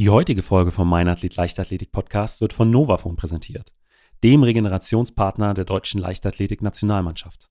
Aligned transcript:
Die 0.00 0.10
heutige 0.10 0.42
Folge 0.42 0.72
vom 0.72 0.88
Mein 0.88 1.06
Athlet 1.06 1.36
Leichtathletik 1.36 1.92
Podcast 1.92 2.40
wird 2.40 2.52
von 2.52 2.68
Novafon 2.68 3.14
präsentiert, 3.14 3.72
dem 4.24 4.42
Regenerationspartner 4.42 5.54
der 5.54 5.64
deutschen 5.64 6.00
Leichtathletik 6.00 6.62
Nationalmannschaft. 6.62 7.48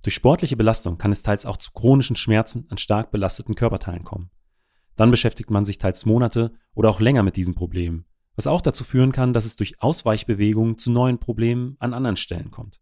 Durch 0.00 0.14
sportliche 0.14 0.56
Belastung 0.56 0.96
kann 0.96 1.12
es 1.12 1.22
teils 1.22 1.44
auch 1.44 1.58
zu 1.58 1.72
chronischen 1.72 2.16
Schmerzen 2.16 2.64
an 2.70 2.78
stark 2.78 3.10
belasteten 3.10 3.56
Körperteilen 3.56 4.04
kommen. 4.04 4.30
Dann 4.96 5.10
beschäftigt 5.10 5.50
man 5.50 5.66
sich 5.66 5.76
teils 5.76 6.06
Monate 6.06 6.54
oder 6.74 6.88
auch 6.88 6.98
länger 6.98 7.22
mit 7.22 7.36
diesen 7.36 7.54
Problemen, 7.54 8.06
was 8.36 8.46
auch 8.46 8.62
dazu 8.62 8.82
führen 8.82 9.12
kann, 9.12 9.34
dass 9.34 9.44
es 9.44 9.56
durch 9.56 9.82
Ausweichbewegungen 9.82 10.78
zu 10.78 10.90
neuen 10.90 11.18
Problemen 11.18 11.76
an 11.78 11.92
anderen 11.92 12.16
Stellen 12.16 12.50
kommt. 12.50 12.80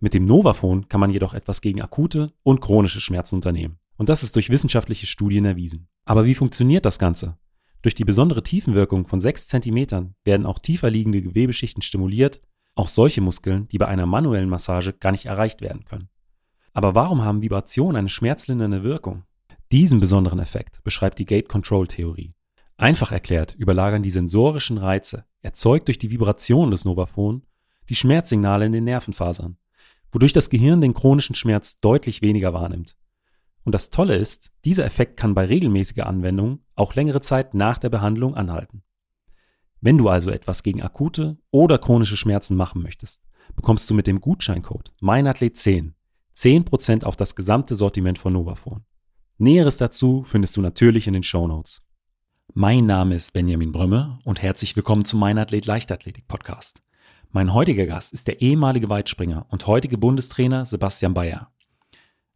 Mit 0.00 0.12
dem 0.12 0.26
Novafon 0.26 0.86
kann 0.86 1.00
man 1.00 1.10
jedoch 1.10 1.32
etwas 1.32 1.62
gegen 1.62 1.80
akute 1.80 2.34
und 2.42 2.60
chronische 2.60 3.00
Schmerzen 3.00 3.36
unternehmen. 3.36 3.78
Und 3.96 4.10
das 4.10 4.22
ist 4.22 4.36
durch 4.36 4.50
wissenschaftliche 4.50 5.06
Studien 5.06 5.46
erwiesen. 5.46 5.88
Aber 6.04 6.26
wie 6.26 6.34
funktioniert 6.34 6.84
das 6.84 6.98
Ganze? 6.98 7.38
Durch 7.82 7.96
die 7.96 8.04
besondere 8.04 8.44
Tiefenwirkung 8.44 9.06
von 9.06 9.20
6 9.20 9.48
cm 9.48 10.14
werden 10.24 10.46
auch 10.46 10.60
tiefer 10.60 10.88
liegende 10.88 11.20
Gewebeschichten 11.20 11.82
stimuliert, 11.82 12.40
auch 12.74 12.88
solche 12.88 13.20
Muskeln, 13.20 13.68
die 13.68 13.78
bei 13.78 13.88
einer 13.88 14.06
manuellen 14.06 14.48
Massage 14.48 14.92
gar 14.92 15.12
nicht 15.12 15.26
erreicht 15.26 15.60
werden 15.60 15.84
können. 15.84 16.08
Aber 16.72 16.94
warum 16.94 17.22
haben 17.22 17.42
Vibrationen 17.42 17.96
eine 17.96 18.08
schmerzlindernde 18.08 18.82
Wirkung? 18.82 19.24
Diesen 19.72 20.00
besonderen 20.00 20.38
Effekt 20.38 20.82
beschreibt 20.84 21.18
die 21.18 21.26
Gate-Control-Theorie. 21.26 22.34
Einfach 22.76 23.12
erklärt 23.12 23.54
überlagern 23.54 24.02
die 24.02 24.10
sensorischen 24.10 24.78
Reize, 24.78 25.24
erzeugt 25.40 25.88
durch 25.88 25.98
die 25.98 26.10
Vibration 26.10 26.70
des 26.70 26.84
Novaphon, 26.84 27.42
die 27.88 27.94
Schmerzsignale 27.94 28.66
in 28.66 28.72
den 28.72 28.84
Nervenfasern, 28.84 29.56
wodurch 30.10 30.32
das 30.32 30.50
Gehirn 30.50 30.80
den 30.80 30.94
chronischen 30.94 31.34
Schmerz 31.34 31.80
deutlich 31.80 32.22
weniger 32.22 32.54
wahrnimmt. 32.54 32.96
Und 33.64 33.72
das 33.72 33.90
Tolle 33.90 34.16
ist, 34.16 34.50
dieser 34.64 34.84
Effekt 34.84 35.16
kann 35.16 35.34
bei 35.34 35.44
regelmäßiger 35.44 36.06
Anwendung 36.06 36.60
auch 36.74 36.94
längere 36.94 37.20
Zeit 37.20 37.54
nach 37.54 37.78
der 37.78 37.90
Behandlung 37.90 38.34
anhalten. 38.34 38.82
Wenn 39.80 39.98
du 39.98 40.08
also 40.08 40.30
etwas 40.30 40.62
gegen 40.62 40.82
akute 40.82 41.38
oder 41.50 41.78
chronische 41.78 42.16
Schmerzen 42.16 42.56
machen 42.56 42.82
möchtest, 42.82 43.22
bekommst 43.56 43.90
du 43.90 43.94
mit 43.94 44.06
dem 44.06 44.20
Gutscheincode 44.20 44.92
MeinAthlet10 45.00 45.92
10% 46.36 47.04
auf 47.04 47.16
das 47.16 47.36
gesamte 47.36 47.76
Sortiment 47.76 48.18
von 48.18 48.32
Novafon. 48.32 48.84
Näheres 49.38 49.76
dazu 49.76 50.24
findest 50.24 50.56
du 50.56 50.62
natürlich 50.62 51.06
in 51.06 51.12
den 51.12 51.22
Show 51.22 51.46
Notes. 51.46 51.82
Mein 52.54 52.86
Name 52.86 53.14
ist 53.14 53.32
Benjamin 53.32 53.72
Brömme 53.72 54.18
und 54.24 54.42
herzlich 54.42 54.74
willkommen 54.76 55.04
zum 55.04 55.20
Mein 55.20 55.38
Athlet 55.38 55.66
Leichtathletik 55.66 56.28
Podcast. 56.28 56.82
Mein 57.30 57.54
heutiger 57.54 57.86
Gast 57.86 58.12
ist 58.12 58.28
der 58.28 58.40
ehemalige 58.40 58.88
Weitspringer 58.88 59.46
und 59.50 59.66
heutige 59.66 59.98
Bundestrainer 59.98 60.64
Sebastian 60.64 61.14
Bayer. 61.14 61.51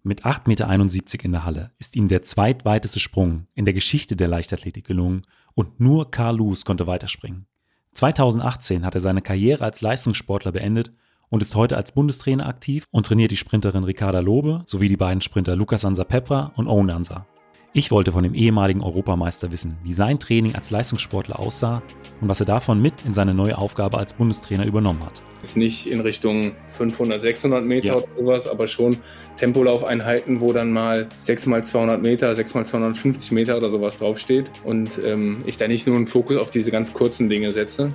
Mit 0.07 0.25
8,71 0.25 0.45
Meter 0.47 1.25
in 1.25 1.33
der 1.33 1.45
Halle 1.45 1.73
ist 1.81 1.97
ihm 1.97 2.07
der 2.07 2.23
zweitweiteste 2.23 3.01
Sprung 3.01 3.49
in 3.55 3.65
der 3.65 3.75
Geschichte 3.75 4.15
der 4.15 4.29
Leichtathletik 4.29 4.87
gelungen 4.87 5.23
und 5.55 5.81
nur 5.81 6.13
Carl 6.13 6.37
Lewis 6.37 6.65
konnte 6.65 6.87
weiterspringen. 6.87 7.47
2018 7.91 8.87
hat 8.87 8.95
er 8.95 9.01
seine 9.01 9.21
Karriere 9.21 9.65
als 9.65 9.81
Leistungssportler 9.81 10.53
beendet 10.53 10.93
und 11.29 11.43
ist 11.43 11.57
heute 11.57 11.77
als 11.77 11.91
Bundestrainer 11.91 12.47
aktiv 12.47 12.85
und 12.93 13.07
trainiert 13.07 13.33
die 13.33 13.37
Sprinterin 13.37 13.83
Ricarda 13.83 14.21
Lobe 14.21 14.63
sowie 14.67 14.87
die 14.89 14.97
beiden 14.97 15.23
Sprinter 15.23 15.57
Lukas 15.57 15.85
Ansa 15.85 16.05
Pepra 16.05 16.53
und 16.55 16.69
Owen 16.69 16.91
Ansa. 16.91 17.27
Ich 17.73 17.91
wollte 17.91 18.13
von 18.13 18.23
dem 18.23 18.35
ehemaligen 18.35 18.81
Europameister 18.81 19.51
wissen, 19.51 19.77
wie 19.83 19.93
sein 19.93 20.19
Training 20.19 20.55
als 20.55 20.71
Leistungssportler 20.71 21.39
aussah 21.39 21.83
und 22.21 22.29
was 22.29 22.41
er 22.41 22.47
davon 22.47 22.81
mit 22.81 23.05
in 23.05 23.13
seine 23.13 23.35
neue 23.35 23.59
Aufgabe 23.59 23.99
als 23.99 24.15
Bundestrainer 24.15 24.65
übernommen 24.65 25.05
hat. 25.05 25.23
Ist 25.43 25.57
nicht 25.57 25.87
in 25.87 26.01
Richtung 26.01 26.53
500, 26.67 27.21
600 27.21 27.65
Meter 27.65 27.87
ja. 27.89 27.95
oder 27.97 28.15
sowas, 28.15 28.49
aber 28.49 28.67
schon 28.67 28.97
Tempolaufeinheiten, 29.37 30.41
wo 30.41 30.53
dann 30.53 30.73
mal 30.73 31.09
6 31.23 31.47
mal 31.47 31.63
200 31.63 32.03
Meter, 32.03 32.35
6 32.35 32.55
mal 32.55 32.65
250 32.65 33.33
Meter 33.33 33.57
oder 33.57 33.69
sowas 33.69 33.99
draufsteht 33.99 34.51
und 34.65 34.99
ähm, 35.05 35.43
ich 35.47 35.57
da 35.59 35.69
nicht 35.69 35.87
nur 35.87 35.97
einen 35.97 36.07
Fokus 36.07 36.37
auf 36.37 36.51
diese 36.51 36.71
ganz 36.71 36.95
kurzen 36.95 37.29
Dinge 37.29 37.53
setze. 37.53 37.93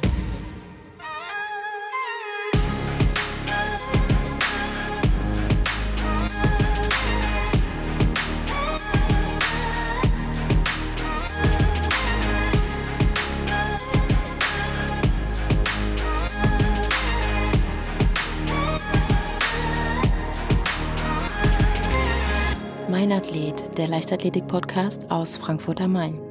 Der 23.81 23.87
Leichtathletik-Podcast 23.87 25.09
aus 25.09 25.37
Frankfurt 25.37 25.81
am 25.81 25.93
Main. 25.93 26.30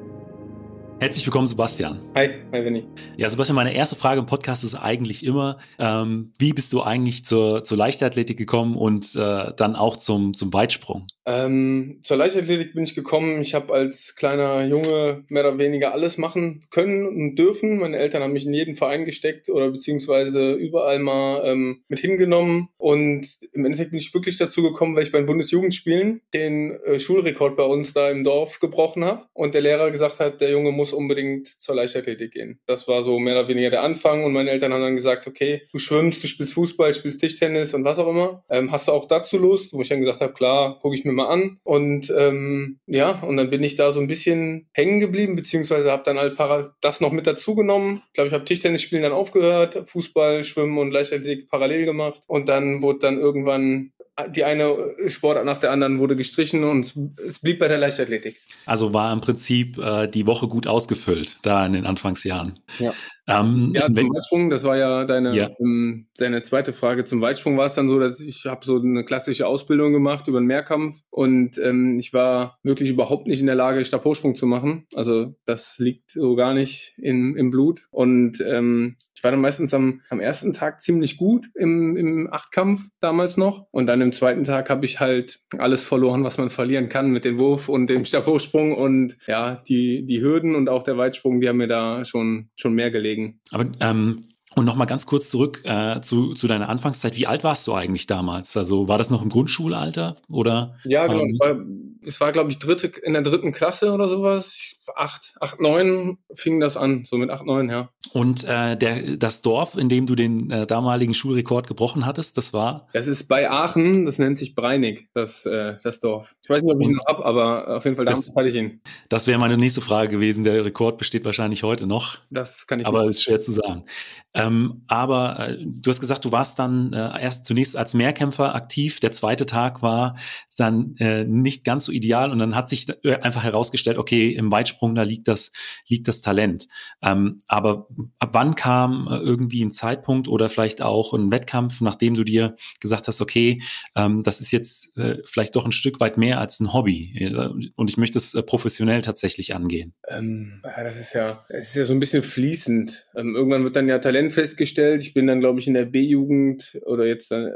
Herzlich 1.01 1.27
willkommen, 1.27 1.49
Sebastian. 1.49 1.99
Hi, 2.15 2.29
hi, 2.53 2.63
Vinny. 2.63 2.85
Ja, 3.17 3.31
Sebastian, 3.31 3.57
meine 3.57 3.75
erste 3.75 3.97
Frage 3.97 4.21
im 4.21 4.27
Podcast 4.27 4.65
ist 4.65 4.75
eigentlich 4.75 5.25
immer, 5.25 5.57
ähm, 5.79 6.31
wie 6.39 6.53
bist 6.53 6.75
du 6.75 6.83
eigentlich 6.83 7.25
zur, 7.25 7.65
zur 7.65 7.79
Leichtathletik 7.79 8.37
gekommen 8.37 8.77
und 8.77 9.17
äh, 9.17 9.55
dann 9.57 9.77
auch 9.77 9.97
zum, 9.97 10.35
zum 10.35 10.53
Weitsprung? 10.53 11.07
Ähm, 11.25 12.01
zur 12.03 12.17
Leichtathletik 12.17 12.75
bin 12.75 12.85
ich 12.85 12.95
gekommen. 12.95 13.41
Ich 13.41 13.55
habe 13.55 13.73
als 13.73 14.15
kleiner 14.17 14.67
Junge 14.67 15.25
mehr 15.29 15.47
oder 15.47 15.59
weniger 15.59 15.93
alles 15.93 16.19
machen 16.19 16.67
können 16.71 17.07
und 17.07 17.37
dürfen. 17.37 17.79
Meine 17.79 17.99
Eltern 17.99 18.23
haben 18.23 18.33
mich 18.33 18.47
in 18.47 18.53
jeden 18.53 18.75
Verein 18.75 19.05
gesteckt 19.05 19.49
oder 19.49 19.71
beziehungsweise 19.71 20.53
überall 20.53 20.99
mal 20.99 21.43
ähm, 21.47 21.83
mit 21.89 22.01
hingenommen. 22.01 22.69
Und 22.77 23.27
im 23.53 23.65
Endeffekt 23.65 23.91
bin 23.91 24.01
ich 24.01 24.13
wirklich 24.13 24.39
dazu 24.39 24.63
gekommen, 24.63 24.97
weil 24.97 25.05
ich 25.05 25.13
bei 25.13 25.19
den 25.19 25.27
Bundesjugendspielen 25.27 26.21
den 26.35 26.73
äh, 26.85 26.99
Schulrekord 26.99 27.57
bei 27.57 27.65
uns 27.65 27.93
da 27.93 28.11
im 28.11 28.25
Dorf 28.25 28.59
gebrochen 28.59 29.05
habe 29.05 29.27
und 29.33 29.55
der 29.55 29.63
Lehrer 29.63 29.91
gesagt 29.91 30.21
hat, 30.21 30.41
der 30.41 30.51
Junge 30.51 30.73
muss 30.73 30.90
muss 30.91 30.93
unbedingt 30.93 31.49
zur 31.49 31.75
Leichtathletik 31.77 32.33
gehen. 32.33 32.61
Das 32.67 32.89
war 32.89 33.03
so 33.03 33.19
mehr 33.19 33.39
oder 33.39 33.49
weniger 33.49 33.71
der 33.71 33.83
Anfang 33.83 34.25
und 34.25 34.33
meine 34.33 34.51
Eltern 34.51 34.73
haben 34.73 34.83
dann 34.83 34.97
gesagt, 34.97 35.27
okay, 35.27 35.63
du 35.73 35.79
schwimmst, 35.79 36.23
du 36.23 36.29
spielst 36.29 36.55
Fußball, 36.55 36.93
spielst 36.95 37.21
Tischtennis 37.21 37.75
und 37.75 37.85
was 37.85 37.99
auch 37.99 38.09
immer. 38.09 38.45
Ähm, 38.51 38.73
hast 38.73 38.89
du 38.89 38.93
auch 38.93 39.07
dazu 39.07 39.39
Lust? 39.39 39.73
Wo 39.73 39.83
ich 39.83 39.89
dann 39.89 40.01
gesagt 40.01 40.21
habe, 40.21 40.33
klar, 40.33 40.79
gucke 40.81 40.95
ich 40.95 41.05
mir 41.05 41.13
mal 41.13 41.29
an. 41.29 41.59
Und 41.63 42.13
ähm, 42.17 42.81
ja, 42.87 43.21
und 43.23 43.37
dann 43.37 43.51
bin 43.51 43.63
ich 43.63 43.77
da 43.77 43.93
so 43.93 44.01
ein 44.01 44.09
bisschen 44.09 44.69
hängen 44.73 45.01
geblieben, 45.01 45.37
beziehungsweise 45.37 45.91
habe 45.91 46.03
dann 46.05 46.19
halt 46.19 46.37
das 46.81 47.01
noch 47.01 47.13
mit 47.13 47.27
dazu 47.27 47.55
genommen. 47.55 48.03
Ich 48.07 48.13
glaube, 48.15 48.29
ich 48.29 48.35
habe 48.35 48.45
Tischtennis 48.45 48.83
spielen 48.83 49.03
dann 49.03 49.13
aufgehört, 49.13 49.83
Fußball, 49.87 50.45
Schwimmen 50.45 50.79
und 50.79 50.91
Leichtathletik 50.91 51.49
parallel 51.49 51.85
gemacht. 51.85 52.21
Und 52.27 52.49
dann 52.49 52.83
wurde 52.83 53.01
dann 53.01 53.19
irgendwann 53.19 53.93
die 54.29 54.45
eine 54.45 54.95
Sportart 55.09 55.45
nach 55.45 55.59
der 55.59 55.71
anderen 55.71 55.99
wurde 55.99 56.17
gestrichen 56.17 56.65
und 56.65 56.95
es 57.25 57.39
blieb 57.39 57.59
bei 57.59 57.69
der 57.69 57.79
Leichtathletik. 57.79 58.41
Also 58.67 58.93
war 58.93 59.13
im 59.13 59.21
Prinzip 59.21 59.79
äh, 59.79 60.07
die 60.09 60.27
Woche 60.27 60.49
gut 60.49 60.67
ausgefüllt, 60.81 61.39
da 61.43 61.67
in 61.67 61.75
den 61.75 61.87
Anfangsjahren. 61.87 62.61
Ja. 62.79 62.93
Ähm, 63.29 63.71
ja, 63.75 63.87
zum 63.87 64.13
Weitsprung, 64.13 64.51
das 64.51 64.65
war 64.65 64.77
ja 64.77 65.05
deine, 65.05 65.37
ja. 65.37 65.51
Ähm, 65.61 66.09
deine 66.19 66.43
zweite 66.43 66.73
Frage. 66.73 67.05
Zum 67.05 67.21
Weitsprung 67.21 67.57
war 67.57 67.67
es 67.67 67.75
dann 67.75 67.89
so, 67.89 68.01
dass 68.01 68.21
ich 68.21 68.47
habe 68.47 68.65
so 68.65 68.81
eine 68.81 69.05
klassische 69.05 69.47
Ausbildung 69.47 69.93
gemacht 69.93 70.27
über 70.27 70.41
den 70.41 70.47
Mehrkampf 70.47 71.01
und 71.11 71.59
ähm, 71.59 71.99
ich 71.99 72.13
war 72.13 72.59
wirklich 72.63 72.91
überhaupt 72.91 73.27
nicht 73.27 73.41
in 73.41 73.47
der 73.47 73.55
Lage, 73.55 73.85
Stabhochsprung 73.85 74.35
zu 74.35 74.47
machen. 74.47 74.87
Also 74.95 75.37
das 75.45 75.79
liegt 75.79 76.11
so 76.11 76.35
gar 76.35 76.55
nicht 76.55 76.95
in, 76.97 77.37
im 77.37 77.51
Blut. 77.51 77.83
Und 77.91 78.41
ähm, 78.41 78.97
ich 79.21 79.25
war 79.25 79.33
dann 79.33 79.43
meistens 79.43 79.75
am, 79.75 80.01
am 80.09 80.19
ersten 80.19 80.55
Tag 80.55 80.81
ziemlich 80.81 81.19
gut 81.19 81.51
im, 81.55 81.95
im 81.95 82.33
Achtkampf 82.33 82.89
damals 83.01 83.37
noch. 83.37 83.67
Und 83.71 83.85
dann 83.85 84.01
im 84.01 84.15
zweiten 84.15 84.45
Tag 84.45 84.71
habe 84.71 84.87
ich 84.87 84.99
halt 84.99 85.41
alles 85.59 85.85
verloren, 85.85 86.25
was 86.25 86.39
man 86.39 86.49
verlieren 86.49 86.89
kann 86.89 87.11
mit 87.11 87.27
dem 87.27 87.39
Wurf 87.39 87.69
und 87.69 87.89
dem 87.89 88.07
Stabhochsprung. 88.07 88.75
Und 88.75 89.19
ja, 89.27 89.57
die, 89.69 90.07
die 90.07 90.23
Hürden 90.23 90.55
und 90.55 90.71
auch 90.71 90.85
der 90.85 90.97
Weitsprung, 90.97 91.43
die 91.43 91.51
haben 91.51 91.59
mir 91.59 91.69
da 91.69 92.07
schon, 92.07 92.49
schon 92.55 92.73
mehr 92.73 92.91
gelegen. 92.91 93.41
Aber 93.51 93.67
ähm, 93.81 94.25
und 94.57 94.65
nochmal 94.65 94.87
ganz 94.87 95.05
kurz 95.07 95.29
zurück 95.29 95.61
äh, 95.65 96.01
zu, 96.01 96.33
zu 96.33 96.49
deiner 96.49 96.71
Anfangszeit. 96.71 97.17
Wie 97.17 97.27
alt 97.27 97.45
warst 97.45 97.67
du 97.67 97.75
eigentlich 97.75 98.07
damals? 98.07 98.57
Also 98.57 98.89
war 98.89 98.99
das 98.99 99.11
noch 99.11 99.23
im 99.23 99.29
Grundschulalter 99.29 100.17
oder? 100.29 100.77
Ja, 100.85 101.07
genau. 101.07 101.21
Ähm, 101.21 101.29
es 101.31 101.39
war, 101.39 101.61
es 102.09 102.21
war 102.21 102.33
glaube 102.33 102.51
ich, 102.51 102.59
dritte, 102.59 102.89
in 103.03 103.13
der 103.13 103.23
dritten 103.23 103.53
Klasse 103.53 103.93
oder 103.93 104.09
sowas 104.09 104.81
acht, 104.97 105.35
acht, 105.41 105.61
neun 105.61 106.19
fing 106.35 106.61
das 106.61 106.77
an, 106.77 107.05
so 107.07 107.17
mit 107.17 107.31
acht, 107.31 107.45
neun, 107.45 107.71
ja. 107.71 107.91
Und 108.13 108.45
äh, 108.45 108.77
der, 108.77 109.17
das 109.19 109.43
Dorf, 109.43 109.77
in 109.77 109.91
dem 109.91 110.07
du 110.07 110.15
den 110.15 110.51
äh, 110.51 110.67
damaligen 110.67 111.13
Schulrekord 111.13 111.69
gebrochen 111.69 112.07
hattest, 112.07 112.37
das 112.39 112.53
war? 112.53 112.89
Das 112.95 113.07
ist 113.07 113.29
bei 113.29 113.49
Aachen, 113.49 114.07
das 114.07 114.19
nennt 114.19 114.39
sich 114.39 114.55
Breinig, 114.55 115.09
das, 115.13 115.45
äh, 115.45 115.77
das 115.85 116.01
Dorf. 116.01 116.35
Ich 116.43 116.49
weiß 116.49 116.63
nicht, 116.63 116.75
ob 116.75 116.81
ich 116.81 116.89
ihn 116.89 116.95
noch 116.95 117.07
habe, 117.07 117.25
aber 117.25 117.77
auf 117.77 117.85
jeden 117.85 117.97
Fall 117.97 118.07
damals 118.07 118.35
hatte 118.35 118.49
ich 118.49 118.55
ihn. 118.55 118.81
Das 119.11 119.27
wäre 119.27 119.39
meine 119.39 119.59
nächste 119.59 119.83
Frage 119.83 120.09
gewesen. 120.09 120.45
Der 120.45 120.65
Rekord 120.65 120.97
besteht 120.97 121.27
wahrscheinlich 121.27 121.63
heute 121.63 121.87
noch. 121.87 122.19
Das 122.31 122.67
kann 122.67 122.81
ich 122.81 122.87
Aber 122.87 123.01
nicht. 123.03 123.11
ist 123.11 123.23
schwer 123.23 123.41
zu 123.41 123.53
sagen. 123.53 123.85
Ähm, 124.33 124.83
aber 124.89 125.51
äh, 125.51 125.59
du 125.63 125.91
hast 125.91 126.01
gesagt, 126.01 126.25
du 126.25 126.33
warst 126.33 126.59
dann 126.59 126.93
äh, 126.95 127.23
erst 127.23 127.45
zunächst 127.45 127.77
als 127.77 127.95
Mehrkämpfer 127.95 128.55
aktiv. 128.55 128.99
Der 129.01 129.13
zweite 129.13 129.45
Tag 129.45 129.83
war 129.83 130.17
dann 130.57 130.95
äh, 130.99 131.25
nicht 131.25 131.65
ganz 131.65 131.85
so 131.85 131.93
ideal 131.93 132.31
und 132.33 132.39
dann 132.39 132.55
hat 132.55 132.69
sich 132.69 132.87
einfach 133.23 133.43
herausgestellt, 133.45 133.99
okay, 133.99 134.33
im 134.33 134.51
Weitsprung, 134.51 134.95
da 134.95 135.03
liegt 135.03 135.29
das, 135.29 135.53
liegt 135.89 136.09
das 136.09 136.23
Talent. 136.23 136.69
Ähm, 137.03 137.39
aber 137.47 137.89
ab 138.19 138.31
wann 138.33 138.55
kam 138.55 139.09
äh, 139.11 139.17
irgendwie 139.17 139.65
ein 139.65 139.73
Zeitpunkt 139.73 140.29
oder 140.29 140.49
vielleicht 140.49 140.83
auch 140.83 141.13
ein 141.15 141.33
Wettkampf, 141.33 141.81
nachdem 141.81 142.15
du 142.15 142.25
dir 142.25 142.57
gesagt 142.81 143.09
hast, 143.09 143.21
okay, 143.21 143.63
ähm, 143.97 144.23
das 144.23 144.41
ist 144.41 144.53
jetzt 144.53 144.97
äh, 144.97 145.19
vielleicht 145.25 145.57
doch 145.57 145.65
ein 145.65 145.73
Stück 145.73 146.01
weit 146.01 146.17
mehr 146.17 146.41
als 146.41 146.61
ein 146.61 146.73
Hobby 146.73 147.13
äh, 147.19 147.49
und 147.75 147.91
ich 147.91 147.97
möchte 147.97 148.19
es 148.19 148.33
professionell 148.47 149.03
tatsächlich 149.03 149.55
angehen? 149.55 149.95
Ähm, 150.09 150.61
das 150.63 151.01
ist 151.01 151.15
ja, 151.15 151.45
es 151.49 151.69
ist 151.69 151.77
ja 151.77 151.85
so 151.85 151.93
ein 151.93 152.01
bisschen 152.01 152.23
fließend. 152.23 153.09
Ähm, 153.17 153.35
irgendwann 153.35 153.65
wird 153.65 153.77
dann 153.77 153.89
ja 153.89 153.99
Talent 153.99 154.33
festgestellt. 154.33 155.03
Ich 155.03 155.15
bin 155.15 155.27
dann, 155.27 155.41
glaube 155.41 155.61
ich, 155.61 155.67
in 155.67 155.75
der 155.75 155.85
B-Jugend 155.85 156.81
oder 156.85 157.07
jetzt 157.07 157.31
dann, 157.31 157.51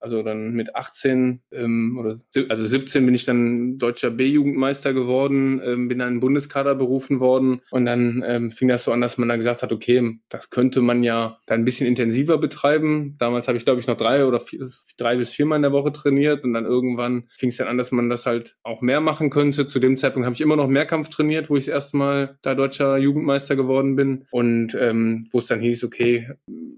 also 0.00 0.22
dann 0.22 0.52
mit 0.52 0.74
18 0.76 1.42
ähm, 1.52 1.96
oder 1.98 2.20
also 2.48 2.64
17 2.64 3.04
bin 3.04 3.14
ich 3.14 3.24
dann 3.24 3.76
deutscher 3.78 4.10
B-Jugendmeister 4.10 4.92
geworden, 4.92 5.58
bin 5.88 5.98
dann 5.98 6.08
in 6.08 6.14
den 6.14 6.20
Bundeskader 6.20 6.74
berufen 6.74 7.20
worden 7.20 7.62
und 7.70 7.84
dann 7.84 8.50
fing 8.50 8.68
das 8.68 8.84
so 8.84 8.92
an, 8.92 9.00
dass 9.00 9.18
man 9.18 9.28
dann 9.28 9.38
gesagt 9.38 9.62
hat, 9.62 9.71
okay, 9.72 10.18
das 10.28 10.50
könnte 10.50 10.80
man 10.80 11.02
ja 11.02 11.38
dann 11.46 11.60
ein 11.60 11.64
bisschen 11.64 11.86
intensiver 11.86 12.38
betreiben. 12.38 13.16
Damals 13.18 13.48
habe 13.48 13.58
ich, 13.58 13.64
glaube 13.64 13.80
ich, 13.80 13.86
noch 13.86 13.96
drei 13.96 14.24
oder 14.24 14.40
vier, 14.40 14.70
drei 14.96 15.16
bis 15.16 15.32
viermal 15.32 15.56
in 15.56 15.62
der 15.62 15.72
Woche 15.72 15.92
trainiert 15.92 16.44
und 16.44 16.52
dann 16.52 16.64
irgendwann 16.64 17.28
fing 17.30 17.48
es 17.48 17.56
dann 17.56 17.68
an, 17.68 17.78
dass 17.78 17.92
man 17.92 18.08
das 18.10 18.26
halt 18.26 18.56
auch 18.62 18.80
mehr 18.82 19.00
machen 19.00 19.30
könnte. 19.30 19.66
Zu 19.66 19.78
dem 19.78 19.96
Zeitpunkt 19.96 20.26
habe 20.26 20.34
ich 20.34 20.40
immer 20.40 20.56
noch 20.56 20.68
Mehrkampf 20.68 21.08
trainiert, 21.08 21.50
wo 21.50 21.56
ich 21.56 21.66
das 21.66 21.74
erste 21.74 21.96
Mal 21.96 22.38
da 22.42 22.54
deutscher 22.54 22.96
Jugendmeister 22.98 23.56
geworden 23.56 23.96
bin 23.96 24.26
und 24.30 24.76
ähm, 24.78 25.26
wo 25.32 25.38
es 25.38 25.46
dann 25.46 25.60
hieß, 25.60 25.84
okay, 25.84 26.28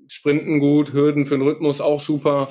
Sprinten 0.08 0.58
gut, 0.61 0.93
Hürden 0.93 1.26
für 1.26 1.37
den 1.37 1.46
Rhythmus 1.46 1.81
auch 1.81 2.00
super 2.00 2.49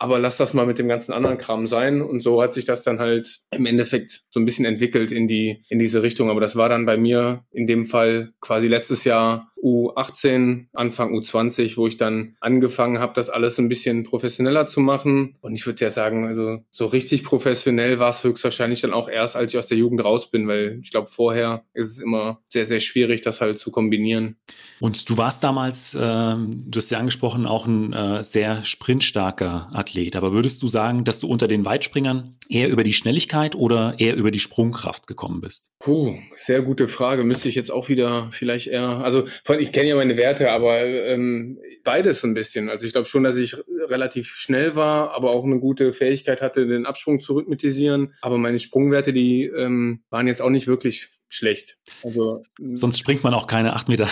aber 0.00 0.18
lass 0.18 0.38
das 0.38 0.54
mal 0.54 0.64
mit 0.64 0.78
dem 0.78 0.88
ganzen 0.88 1.12
anderen 1.12 1.36
Kram 1.36 1.68
sein. 1.68 2.00
Und 2.00 2.22
so 2.22 2.42
hat 2.42 2.54
sich 2.54 2.64
das 2.64 2.82
dann 2.82 3.00
halt 3.00 3.40
im 3.50 3.66
Endeffekt 3.66 4.22
so 4.30 4.40
ein 4.40 4.46
bisschen 4.46 4.64
entwickelt 4.64 5.12
in 5.12 5.28
die, 5.28 5.62
in 5.68 5.78
diese 5.78 6.02
Richtung. 6.02 6.30
Aber 6.30 6.40
das 6.40 6.56
war 6.56 6.70
dann 6.70 6.86
bei 6.86 6.96
mir 6.96 7.44
in 7.52 7.66
dem 7.66 7.84
Fall 7.84 8.32
quasi 8.40 8.66
letztes 8.66 9.04
Jahr 9.04 9.49
U18, 9.62 10.66
Anfang 10.72 11.12
U20, 11.12 11.76
wo 11.76 11.86
ich 11.86 11.96
dann 11.96 12.36
angefangen 12.40 12.98
habe, 12.98 13.12
das 13.14 13.30
alles 13.30 13.58
ein 13.58 13.68
bisschen 13.68 14.04
professioneller 14.04 14.66
zu 14.66 14.80
machen. 14.80 15.36
Und 15.40 15.54
ich 15.54 15.66
würde 15.66 15.84
ja 15.84 15.90
sagen, 15.90 16.26
also 16.26 16.58
so 16.70 16.86
richtig 16.86 17.24
professionell 17.24 17.98
war 17.98 18.10
es 18.10 18.24
höchstwahrscheinlich 18.24 18.80
dann 18.80 18.92
auch 18.92 19.08
erst, 19.08 19.36
als 19.36 19.52
ich 19.52 19.58
aus 19.58 19.66
der 19.66 19.78
Jugend 19.78 20.04
raus 20.04 20.30
bin, 20.30 20.48
weil 20.48 20.78
ich 20.82 20.90
glaube, 20.90 21.08
vorher 21.08 21.64
ist 21.74 21.88
es 21.88 21.98
immer 21.98 22.40
sehr, 22.48 22.66
sehr 22.66 22.80
schwierig, 22.80 23.22
das 23.22 23.40
halt 23.40 23.58
zu 23.58 23.70
kombinieren. 23.70 24.36
Und 24.80 25.08
du 25.10 25.16
warst 25.16 25.44
damals, 25.44 25.94
äh, 25.94 25.98
du 25.98 26.76
hast 26.76 26.90
ja 26.90 26.98
angesprochen, 26.98 27.46
auch 27.46 27.66
ein 27.66 27.92
äh, 27.92 28.24
sehr 28.24 28.64
sprintstarker 28.64 29.70
Athlet. 29.72 30.16
Aber 30.16 30.32
würdest 30.32 30.62
du 30.62 30.68
sagen, 30.68 31.04
dass 31.04 31.20
du 31.20 31.28
unter 31.28 31.48
den 31.48 31.64
Weitspringern 31.64 32.36
eher 32.48 32.68
über 32.68 32.82
die 32.82 32.92
Schnelligkeit 32.92 33.54
oder 33.54 33.94
eher 33.98 34.16
über 34.16 34.30
die 34.30 34.40
Sprungkraft 34.40 35.06
gekommen 35.06 35.40
bist? 35.40 35.70
Puh, 35.78 36.16
sehr 36.34 36.62
gute 36.62 36.88
Frage. 36.88 37.24
Müsste 37.24 37.48
ich 37.48 37.54
jetzt 37.54 37.70
auch 37.70 37.88
wieder 37.88 38.28
vielleicht 38.30 38.68
eher, 38.68 39.04
also 39.04 39.24
ich 39.58 39.72
kenne 39.72 39.88
ja 39.88 39.96
meine 39.96 40.16
Werte, 40.16 40.50
aber 40.50 40.84
ähm, 40.84 41.58
beides 41.82 42.20
so 42.20 42.28
ein 42.28 42.34
bisschen. 42.34 42.68
Also 42.68 42.86
ich 42.86 42.92
glaube 42.92 43.08
schon, 43.08 43.24
dass 43.24 43.36
ich 43.36 43.56
relativ 43.88 44.28
schnell 44.28 44.76
war, 44.76 45.12
aber 45.12 45.30
auch 45.30 45.44
eine 45.44 45.58
gute 45.58 45.92
Fähigkeit 45.92 46.42
hatte, 46.42 46.66
den 46.66 46.86
Absprung 46.86 47.20
zu 47.20 47.34
rhythmisieren. 47.34 48.14
Aber 48.20 48.38
meine 48.38 48.58
Sprungwerte, 48.58 49.12
die 49.12 49.44
ähm, 49.44 50.02
waren 50.10 50.26
jetzt 50.26 50.42
auch 50.42 50.50
nicht 50.50 50.68
wirklich 50.68 51.08
schlecht. 51.32 51.78
Also 52.02 52.42
sonst 52.74 52.98
springt 52.98 53.22
man 53.22 53.34
auch 53.34 53.46
keine 53.46 53.76
8,71 53.76 53.88
Meter. 53.88 54.08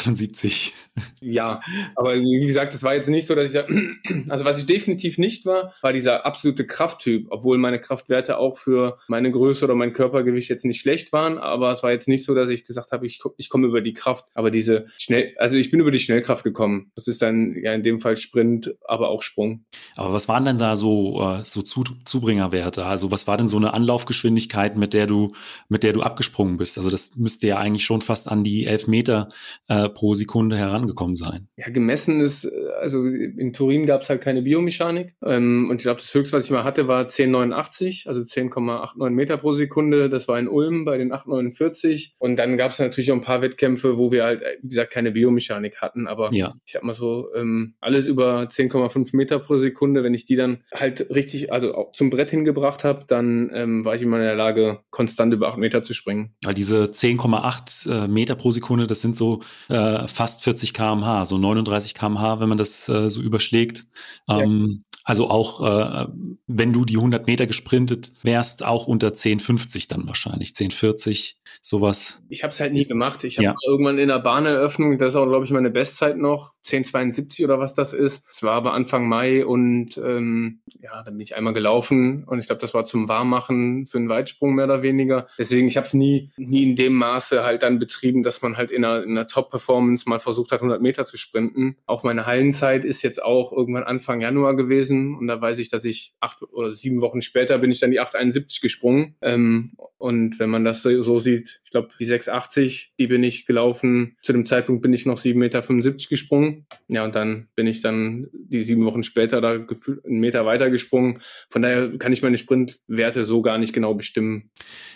Ja, 1.20 1.61
aber 1.96 2.14
wie 2.14 2.46
gesagt, 2.46 2.75
es 2.75 2.85
war 2.85 2.94
jetzt 2.94 3.08
nicht 3.08 3.26
so, 3.26 3.35
dass 3.35 3.49
ich 3.49 3.55
da, 3.55 3.67
also 4.29 4.44
was 4.44 4.58
ich 4.58 4.67
definitiv 4.67 5.19
nicht 5.19 5.44
war, 5.44 5.75
war 5.82 5.93
dieser 5.93 6.25
absolute 6.25 6.64
Krafttyp, 6.64 7.26
obwohl 7.31 7.58
meine 7.58 7.81
Kraftwerte 7.81 8.38
auch 8.38 8.56
für 8.56 8.99
meine 9.08 9.32
Größe 9.32 9.64
oder 9.64 9.75
mein 9.75 9.93
Körpergewicht 9.93 10.49
jetzt 10.49 10.64
nicht 10.64 10.81
schlecht 10.81 11.12
waren, 11.12 11.38
aber 11.38 11.73
es 11.73 11.82
war 11.82 11.90
jetzt 11.90 12.06
nicht 12.06 12.25
so, 12.25 12.35
dass 12.35 12.50
ich 12.50 12.64
gesagt 12.64 12.93
habe, 12.93 13.05
ich, 13.05 13.20
ich 13.37 13.49
komme 13.49 13.67
über 13.67 13.81
die 13.81 13.94
Kraft, 13.94 14.26
aber 14.35 14.52
diese 14.52 14.87
schnell, 14.96 15.27
also 15.36 15.56
ich 15.56 15.70
bin 15.70 15.80
über 15.80 15.90
die 15.90 15.98
Schnellkraft 15.98 16.44
gekommen. 16.44 16.92
Das 16.94 17.06
ist 17.06 17.22
dann 17.22 17.54
ja 17.62 17.75
in 17.75 17.82
dem 17.82 18.00
Fall 18.00 18.16
Sprint, 18.16 18.75
aber 18.86 19.08
auch 19.10 19.22
Sprung. 19.22 19.64
Aber 19.96 20.12
was 20.12 20.28
waren 20.28 20.44
denn 20.44 20.58
da 20.58 20.76
so 20.76 21.20
äh, 21.22 21.44
so 21.44 21.62
Zubringerwerte? 21.62 22.84
Also 22.84 23.10
was 23.10 23.26
war 23.26 23.36
denn 23.36 23.48
so 23.48 23.56
eine 23.56 23.75
Anlaufgeschwindigkeit, 23.75 24.76
mit 24.76 24.94
der 24.94 25.06
du 25.06 25.32
mit 25.69 25.82
der 25.82 25.92
du 25.92 26.02
abgesprungen 26.02 26.56
bist? 26.56 26.78
Also 26.78 26.90
das 26.90 27.16
müsste 27.16 27.46
ja 27.46 27.58
eigentlich 27.58 27.84
schon 27.84 28.00
fast 28.00 28.28
an 28.28 28.44
die 28.44 28.66
elf 28.66 28.86
Meter 28.86 29.28
äh, 29.69 29.88
pro 29.88 30.14
Sekunde 30.14 30.56
herangekommen 30.56 31.14
sein. 31.14 31.48
Ja, 31.56 31.69
gemessen 31.70 32.20
ist, 32.20 32.44
äh, 32.44 32.50
also 32.80 33.04
in 33.04 33.52
Turin 33.52 33.86
gab 33.86 34.02
es 34.02 34.10
halt 34.10 34.20
keine 34.20 34.42
Biomechanik. 34.42 35.14
Ähm, 35.25 35.69
und 35.70 35.76
ich 35.76 35.82
glaube, 35.82 36.00
das 36.00 36.12
höchste, 36.14 36.36
was 36.36 36.46
ich 36.46 36.50
mal 36.50 36.64
hatte, 36.64 36.88
war 36.88 37.04
10,89, 37.04 38.08
also 38.08 38.20
10,89 38.20 39.10
Meter 39.10 39.36
pro 39.36 39.52
Sekunde. 39.52 40.08
Das 40.08 40.28
war 40.28 40.38
in 40.38 40.48
Ulm 40.48 40.84
bei 40.84 40.98
den 40.98 41.12
8,49. 41.12 42.12
Und 42.19 42.36
dann 42.36 42.56
gab 42.56 42.72
es 42.72 42.78
natürlich 42.78 43.10
auch 43.10 43.16
ein 43.16 43.20
paar 43.20 43.42
Wettkämpfe, 43.42 43.98
wo 43.98 44.12
wir 44.12 44.25
halt, 44.25 44.42
wie 44.62 44.69
gesagt, 44.69 44.92
keine 44.92 45.14
Biomechanik 45.19 45.81
hatten. 45.81 46.06
Aber 46.06 46.32
ja. 46.32 46.55
ich 46.65 46.73
sag 46.73 46.82
mal 46.85 46.94
so, 46.94 47.29
ähm, 47.35 47.75
alles 47.81 48.06
über 48.06 48.43
10,5 48.43 49.17
Meter 49.17 49.38
pro 49.38 49.56
Sekunde, 49.56 50.05
wenn 50.05 50.15
ich 50.15 50.25
die 50.25 50.37
dann 50.37 50.62
halt 50.73 51.11
richtig, 51.11 51.53
also 51.53 51.75
auch 51.75 51.93
zum 51.93 52.11
Brett 52.11 52.31
hingebracht 52.31 52.85
habe, 52.85 53.05
dann 53.06 53.50
ähm, 53.53 53.85
war 53.85 53.94
ich 53.94 54.03
immer 54.03 54.19
in 54.19 54.23
der 54.23 54.37
Lage, 54.37 54.81
konstant 54.91 55.35
über 55.35 55.49
8 55.49 55.59
Meter 55.59 55.82
zu 55.82 55.94
springen. 55.94 56.35
Weil 56.44 56.55
diese 56.55 56.85
10,8 56.85 58.05
äh, 58.05 58.09
Meter 58.09 58.37
pro 58.37 58.53
Sekunde, 58.53 58.87
das 58.87 59.00
sind 59.00 59.17
so 59.17 59.43
äh, 59.69 60.06
fast 60.06 60.44
40 60.44 60.73
km/h, 60.73 61.26
so 61.26 61.38
39 61.38 61.94
km/h, 61.94 62.41
wenn 62.41 62.49
man 62.49 62.59
das 62.59 62.88
äh, 62.88 63.11
so 63.11 63.21
überschlägt. 63.21 63.87
Ähm, 64.29 64.85
also 65.08 65.31
auch, 65.31 65.62
äh, 65.62 66.06
wenn 66.46 66.75
du 66.75 66.84
die 66.84 66.99
100 66.99 67.26
Meter 67.26 67.46
gesprintet 67.46 68.12
wärst, 68.22 68.62
auch 68.62 68.87
unter 68.87 69.08
10,50 69.08 69.88
dann 69.88 70.06
wahrscheinlich, 70.06 70.50
10,40, 70.50 71.37
sowas. 71.62 72.22
Ich 72.28 72.43
habe 72.43 72.52
es 72.52 72.60
halt 72.60 72.75
nie 72.75 72.84
gemacht. 72.84 73.25
Ich 73.25 73.38
habe 73.38 73.44
ja. 73.46 73.55
irgendwann 73.66 73.96
in 73.96 74.08
der 74.08 74.19
Bahneröffnung, 74.19 74.99
das 74.99 75.14
ist 75.14 75.16
auch, 75.16 75.25
glaube 75.25 75.46
ich, 75.46 75.50
meine 75.50 75.70
Bestzeit 75.70 76.19
noch, 76.19 76.52
10,72 76.66 77.43
oder 77.43 77.58
was 77.58 77.72
das 77.72 77.94
ist. 77.94 78.26
Es 78.31 78.43
war 78.43 78.52
aber 78.52 78.75
Anfang 78.75 79.08
Mai 79.08 79.46
und 79.46 79.96
ähm, 79.96 80.60
ja, 80.78 81.02
dann 81.02 81.14
bin 81.14 81.20
ich 81.22 81.34
einmal 81.34 81.54
gelaufen 81.54 82.25
und 82.25 82.38
ich 82.38 82.44
glaube, 82.44 82.61
das 82.61 82.75
war 82.75 82.84
zum 82.84 83.08
Warmmachen 83.08 83.87
für 83.87 83.96
einen 83.96 84.11
Weitsprung 84.11 84.54
mehr 84.56 84.66
oder 84.66 84.82
weniger. 84.82 85.26
Deswegen, 85.38 85.69
ich 85.69 85.78
habe 85.78 85.87
es 85.87 85.94
nie, 85.94 86.28
nie 86.37 86.64
in 86.64 86.76
dem 86.76 86.93
Maße 86.93 87.44
halt 87.44 87.62
dann 87.62 87.78
betrieben, 87.78 88.22
dass 88.22 88.43
man 88.43 88.58
halt 88.58 88.70
in 88.70 88.84
einer, 88.84 89.02
in 89.04 89.12
einer 89.12 89.26
Top-Performance 89.26 90.06
mal 90.06 90.20
versucht 90.20 90.52
hat, 90.52 90.61
100 90.61 90.82
Meter 90.82 91.06
zu 91.06 91.16
sprinten. 91.16 91.78
Auch 91.87 92.02
meine 92.02 92.26
Hallenzeit 92.26 92.84
ist 92.84 93.00
jetzt 93.00 93.25
auch 93.25 93.52
irgendwann 93.52 93.84
Anfang 93.84 94.20
Januar 94.20 94.54
gewesen 94.54 94.98
gewesen 94.99 95.19
und 95.19 95.27
da 95.27 95.41
weiß 95.41 95.59
ich, 95.59 95.71
dass 95.71 95.85
ich 95.85 96.15
acht 96.21 96.43
oder 96.53 96.75
sieben 96.75 97.00
Wochen 97.00 97.23
später 97.23 97.59
bin 97.59 97.71
ich 97.71 97.81
dann 97.81 97.91
die 97.91 98.00
871 98.00 98.61
gesprungen. 98.61 99.15
Ähm, 99.23 99.73
und 99.99 100.39
wenn 100.39 100.50
man 100.50 100.65
das 100.65 100.83
so 100.83 101.19
sieht, 101.19 101.61
ich 101.65 101.73
glaube, 101.73 101.89
die 101.99 102.05
680, 102.05 102.95
die 102.99 103.09
bin 103.09 103.25
ich 103.25 103.47
gelaufen. 103.47 104.17
Zu 104.23 104.33
dem 104.33 104.47
Zeitpunkt 104.47 104.81
bin 104.81 104.93
ich 104.93 105.06
noch 105.06 105.19
7,75 105.19 105.35
Meter 105.35 105.93
gesprungen. 106.09 106.67
Ja, 106.87 107.05
und 107.05 107.17
dann 107.17 107.49
bin 107.56 107.67
ich 107.67 107.83
dann 107.83 108.29
die 108.33 108.62
sieben 108.62 108.85
Wochen 108.85 109.03
später 109.03 109.41
da 109.41 109.56
gefühlt 109.56 110.05
einen 110.05 110.21
Meter 110.21 110.47
weiter 110.47 110.71
gesprungen. 110.71 111.19
Von 111.49 111.62
daher 111.62 111.99
kann 111.99 112.12
ich 112.12 112.23
meine 112.23 112.39
Sprintwerte 112.39 113.25
so 113.25 113.43
gar 113.43 113.59
nicht 113.59 113.73
genau 113.73 113.95
bestimmen. 113.95 114.50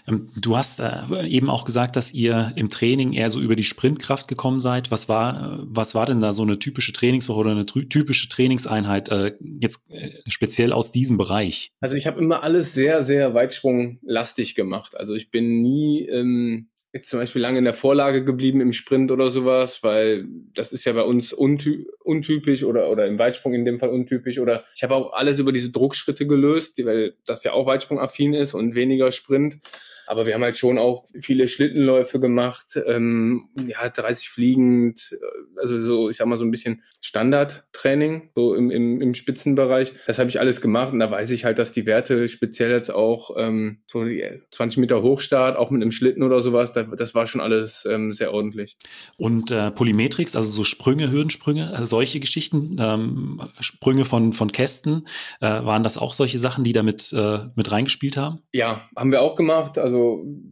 Ähm, 0.07 0.31
du 0.37 0.57
hast 0.57 0.79
äh, 0.79 1.27
eben 1.27 1.51
auch 1.51 1.65
gesagt, 1.65 1.97
dass 1.97 2.13
ihr 2.13 2.53
im 2.55 2.71
Training 2.71 3.13
eher 3.13 3.31
so 3.31 3.41
über 3.41 3.57
die 3.57 3.65
Sprintkraft 3.65 4.29
gekommen 4.29 4.61
seid. 4.61 4.93
Was 4.93 5.09
war, 5.09 5.59
äh, 5.59 5.65
was 5.65 5.97
war 5.97 6.07
denn 6.07 6.21
da 6.21 6.33
so 6.33 6.43
eine 6.43 6.61
typische 6.61 6.93
Trainingswoche 6.93 7.41
oder 7.41 7.51
eine 7.51 7.67
typische 7.67 8.29
Trainingseinheit 8.29 9.09
äh, 9.09 9.35
jetzt 9.61 9.91
speziell 10.27 10.73
aus 10.73 10.93
diesem 10.93 11.19
Bereich? 11.19 11.73
Also 11.81 11.97
ich 11.97 12.07
habe 12.07 12.21
immer 12.21 12.43
alles 12.43 12.75
sehr, 12.75 13.03
sehr 13.03 13.35
weitsprunglastig 13.35 14.55
gemacht. 14.55 14.97
Also 14.97 15.15
ich 15.15 15.31
bin 15.31 15.63
nie 15.63 16.07
ähm, 16.09 16.69
zum 17.01 17.21
Beispiel 17.21 17.41
lange 17.41 17.59
in 17.59 17.65
der 17.65 17.75
Vorlage 17.75 18.23
geblieben 18.23 18.61
im 18.61 18.75
Sprint 18.75 19.11
oder 19.11 19.31
sowas, 19.31 19.83
weil 19.83 20.27
das 20.55 20.73
ist 20.73 20.85
ja 20.85 20.93
bei 20.93 21.03
uns 21.03 21.33
unty 21.33 21.87
untypisch 22.01 22.65
oder, 22.65 22.91
oder 22.91 23.07
im 23.07 23.19
Weitsprung 23.19 23.55
in 23.55 23.65
dem 23.65 23.79
Fall 23.79 23.89
untypisch. 23.89 24.39
Oder 24.39 24.65
ich 24.77 24.83
habe 24.83 24.95
auch 24.95 25.15
alles 25.15 25.39
über 25.39 25.53
diese 25.53 25.71
Druckschritte 25.71 26.27
gelöst, 26.27 26.77
weil 26.85 27.15
das 27.25 27.45
ja 27.45 27.53
auch 27.53 27.67
Weitsprungaffin 27.67 28.35
ist 28.35 28.53
und 28.53 28.75
weniger 28.75 29.11
Sprint. 29.11 29.59
Aber 30.07 30.27
wir 30.27 30.35
haben 30.35 30.43
halt 30.43 30.57
schon 30.57 30.79
auch 30.79 31.07
viele 31.21 31.49
Schlittenläufe 31.49 32.21
gemacht, 32.21 32.79
ähm, 32.87 33.49
ja, 33.67 33.89
30 33.89 34.29
fliegend, 34.29 35.13
äh, 35.13 35.61
also 35.61 35.81
so, 35.81 36.09
ich 36.09 36.17
sag 36.17 36.27
mal, 36.27 36.37
so 36.37 36.45
ein 36.45 36.51
bisschen 36.51 36.83
Standardtraining, 37.01 38.31
so 38.35 38.55
im, 38.55 38.71
im, 38.71 39.01
im 39.01 39.15
Spitzenbereich. 39.15 39.93
Das 40.07 40.19
habe 40.19 40.31
ich 40.31 40.41
alles 40.41 40.61
gemacht 40.61 40.93
und 40.93 40.99
da 40.99 41.11
weiß 41.11 41.31
ich 41.31 41.45
halt, 41.45 41.59
dass 41.59 41.73
die 41.73 41.87
Werte 41.87 42.29
speziell 42.29 42.71
jetzt 42.71 42.91
auch 42.91 43.37
ähm, 43.37 43.79
so 43.87 44.05
20 44.51 44.79
Meter 44.79 45.03
Hochstart, 45.03 45.57
auch 45.57 45.71
mit 45.71 45.83
einem 45.83 45.93
Schlitten 45.93 46.23
oder 46.23 46.41
sowas, 46.41 46.73
da, 46.73 46.83
das 46.83 47.15
war 47.15 47.27
schon 47.27 47.41
alles 47.41 47.87
ähm, 47.91 48.13
sehr 48.13 48.33
ordentlich. 48.33 48.77
Und 49.17 49.51
äh, 49.51 49.71
Polymetrix, 49.71 50.37
also 50.37 50.51
so 50.51 50.65
Sprünge, 50.65 51.11
Hürdensprünge, 51.11 51.73
äh, 51.73 51.87
solche 51.87 52.21
Geschichten, 52.21 52.77
ähm, 52.79 53.41
Sprünge 53.61 54.05
von, 54.05 54.33
von 54.33 54.53
Kästen, 54.53 55.07
äh, 55.41 55.47
waren 55.47 55.83
das 55.83 55.99
auch 55.99 56.15
solche 56.15 56.39
Sachen, 56.39 56.65
die 56.65 56.73
damit 56.73 57.13
äh, 57.13 57.41
mit 57.55 57.71
reingespielt 57.71 58.17
haben? 58.17 58.41
Ja, 58.53 58.89
haben 58.97 59.13
wir 59.13 59.23
auch 59.23 59.37
gemacht. 59.37 59.79
Also 59.79 60.02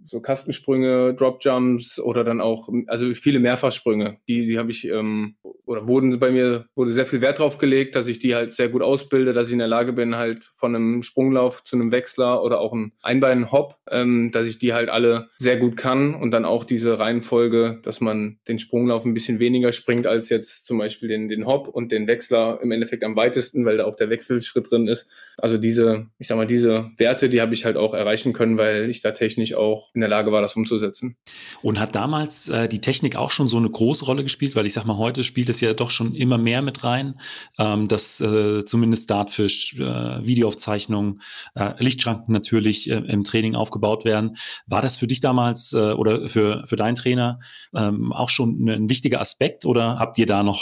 so 0.05 0.21
Kastensprünge, 0.21 1.15
Dropjumps 1.15 1.99
oder 1.99 2.25
dann 2.25 2.41
auch, 2.41 2.69
also 2.87 3.13
viele 3.15 3.41
Mehrfachsprünge, 3.41 4.19
die, 4.29 4.47
die 4.47 4.59
habe 4.59 4.71
ich, 4.71 4.89
ähm, 4.89 5.37
oder 5.65 5.87
wurden 5.87 6.19
bei 6.19 6.31
mir, 6.31 6.67
wurde 6.75 6.93
sehr 6.93 7.07
viel 7.07 7.21
Wert 7.21 7.39
drauf 7.39 7.59
gelegt, 7.59 7.95
dass 7.95 8.07
ich 8.07 8.19
die 8.19 8.35
halt 8.35 8.53
sehr 8.53 8.69
gut 8.69 8.83
ausbilde, 8.83 9.33
dass 9.33 9.49
ich 9.49 9.53
in 9.53 9.59
der 9.59 9.69
Lage 9.69 9.93
bin, 9.93 10.17
halt 10.17 10.45
von 10.45 10.75
einem 10.75 11.03
Sprunglauf 11.03 11.65
zu 11.65 11.77
einem 11.77 11.93
Wechsler 11.93 12.43
oder 12.43 12.61
auch 12.61 12.73
einem 12.73 12.93
Einbein-Hop, 13.03 13.77
ähm, 13.91 14.31
dass 14.33 14.47
ich 14.47 14.59
die 14.59 14.73
halt 14.73 14.89
alle 14.89 15.29
sehr 15.37 15.57
gut 15.57 15.77
kann 15.77 16.15
und 16.15 16.31
dann 16.33 16.45
auch 16.45 16.65
diese 16.65 16.99
Reihenfolge, 16.99 17.81
dass 17.83 18.01
man 18.01 18.39
den 18.49 18.59
Sprunglauf 18.59 19.05
ein 19.05 19.15
bisschen 19.15 19.39
weniger 19.39 19.73
springt 19.73 20.07
als 20.07 20.29
jetzt 20.29 20.67
zum 20.67 20.79
Beispiel 20.79 21.09
den, 21.09 21.29
den 21.29 21.47
Hop 21.47 21.69
und 21.69 21.93
den 21.93 22.07
Wechsler 22.07 22.59
im 22.63 22.73
Endeffekt 22.73 23.05
am 23.05 23.17
weitesten, 23.17 23.65
weil 23.65 23.79
da 23.79 23.85
auch 23.85 23.97
der 23.97 24.11
Wechselschritt 24.11 24.71
drin 24.71 24.89
ist. 24.89 25.11
Also 25.39 25.57
diese, 25.57 26.07
ich 26.19 26.27
sag 26.27 26.37
mal, 26.37 26.47
diese 26.47 26.91
Werte, 26.99 27.29
die 27.29 27.41
habe 27.41 27.55
ich 27.55 27.65
halt 27.65 27.77
auch 27.77 27.95
erreichen 27.95 28.33
können, 28.33 28.59
weil 28.59 28.91
ich 28.91 29.03
da 29.03 29.13
technisch 29.13 29.30
auch 29.55 29.91
in 29.95 30.01
der 30.01 30.11
Lage 30.11 30.33
war, 30.33 30.43
das 30.43 30.57
umzusetzen. 30.57 31.17
Und 31.63 31.79
hat 31.79 31.95
damals 31.95 32.49
äh, 32.49 32.69
die 32.69 32.81
Technik 32.81 33.17
auch 33.17 33.31
schon 33.31 33.49
so 33.49 33.57
eine 33.57 33.71
große 33.71 34.05
Rolle 34.05 34.23
gespielt? 34.23 34.57
Weil 34.57 34.67
ich 34.67 34.73
sag 34.73 34.85
mal, 34.85 34.97
heute 34.97 35.25
spielt 35.25 35.49
es 35.49 35.61
ja 35.61 35.75
doch 35.75 35.91
schon 35.91 36.15
immer 36.15 36.39
mehr 36.39 36.63
mit 36.63 36.85
rein, 36.85 37.19
ähm, 37.59 37.89
dass 37.89 38.21
äh, 38.21 38.65
zumindest 38.65 39.11
Dartfish, 39.11 39.79
äh, 39.79 40.27
Videoaufzeichnungen, 40.27 41.21
äh, 41.55 41.73
Lichtschranken 41.79 42.33
natürlich 42.33 42.91
äh, 42.91 42.97
im 42.97 43.25
Training 43.25 43.55
aufgebaut 43.55 44.05
werden. 44.05 44.37
War 44.67 44.83
das 44.83 44.97
für 44.97 45.07
dich 45.07 45.21
damals 45.21 45.73
äh, 45.73 45.93
oder 45.93 46.29
für, 46.29 46.65
für 46.67 46.77
deinen 46.77 46.95
Trainer 46.95 47.41
ähm, 47.75 48.13
auch 48.13 48.31
schon 48.31 48.69
ein 48.69 48.89
wichtiger 48.89 49.21
Aspekt 49.21 49.65
oder 49.67 49.99
habt 49.99 50.19
ihr 50.19 50.27
da 50.27 50.43
noch 50.43 50.61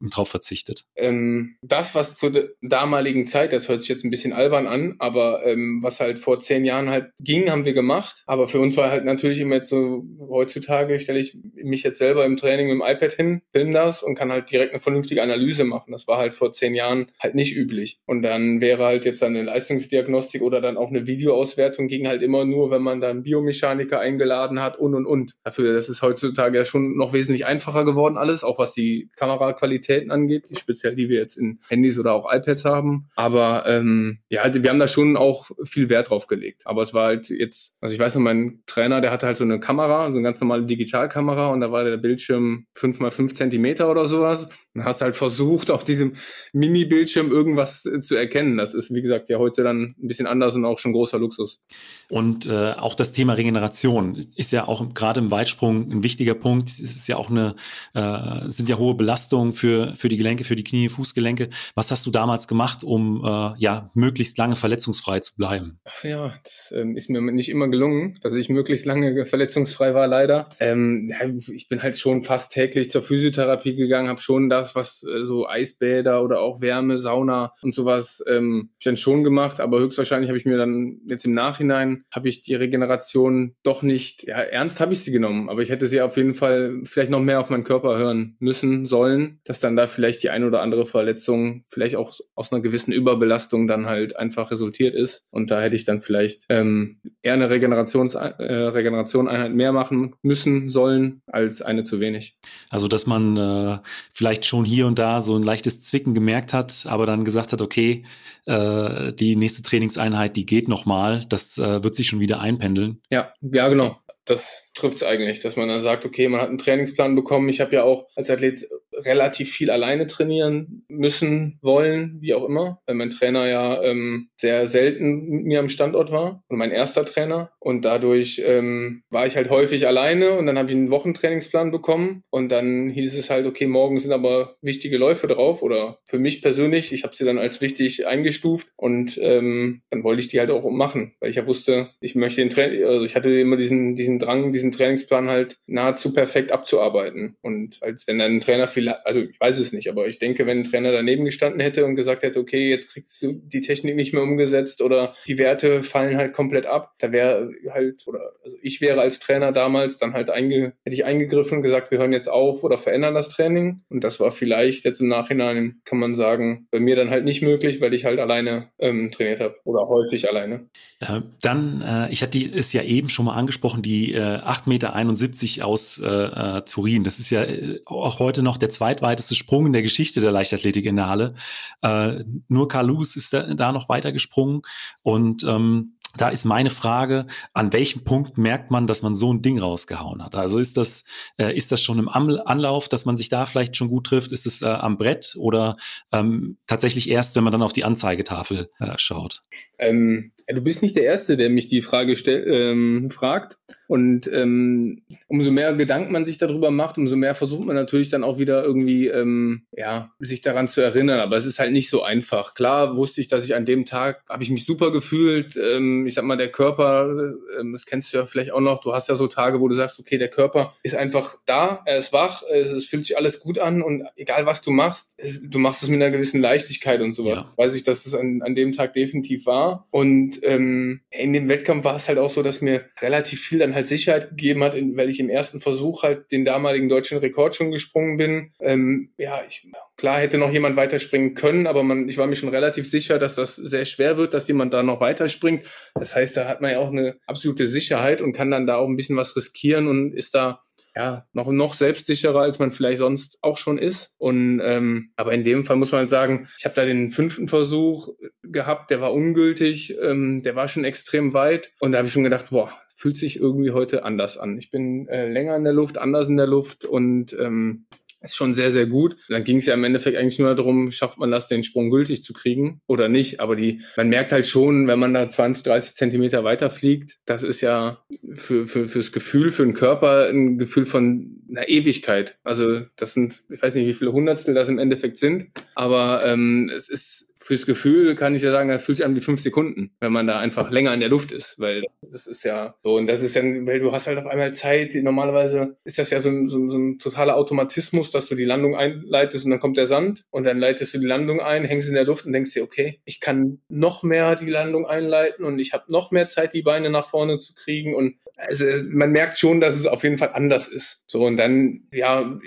drauf 0.00 0.28
verzichtet? 0.28 0.84
Ähm, 0.96 1.56
das, 1.62 1.94
was 1.94 2.16
zur 2.16 2.50
damaligen 2.62 3.26
Zeit, 3.26 3.52
das 3.52 3.68
hört 3.68 3.82
sich 3.82 3.88
jetzt 3.88 4.04
ein 4.04 4.10
bisschen 4.10 4.32
albern 4.32 4.66
an, 4.66 4.96
aber 4.98 5.44
ähm, 5.46 5.80
was 5.82 6.00
halt 6.00 6.18
vor 6.18 6.40
zehn 6.40 6.64
Jahren 6.64 6.90
halt 6.90 7.10
ging, 7.20 7.50
haben 7.50 7.64
wir 7.64 7.72
gemacht. 7.72 7.89
Aber 8.26 8.48
für 8.48 8.60
uns 8.60 8.76
war 8.76 8.90
halt 8.90 9.04
natürlich 9.04 9.40
immer 9.40 9.56
jetzt 9.56 9.70
so, 9.70 10.04
heutzutage 10.28 10.98
stelle 11.00 11.20
ich 11.20 11.36
mich 11.54 11.82
jetzt 11.82 11.98
selber 11.98 12.24
im 12.24 12.36
Training 12.36 12.68
mit 12.68 12.74
dem 12.74 12.82
iPad 12.82 13.12
hin, 13.12 13.42
film 13.52 13.72
das 13.72 14.02
und 14.02 14.14
kann 14.14 14.32
halt 14.32 14.50
direkt 14.50 14.72
eine 14.72 14.80
vernünftige 14.80 15.22
Analyse 15.22 15.64
machen. 15.64 15.92
Das 15.92 16.06
war 16.06 16.18
halt 16.18 16.34
vor 16.34 16.52
zehn 16.52 16.74
Jahren 16.74 17.10
halt 17.18 17.34
nicht 17.34 17.56
üblich. 17.56 18.00
Und 18.06 18.22
dann 18.22 18.60
wäre 18.60 18.84
halt 18.84 19.04
jetzt 19.04 19.22
eine 19.22 19.42
Leistungsdiagnostik 19.42 20.42
oder 20.42 20.60
dann 20.60 20.76
auch 20.76 20.88
eine 20.88 21.06
Videoauswertung 21.06 21.88
ging 21.88 22.08
halt 22.08 22.22
immer 22.22 22.44
nur, 22.44 22.70
wenn 22.70 22.82
man 22.82 23.00
dann 23.00 23.22
Biomechaniker 23.22 24.00
eingeladen 24.00 24.60
hat 24.60 24.78
und 24.78 24.94
und 24.94 25.06
und. 25.06 25.36
Dafür, 25.44 25.74
das 25.74 25.88
ist 25.88 26.02
heutzutage 26.02 26.58
ja 26.58 26.64
schon 26.64 26.96
noch 26.96 27.12
wesentlich 27.12 27.46
einfacher 27.46 27.84
geworden 27.84 28.16
alles, 28.16 28.44
auch 28.44 28.58
was 28.58 28.72
die 28.72 29.10
Kameraqualitäten 29.16 30.10
angeht, 30.10 30.48
speziell 30.56 30.94
die 30.94 31.08
wir 31.08 31.18
jetzt 31.18 31.36
in 31.36 31.58
Handys 31.68 31.98
oder 31.98 32.14
auch 32.14 32.32
iPads 32.32 32.64
haben. 32.64 33.08
Aber 33.16 33.64
ähm, 33.66 34.18
ja, 34.28 34.42
wir 34.52 34.70
haben 34.70 34.78
da 34.78 34.88
schon 34.88 35.16
auch 35.16 35.50
viel 35.64 35.88
Wert 35.88 36.10
drauf 36.10 36.26
gelegt. 36.26 36.66
Aber 36.66 36.82
es 36.82 36.94
war 36.94 37.06
halt 37.06 37.28
jetzt, 37.30 37.76
also 37.80 37.94
ich 37.94 37.98
weiß 37.98 38.14
noch, 38.16 38.22
mein 38.22 38.62
Trainer, 38.66 39.00
der 39.00 39.10
hatte 39.10 39.26
halt 39.26 39.38
so 39.38 39.44
eine 39.44 39.58
Kamera, 39.58 40.06
so 40.06 40.12
eine 40.12 40.22
ganz 40.22 40.38
normale 40.40 40.66
Digitalkamera 40.66 41.48
und 41.48 41.60
da 41.60 41.72
war 41.72 41.82
der 41.82 41.96
Bildschirm 41.96 42.66
fünf 42.74 43.00
mal 43.00 43.10
fünf 43.10 43.34
Zentimeter 43.34 43.90
oder 43.90 44.04
sowas. 44.04 44.50
Dann 44.74 44.84
hast 44.84 45.00
du 45.00 45.06
halt 45.06 45.16
versucht, 45.16 45.70
auf 45.70 45.82
diesem 45.82 46.14
Mini-Bildschirm 46.52 47.30
irgendwas 47.30 47.86
äh, 47.86 48.02
zu 48.02 48.16
erkennen. 48.16 48.58
Das 48.58 48.74
ist, 48.74 48.94
wie 48.94 49.00
gesagt, 49.00 49.30
ja 49.30 49.38
heute 49.38 49.62
dann 49.62 49.94
ein 49.98 50.08
bisschen 50.08 50.26
anders 50.26 50.54
und 50.56 50.66
auch 50.66 50.78
schon 50.78 50.92
großer 50.92 51.18
Luxus. 51.18 51.62
Und 52.10 52.46
äh, 52.46 52.72
auch 52.72 52.94
das 52.94 53.12
Thema 53.12 53.32
Regeneration 53.32 54.16
ist 54.36 54.52
ja 54.52 54.68
auch 54.68 54.92
gerade 54.92 55.20
im 55.20 55.30
Weitsprung 55.30 55.90
ein 55.90 56.02
wichtiger 56.02 56.34
Punkt. 56.34 56.68
Es 56.68 56.96
ist 56.96 57.08
ja 57.08 57.16
auch 57.16 57.30
eine, 57.30 57.54
äh, 57.94 58.50
sind 58.50 58.68
ja 58.68 58.76
hohe 58.76 58.94
Belastungen 58.94 59.54
für, 59.54 59.94
für 59.96 60.10
die 60.10 60.18
Gelenke, 60.18 60.44
für 60.44 60.56
die 60.56 60.64
Knie, 60.64 60.90
Fußgelenke. 60.90 61.48
Was 61.74 61.90
hast 61.90 62.04
du 62.04 62.10
damals 62.10 62.46
gemacht, 62.46 62.84
um 62.84 63.24
äh, 63.24 63.58
ja 63.58 63.90
möglichst 63.94 64.36
lange 64.36 64.56
verletzungsfrei 64.56 65.20
zu 65.20 65.36
bleiben? 65.36 65.80
Ja, 66.02 66.34
das 66.44 66.74
ähm, 66.76 66.94
ist 66.94 67.08
mir 67.08 67.22
nicht 67.22 67.48
immer 67.48 67.69
gelungen, 67.70 68.18
dass 68.22 68.34
ich 68.34 68.48
möglichst 68.48 68.86
lange 68.86 69.26
verletzungsfrei 69.26 69.94
war, 69.94 70.06
leider. 70.06 70.48
Ähm, 70.60 71.12
ich 71.52 71.68
bin 71.68 71.82
halt 71.82 71.96
schon 71.96 72.22
fast 72.22 72.52
täglich 72.52 72.90
zur 72.90 73.02
Physiotherapie 73.02 73.74
gegangen, 73.74 74.08
habe 74.08 74.20
schon 74.20 74.48
das, 74.48 74.74
was 74.74 75.04
äh, 75.04 75.24
so 75.24 75.48
Eisbäder 75.48 76.22
oder 76.22 76.40
auch 76.40 76.60
Wärme, 76.60 76.98
Sauna 76.98 77.52
und 77.62 77.74
sowas, 77.74 78.22
ähm, 78.28 78.70
ich 78.78 78.84
dann 78.84 78.96
schon 78.96 79.24
gemacht, 79.24 79.60
aber 79.60 79.80
höchstwahrscheinlich 79.80 80.28
habe 80.28 80.38
ich 80.38 80.46
mir 80.46 80.58
dann 80.58 81.00
jetzt 81.06 81.24
im 81.24 81.32
Nachhinein 81.32 82.04
habe 82.10 82.28
ich 82.28 82.42
die 82.42 82.54
Regeneration 82.54 83.54
doch 83.62 83.82
nicht, 83.82 84.24
ja, 84.24 84.36
ernst 84.36 84.80
habe 84.80 84.92
ich 84.92 85.00
sie 85.00 85.12
genommen, 85.12 85.48
aber 85.48 85.62
ich 85.62 85.70
hätte 85.70 85.86
sie 85.86 86.00
auf 86.00 86.16
jeden 86.16 86.34
Fall 86.34 86.80
vielleicht 86.84 87.10
noch 87.10 87.20
mehr 87.20 87.40
auf 87.40 87.50
meinen 87.50 87.64
Körper 87.64 87.98
hören 87.98 88.36
müssen, 88.38 88.86
sollen, 88.86 89.40
dass 89.44 89.60
dann 89.60 89.76
da 89.76 89.86
vielleicht 89.86 90.22
die 90.22 90.30
ein 90.30 90.44
oder 90.44 90.60
andere 90.60 90.86
Verletzung 90.86 91.64
vielleicht 91.66 91.96
auch 91.96 92.18
aus 92.34 92.52
einer 92.52 92.60
gewissen 92.60 92.92
Überbelastung 92.92 93.66
dann 93.66 93.86
halt 93.86 94.16
einfach 94.16 94.50
resultiert 94.50 94.94
ist 94.94 95.26
und 95.30 95.50
da 95.50 95.60
hätte 95.60 95.76
ich 95.76 95.84
dann 95.84 96.00
vielleicht 96.00 96.46
ähm, 96.48 97.00
eher 97.22 97.34
eine 97.34 97.50
Regenerations 97.60 98.14
äh, 98.14 98.52
Regeneration 98.52 99.28
Einheit 99.28 99.54
mehr 99.54 99.72
machen 99.72 100.14
müssen 100.22 100.68
sollen 100.68 101.22
als 101.26 101.62
eine 101.62 101.84
zu 101.84 102.00
wenig. 102.00 102.38
Also 102.70 102.88
dass 102.88 103.06
man 103.06 103.36
äh, 103.36 103.78
vielleicht 104.14 104.44
schon 104.44 104.64
hier 104.64 104.86
und 104.86 104.98
da 104.98 105.22
so 105.22 105.36
ein 105.36 105.42
leichtes 105.42 105.82
Zwicken 105.82 106.14
gemerkt 106.14 106.52
hat, 106.52 106.86
aber 106.88 107.06
dann 107.06 107.24
gesagt 107.24 107.52
hat, 107.52 107.60
okay, 107.60 108.04
äh, 108.46 109.12
die 109.12 109.36
nächste 109.36 109.62
Trainingseinheit, 109.62 110.36
die 110.36 110.46
geht 110.46 110.68
nochmal, 110.68 111.24
das 111.28 111.58
äh, 111.58 111.82
wird 111.82 111.94
sich 111.94 112.06
schon 112.06 112.20
wieder 112.20 112.40
einpendeln. 112.40 113.00
Ja, 113.10 113.32
ja, 113.40 113.68
genau. 113.68 113.98
Das 114.24 114.68
trifft 114.74 114.96
es 114.96 115.02
eigentlich, 115.02 115.40
dass 115.40 115.56
man 115.56 115.68
dann 115.68 115.80
sagt, 115.80 116.04
okay, 116.04 116.28
man 116.28 116.40
hat 116.40 116.48
einen 116.48 116.58
Trainingsplan 116.58 117.16
bekommen. 117.16 117.48
Ich 117.48 117.60
habe 117.60 117.74
ja 117.74 117.82
auch 117.82 118.06
als 118.14 118.30
Athlet 118.30 118.68
relativ 119.04 119.50
viel 119.50 119.70
alleine 119.70 120.06
trainieren 120.06 120.84
müssen, 120.88 121.58
wollen, 121.62 122.18
wie 122.20 122.34
auch 122.34 122.44
immer, 122.44 122.80
weil 122.86 122.94
mein 122.94 123.10
Trainer 123.10 123.48
ja 123.48 123.82
ähm, 123.82 124.28
sehr 124.36 124.68
selten 124.68 125.28
mit 125.28 125.44
mir 125.44 125.60
am 125.60 125.68
Standort 125.68 126.10
war 126.10 126.42
und 126.48 126.58
mein 126.58 126.70
erster 126.70 127.04
Trainer. 127.04 127.52
Und 127.58 127.84
dadurch 127.84 128.42
ähm, 128.44 129.02
war 129.10 129.26
ich 129.26 129.36
halt 129.36 129.50
häufig 129.50 129.86
alleine 129.86 130.32
und 130.32 130.46
dann 130.46 130.58
habe 130.58 130.68
ich 130.70 130.76
einen 130.76 130.90
Wochentrainingsplan 130.90 131.70
bekommen 131.70 132.22
und 132.30 132.50
dann 132.50 132.90
hieß 132.90 133.16
es 133.16 133.30
halt, 133.30 133.46
okay, 133.46 133.66
morgen 133.66 133.98
sind 133.98 134.12
aber 134.12 134.56
wichtige 134.62 134.98
Läufe 134.98 135.26
drauf 135.26 135.62
oder 135.62 135.98
für 136.06 136.18
mich 136.18 136.42
persönlich, 136.42 136.92
ich 136.92 137.04
habe 137.04 137.14
sie 137.14 137.24
dann 137.24 137.38
als 137.38 137.60
wichtig 137.60 138.06
eingestuft 138.06 138.68
und 138.76 139.18
ähm, 139.22 139.82
dann 139.90 140.04
wollte 140.04 140.20
ich 140.20 140.28
die 140.28 140.40
halt 140.40 140.50
auch 140.50 140.68
machen, 140.70 141.14
weil 141.20 141.30
ich 141.30 141.36
ja 141.36 141.46
wusste, 141.46 141.90
ich 142.00 142.14
möchte 142.14 142.40
den 142.40 142.50
Training, 142.50 142.84
also 142.84 143.04
ich 143.04 143.14
hatte 143.14 143.30
immer 143.38 143.56
diesen, 143.56 143.94
diesen 143.94 144.18
Drang, 144.18 144.52
diesen 144.52 144.72
Trainingsplan 144.72 145.28
halt 145.28 145.58
nahezu 145.66 146.12
perfekt 146.12 146.52
abzuarbeiten. 146.52 147.36
Und 147.42 147.78
als 147.82 148.06
wenn 148.06 148.18
dann 148.18 148.36
ein 148.36 148.40
Trainer 148.40 148.68
vielleicht, 148.68 148.89
also 149.04 149.20
ich 149.20 149.40
weiß 149.40 149.58
es 149.58 149.72
nicht, 149.72 149.88
aber 149.88 150.06
ich 150.06 150.18
denke, 150.18 150.46
wenn 150.46 150.58
ein 150.58 150.64
Trainer 150.64 150.92
daneben 150.92 151.24
gestanden 151.24 151.60
hätte 151.60 151.84
und 151.84 151.96
gesagt 151.96 152.22
hätte, 152.22 152.38
okay, 152.38 152.70
jetzt 152.70 152.92
kriegst 152.92 153.22
du 153.22 153.32
die 153.32 153.60
Technik 153.60 153.96
nicht 153.96 154.12
mehr 154.12 154.22
umgesetzt 154.22 154.82
oder 154.82 155.14
die 155.26 155.38
Werte 155.38 155.82
fallen 155.82 156.16
halt 156.16 156.32
komplett 156.32 156.66
ab, 156.66 156.94
da 156.98 157.12
wäre 157.12 157.50
halt, 157.70 158.06
oder 158.06 158.32
also 158.44 158.56
ich 158.62 158.80
wäre 158.80 159.00
als 159.00 159.20
Trainer 159.20 159.52
damals 159.52 159.98
dann 159.98 160.12
halt 160.12 160.30
einge, 160.30 160.72
hätte 160.84 160.94
ich 160.94 161.04
eingegriffen 161.04 161.58
und 161.58 161.62
gesagt, 161.62 161.90
wir 161.90 161.98
hören 161.98 162.12
jetzt 162.12 162.28
auf 162.28 162.64
oder 162.64 162.78
verändern 162.78 163.14
das 163.14 163.28
Training. 163.28 163.82
Und 163.88 164.04
das 164.04 164.20
war 164.20 164.30
vielleicht 164.30 164.84
jetzt 164.84 165.00
im 165.00 165.08
Nachhinein, 165.08 165.80
kann 165.84 165.98
man 165.98 166.14
sagen, 166.14 166.66
bei 166.70 166.80
mir 166.80 166.96
dann 166.96 167.10
halt 167.10 167.24
nicht 167.24 167.42
möglich, 167.42 167.80
weil 167.80 167.94
ich 167.94 168.04
halt 168.04 168.18
alleine 168.18 168.70
ähm, 168.78 169.10
trainiert 169.10 169.40
habe 169.40 169.56
oder 169.64 169.88
häufig 169.88 170.28
alleine. 170.28 170.68
Äh, 171.00 171.20
dann, 171.42 171.82
äh, 171.82 172.12
ich 172.12 172.22
hatte 172.22 172.38
es 172.38 172.72
ja 172.72 172.82
eben 172.82 173.08
schon 173.08 173.26
mal 173.26 173.34
angesprochen, 173.34 173.82
die 173.82 174.14
äh, 174.14 174.20
8,71 174.20 174.68
Meter 174.68 175.66
aus 175.66 175.98
äh, 175.98 176.08
äh, 176.08 176.62
Turin. 176.62 177.04
Das 177.04 177.18
ist 177.18 177.30
ja 177.30 177.42
äh, 177.42 177.80
auch 177.86 178.18
heute 178.18 178.42
noch 178.42 178.58
der 178.58 178.69
zweitweiteste 178.70 179.34
Sprung 179.34 179.66
in 179.66 179.72
der 179.72 179.82
Geschichte 179.82 180.20
der 180.20 180.32
Leichtathletik 180.32 180.84
in 180.84 180.96
der 180.96 181.08
Halle. 181.08 181.34
Äh, 181.82 182.24
nur 182.48 182.68
Carl 182.68 182.88
Lewis 182.88 183.16
ist 183.16 183.32
da, 183.32 183.54
da 183.54 183.72
noch 183.72 183.88
weiter 183.88 184.12
gesprungen 184.12 184.62
und 185.02 185.44
ähm, 185.44 185.96
da 186.16 186.28
ist 186.28 186.44
meine 186.44 186.70
Frage, 186.70 187.26
an 187.52 187.72
welchem 187.72 188.02
Punkt 188.02 188.36
merkt 188.36 188.70
man, 188.70 188.86
dass 188.86 189.02
man 189.02 189.14
so 189.14 189.32
ein 189.32 189.42
Ding 189.42 189.60
rausgehauen 189.60 190.24
hat? 190.24 190.34
Also 190.34 190.58
ist 190.58 190.76
das, 190.76 191.04
äh, 191.38 191.56
ist 191.56 191.70
das 191.70 191.80
schon 191.82 191.98
im 191.98 192.08
Anlauf, 192.08 192.88
dass 192.88 193.04
man 193.04 193.16
sich 193.16 193.28
da 193.28 193.46
vielleicht 193.46 193.76
schon 193.76 193.88
gut 193.88 194.06
trifft? 194.06 194.32
Ist 194.32 194.46
es 194.46 194.62
äh, 194.62 194.66
am 194.66 194.98
Brett 194.98 195.36
oder 195.38 195.76
ähm, 196.10 196.58
tatsächlich 196.66 197.08
erst, 197.08 197.36
wenn 197.36 197.44
man 197.44 197.52
dann 197.52 197.62
auf 197.62 197.72
die 197.72 197.84
Anzeigetafel 197.84 198.70
äh, 198.80 198.98
schaut? 198.98 199.42
Ähm, 199.78 200.32
du 200.52 200.62
bist 200.62 200.82
nicht 200.82 200.96
der 200.96 201.04
Erste, 201.04 201.36
der 201.36 201.50
mich 201.50 201.66
die 201.66 201.82
Frage 201.82 202.16
stell, 202.16 202.44
ähm, 202.48 203.10
fragt. 203.10 203.58
Und 203.86 204.30
ähm, 204.32 205.02
umso 205.26 205.50
mehr 205.50 205.74
Gedanken 205.74 206.12
man 206.12 206.24
sich 206.24 206.38
darüber 206.38 206.70
macht, 206.70 206.96
umso 206.96 207.16
mehr 207.16 207.34
versucht 207.34 207.66
man 207.66 207.74
natürlich 207.74 208.08
dann 208.08 208.22
auch 208.22 208.38
wieder 208.38 208.62
irgendwie, 208.62 209.08
ähm, 209.08 209.62
ja, 209.76 210.12
sich 210.20 210.42
daran 210.42 210.68
zu 210.68 210.80
erinnern. 210.80 211.18
Aber 211.18 211.36
es 211.36 211.44
ist 211.44 211.58
halt 211.58 211.72
nicht 211.72 211.90
so 211.90 212.04
einfach. 212.04 212.54
Klar 212.54 212.96
wusste 212.96 213.20
ich, 213.20 213.26
dass 213.26 213.44
ich 213.44 213.56
an 213.56 213.64
dem 213.64 213.86
Tag, 213.86 214.22
habe 214.28 214.44
ich 214.44 214.50
mich 214.50 214.64
super 214.64 214.92
gefühlt. 214.92 215.56
Ähm, 215.56 216.06
ich 216.06 216.14
sag 216.14 216.24
mal, 216.24 216.36
der 216.36 216.52
Körper, 216.52 217.32
ähm, 217.58 217.72
das 217.72 217.84
kennst 217.84 218.12
du 218.12 218.18
ja 218.18 218.26
vielleicht 218.26 218.52
auch 218.52 218.60
noch, 218.60 218.80
du 218.80 218.92
hast 218.92 219.08
ja 219.08 219.16
so 219.16 219.26
Tage, 219.26 219.60
wo 219.60 219.66
du 219.66 219.74
sagst, 219.74 219.98
okay, 219.98 220.18
der 220.18 220.28
Körper 220.28 220.74
ist 220.84 220.94
einfach 220.94 221.34
da, 221.44 221.82
er 221.84 221.98
ist 221.98 222.12
wach, 222.12 222.44
es, 222.48 222.70
es 222.70 222.86
fühlt 222.86 223.06
sich 223.06 223.16
alles 223.16 223.40
gut 223.40 223.58
an 223.58 223.82
und 223.82 224.04
egal 224.14 224.46
was 224.46 224.62
du 224.62 224.70
machst, 224.70 225.14
es, 225.16 225.42
du 225.42 225.58
machst 225.58 225.82
es 225.82 225.88
mit 225.88 226.00
einer 226.00 226.12
gewissen 226.12 226.40
Leichtigkeit 226.40 227.00
und 227.00 227.12
sowas. 227.12 227.38
Ja. 227.38 227.52
Weiß 227.56 227.74
ich, 227.74 227.82
dass 227.82 228.06
es 228.06 228.14
an, 228.14 228.42
an 228.42 228.54
dem 228.54 228.70
Tag 228.70 228.92
definitiv 228.92 229.46
war. 229.46 229.88
Und 229.90 230.39
ähm, 230.42 231.00
in 231.10 231.32
dem 231.32 231.48
Wettkampf 231.48 231.84
war 231.84 231.96
es 231.96 232.08
halt 232.08 232.18
auch 232.18 232.30
so, 232.30 232.42
dass 232.42 232.60
mir 232.60 232.84
relativ 233.00 233.40
viel 233.40 233.58
dann 233.58 233.74
halt 233.74 233.86
Sicherheit 233.86 234.30
gegeben 234.30 234.62
hat, 234.64 234.74
weil 234.74 235.08
ich 235.08 235.20
im 235.20 235.28
ersten 235.28 235.60
Versuch 235.60 236.02
halt 236.02 236.30
den 236.32 236.44
damaligen 236.44 236.88
deutschen 236.88 237.18
Rekord 237.18 237.56
schon 237.56 237.70
gesprungen 237.70 238.16
bin. 238.16 238.52
Ähm, 238.60 239.10
ja, 239.16 239.40
ich, 239.48 239.66
klar 239.96 240.20
hätte 240.20 240.38
noch 240.38 240.52
jemand 240.52 240.76
weiterspringen 240.76 241.34
können, 241.34 241.66
aber 241.66 241.82
man, 241.82 242.08
ich 242.08 242.18
war 242.18 242.26
mir 242.26 242.36
schon 242.36 242.48
relativ 242.48 242.90
sicher, 242.90 243.18
dass 243.18 243.34
das 243.34 243.56
sehr 243.56 243.84
schwer 243.84 244.16
wird, 244.16 244.34
dass 244.34 244.48
jemand 244.48 244.72
da 244.72 244.82
noch 244.82 245.00
weiterspringt. 245.00 245.64
Das 245.94 246.14
heißt, 246.14 246.36
da 246.36 246.48
hat 246.48 246.60
man 246.60 246.72
ja 246.72 246.78
auch 246.78 246.90
eine 246.90 247.16
absolute 247.26 247.66
Sicherheit 247.66 248.20
und 248.20 248.32
kann 248.32 248.50
dann 248.50 248.66
da 248.66 248.76
auch 248.76 248.88
ein 248.88 248.96
bisschen 248.96 249.16
was 249.16 249.36
riskieren 249.36 249.88
und 249.88 250.14
ist 250.14 250.34
da 250.34 250.62
ja 251.00 251.26
noch 251.32 251.50
noch 251.50 251.74
selbstsicherer, 251.74 252.40
als 252.40 252.58
man 252.58 252.72
vielleicht 252.72 252.98
sonst 252.98 253.38
auch 253.42 253.58
schon 253.58 253.78
ist. 253.78 254.14
Und 254.18 254.60
ähm, 254.62 255.12
aber 255.16 255.32
in 255.32 255.44
dem 255.44 255.64
Fall 255.64 255.76
muss 255.76 255.92
man 255.92 256.00
halt 256.00 256.10
sagen, 256.10 256.48
ich 256.58 256.64
habe 256.64 256.74
da 256.74 256.84
den 256.84 257.10
fünften 257.10 257.48
Versuch 257.48 258.08
gehabt, 258.42 258.90
der 258.90 259.00
war 259.00 259.12
ungültig, 259.12 259.96
ähm, 260.02 260.42
der 260.42 260.56
war 260.56 260.68
schon 260.68 260.84
extrem 260.84 261.34
weit 261.34 261.72
und 261.80 261.92
da 261.92 261.98
habe 261.98 262.06
ich 262.06 262.12
schon 262.12 262.24
gedacht, 262.24 262.50
boah, 262.50 262.70
fühlt 262.94 263.16
sich 263.16 263.40
irgendwie 263.40 263.70
heute 263.70 264.04
anders 264.04 264.36
an. 264.36 264.58
Ich 264.58 264.70
bin 264.70 265.08
äh, 265.08 265.26
länger 265.26 265.56
in 265.56 265.64
der 265.64 265.72
Luft, 265.72 265.96
anders 265.96 266.28
in 266.28 266.36
der 266.36 266.46
Luft 266.46 266.84
und 266.84 267.34
ähm, 267.40 267.86
ist 268.20 268.36
schon 268.36 268.54
sehr, 268.54 268.70
sehr 268.70 268.86
gut. 268.86 269.16
Dann 269.28 269.44
ging 269.44 269.58
es 269.58 269.66
ja 269.66 269.74
im 269.74 269.84
Endeffekt 269.84 270.16
eigentlich 270.16 270.38
nur 270.38 270.54
darum, 270.54 270.92
schafft 270.92 271.18
man 271.18 271.30
das, 271.30 271.48
den 271.48 271.62
Sprung 271.62 271.90
gültig 271.90 272.22
zu 272.22 272.32
kriegen 272.32 272.80
oder 272.86 273.08
nicht. 273.08 273.40
Aber 273.40 273.56
die, 273.56 273.80
man 273.96 274.08
merkt 274.08 274.32
halt 274.32 274.46
schon, 274.46 274.86
wenn 274.86 274.98
man 274.98 275.14
da 275.14 275.28
20, 275.28 275.64
30 275.64 275.94
Zentimeter 275.94 276.44
weiterfliegt, 276.44 277.18
das 277.24 277.42
ist 277.42 277.60
ja 277.60 278.04
für, 278.32 278.66
für, 278.66 278.86
fürs 278.86 279.12
Gefühl, 279.12 279.52
für 279.52 279.64
den 279.64 279.74
Körper 279.74 280.28
ein 280.28 280.58
Gefühl 280.58 280.84
von 280.84 281.39
einer 281.50 281.68
Ewigkeit. 281.68 282.38
Also 282.44 282.82
das 282.96 283.14
sind, 283.14 283.42
ich 283.50 283.62
weiß 283.62 283.74
nicht, 283.74 283.86
wie 283.86 283.94
viele 283.94 284.12
Hundertstel 284.12 284.54
das 284.54 284.68
im 284.68 284.78
Endeffekt 284.78 285.18
sind, 285.18 285.50
aber 285.74 286.24
ähm, 286.24 286.70
es 286.74 286.88
ist 286.88 287.30
fürs 287.42 287.66
Gefühl 287.66 288.14
kann 288.14 288.34
ich 288.34 288.42
ja 288.42 288.52
sagen, 288.52 288.68
das 288.68 288.84
fühlt 288.84 288.98
sich 288.98 289.06
an 289.06 289.16
wie 289.16 289.20
fünf 289.20 289.40
Sekunden, 289.40 289.90
wenn 289.98 290.12
man 290.12 290.26
da 290.26 290.38
einfach 290.38 290.70
länger 290.70 290.92
in 290.92 291.00
der 291.00 291.08
Luft 291.08 291.32
ist, 291.32 291.58
weil 291.58 291.82
das 292.02 292.26
ist 292.26 292.44
ja 292.44 292.74
so 292.84 292.96
und 292.96 293.06
das 293.06 293.22
ist 293.22 293.34
ja, 293.34 293.42
weil 293.42 293.80
du 293.80 293.92
hast 293.92 294.06
halt 294.06 294.18
auf 294.18 294.26
einmal 294.26 294.52
Zeit, 294.54 294.94
normalerweise 294.94 295.76
ist 295.84 295.98
das 295.98 296.10
ja 296.10 296.20
so 296.20 296.28
ein, 296.28 296.48
so, 296.48 296.68
so 296.68 296.76
ein 296.76 296.98
totaler 296.98 297.36
Automatismus, 297.36 298.10
dass 298.10 298.28
du 298.28 298.34
die 298.34 298.44
Landung 298.44 298.76
einleitest 298.76 299.46
und 299.46 299.50
dann 299.50 299.58
kommt 299.58 299.78
der 299.78 299.86
Sand 299.86 300.26
und 300.30 300.44
dann 300.44 300.58
leitest 300.58 300.94
du 300.94 300.98
die 300.98 301.06
Landung 301.06 301.40
ein, 301.40 301.64
hängst 301.64 301.88
in 301.88 301.94
der 301.94 302.04
Luft 302.04 302.26
und 302.26 302.32
denkst 302.32 302.52
dir, 302.52 302.62
okay, 302.62 303.00
ich 303.04 303.20
kann 303.20 303.60
noch 303.68 304.02
mehr 304.02 304.36
die 304.36 304.50
Landung 304.50 304.86
einleiten 304.86 305.44
und 305.44 305.58
ich 305.58 305.72
habe 305.72 305.90
noch 305.90 306.10
mehr 306.10 306.28
Zeit, 306.28 306.52
die 306.52 306.62
Beine 306.62 306.90
nach 306.90 307.08
vorne 307.08 307.38
zu 307.38 307.54
kriegen 307.54 307.94
und 307.94 308.16
also 308.36 308.64
man 308.90 309.10
merkt 309.12 309.38
schon, 309.38 309.60
dass 309.60 309.76
es 309.76 309.86
auf 309.86 310.02
jeden 310.02 310.18
Fall 310.18 310.30
anders 310.32 310.68
ist. 310.68 311.04
So 311.06 311.24
und 311.24 311.36
dann, 311.40 311.82
ja, 311.92 312.38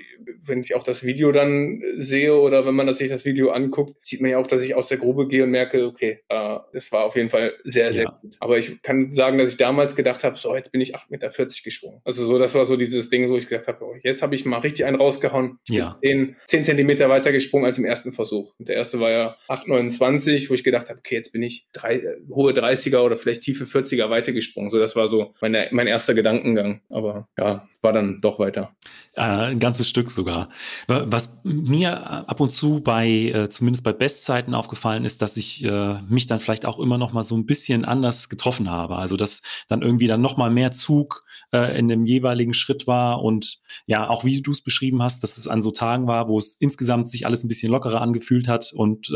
wenn 0.45 0.61
ich 0.61 0.75
auch 0.75 0.83
das 0.83 1.03
Video 1.03 1.31
dann 1.31 1.81
sehe 1.97 2.35
oder 2.35 2.65
wenn 2.65 2.75
man 2.75 2.93
sich 2.93 3.09
das 3.09 3.25
Video 3.25 3.51
anguckt, 3.51 3.97
sieht 4.05 4.21
man 4.21 4.31
ja 4.31 4.37
auch, 4.37 4.47
dass 4.47 4.63
ich 4.63 4.75
aus 4.75 4.87
der 4.87 4.97
Grube 4.97 5.27
gehe 5.27 5.43
und 5.43 5.51
merke, 5.51 5.85
okay, 5.85 6.19
äh, 6.29 6.59
das 6.73 6.91
war 6.91 7.05
auf 7.05 7.15
jeden 7.15 7.29
Fall 7.29 7.53
sehr, 7.63 7.91
sehr 7.91 8.03
ja. 8.03 8.19
gut. 8.21 8.35
Aber 8.39 8.57
ich 8.57 8.81
kann 8.81 9.11
sagen, 9.11 9.37
dass 9.37 9.51
ich 9.51 9.57
damals 9.57 9.95
gedacht 9.95 10.23
habe, 10.23 10.37
so, 10.37 10.55
jetzt 10.55 10.71
bin 10.71 10.81
ich 10.81 10.95
8,40 10.95 11.05
Meter 11.09 11.31
gesprungen. 11.63 12.01
Also 12.03 12.25
so, 12.25 12.39
das 12.39 12.55
war 12.55 12.65
so 12.65 12.77
dieses 12.77 13.09
Ding, 13.09 13.29
wo 13.29 13.37
ich 13.37 13.47
gedacht 13.47 13.67
habe, 13.67 13.83
oh, 13.83 13.95
jetzt 14.03 14.21
habe 14.21 14.35
ich 14.35 14.45
mal 14.45 14.59
richtig 14.59 14.85
einen 14.85 14.97
rausgehauen. 14.97 15.59
Ich 15.67 15.75
ja. 15.75 15.97
bin 16.01 16.35
10, 16.45 16.63
10 16.63 16.63
Zentimeter 16.63 17.09
weiter 17.09 17.31
gesprungen 17.31 17.65
als 17.65 17.77
im 17.77 17.85
ersten 17.85 18.11
Versuch. 18.11 18.53
Und 18.57 18.67
der 18.69 18.75
erste 18.75 18.99
war 18.99 19.11
ja 19.11 19.37
8,29, 19.47 20.49
wo 20.49 20.53
ich 20.53 20.63
gedacht 20.63 20.89
habe, 20.89 20.99
okay, 20.99 21.15
jetzt 21.15 21.31
bin 21.31 21.43
ich 21.43 21.67
drei, 21.73 22.01
hohe 22.29 22.53
30er 22.53 22.99
oder 22.99 23.17
vielleicht 23.17 23.43
tiefe 23.43 23.65
40er 23.65 24.09
weiter 24.09 24.31
gesprungen. 24.31 24.69
So, 24.69 24.79
das 24.79 24.95
war 24.95 25.07
so 25.07 25.33
meine, 25.41 25.67
mein 25.71 25.87
erster 25.87 26.13
Gedankengang. 26.13 26.81
Aber 26.89 27.27
ja, 27.37 27.67
war 27.81 27.93
dann 27.93 28.21
doch 28.21 28.39
weiter. 28.39 28.75
Äh, 29.15 29.21
ein 29.21 29.59
ganzes 29.59 29.87
Stück 29.87 30.09
sogar. 30.09 30.49
Was 30.87 31.39
mir 31.43 32.27
ab 32.27 32.39
und 32.39 32.51
zu 32.51 32.81
bei, 32.81 33.07
äh, 33.07 33.47
zumindest 33.47 33.83
bei 33.83 33.93
Bestzeiten 33.93 34.55
aufgefallen 34.55 35.05
ist, 35.05 35.21
dass 35.21 35.37
ich 35.37 35.63
äh, 35.63 36.01
mich 36.09 36.25
dann 36.25 36.39
vielleicht 36.39 36.65
auch 36.65 36.79
immer 36.79 36.97
noch 36.97 37.13
mal 37.13 37.23
so 37.23 37.35
ein 37.35 37.45
bisschen 37.45 37.85
anders 37.85 38.27
getroffen 38.27 38.71
habe. 38.71 38.95
Also 38.95 39.15
dass 39.15 39.43
dann 39.67 39.83
irgendwie 39.83 40.07
dann 40.07 40.21
noch 40.21 40.37
mal 40.37 40.49
mehr 40.49 40.71
Zug 40.71 41.23
in 41.51 41.87
dem 41.87 42.05
jeweiligen 42.05 42.55
Schritt 42.55 42.87
war 42.87 43.21
und 43.21 43.59
ja, 43.85 44.09
auch 44.09 44.23
wie 44.23 44.41
du 44.41 44.51
es 44.51 44.61
beschrieben 44.61 45.03
hast, 45.03 45.21
dass 45.21 45.37
es 45.37 45.47
an 45.47 45.61
so 45.61 45.69
Tagen 45.69 46.07
war, 46.07 46.27
wo 46.27 46.39
es 46.39 46.55
insgesamt 46.55 47.07
sich 47.07 47.27
alles 47.27 47.43
ein 47.43 47.47
bisschen 47.47 47.71
lockerer 47.71 48.01
angefühlt 48.01 48.47
hat 48.47 48.73
und 48.73 49.11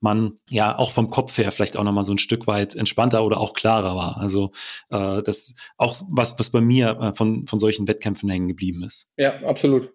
man 0.00 0.32
ja 0.50 0.78
auch 0.78 0.92
vom 0.92 1.10
Kopf 1.10 1.36
her 1.36 1.50
vielleicht 1.50 1.76
auch 1.76 1.82
noch 1.82 1.92
mal 1.92 2.04
so 2.04 2.12
ein 2.12 2.18
Stück 2.18 2.46
weit 2.46 2.76
entspannter 2.76 3.24
oder 3.24 3.38
auch 3.38 3.54
klarer 3.54 3.96
war. 3.96 4.18
Also 4.18 4.52
äh, 4.90 5.20
das 5.24 5.54
auch 5.76 6.00
was, 6.10 6.38
was 6.38 6.50
bei 6.50 6.60
mir 6.60 7.12
von, 7.16 7.46
von 7.48 7.58
solchen 7.58 7.88
Wettkämpfen 7.88 8.28
hängen 8.30 8.46
geblieben 8.46 8.84
ist. 8.84 8.93
Ja, 9.16 9.42
absolut. 9.42 9.90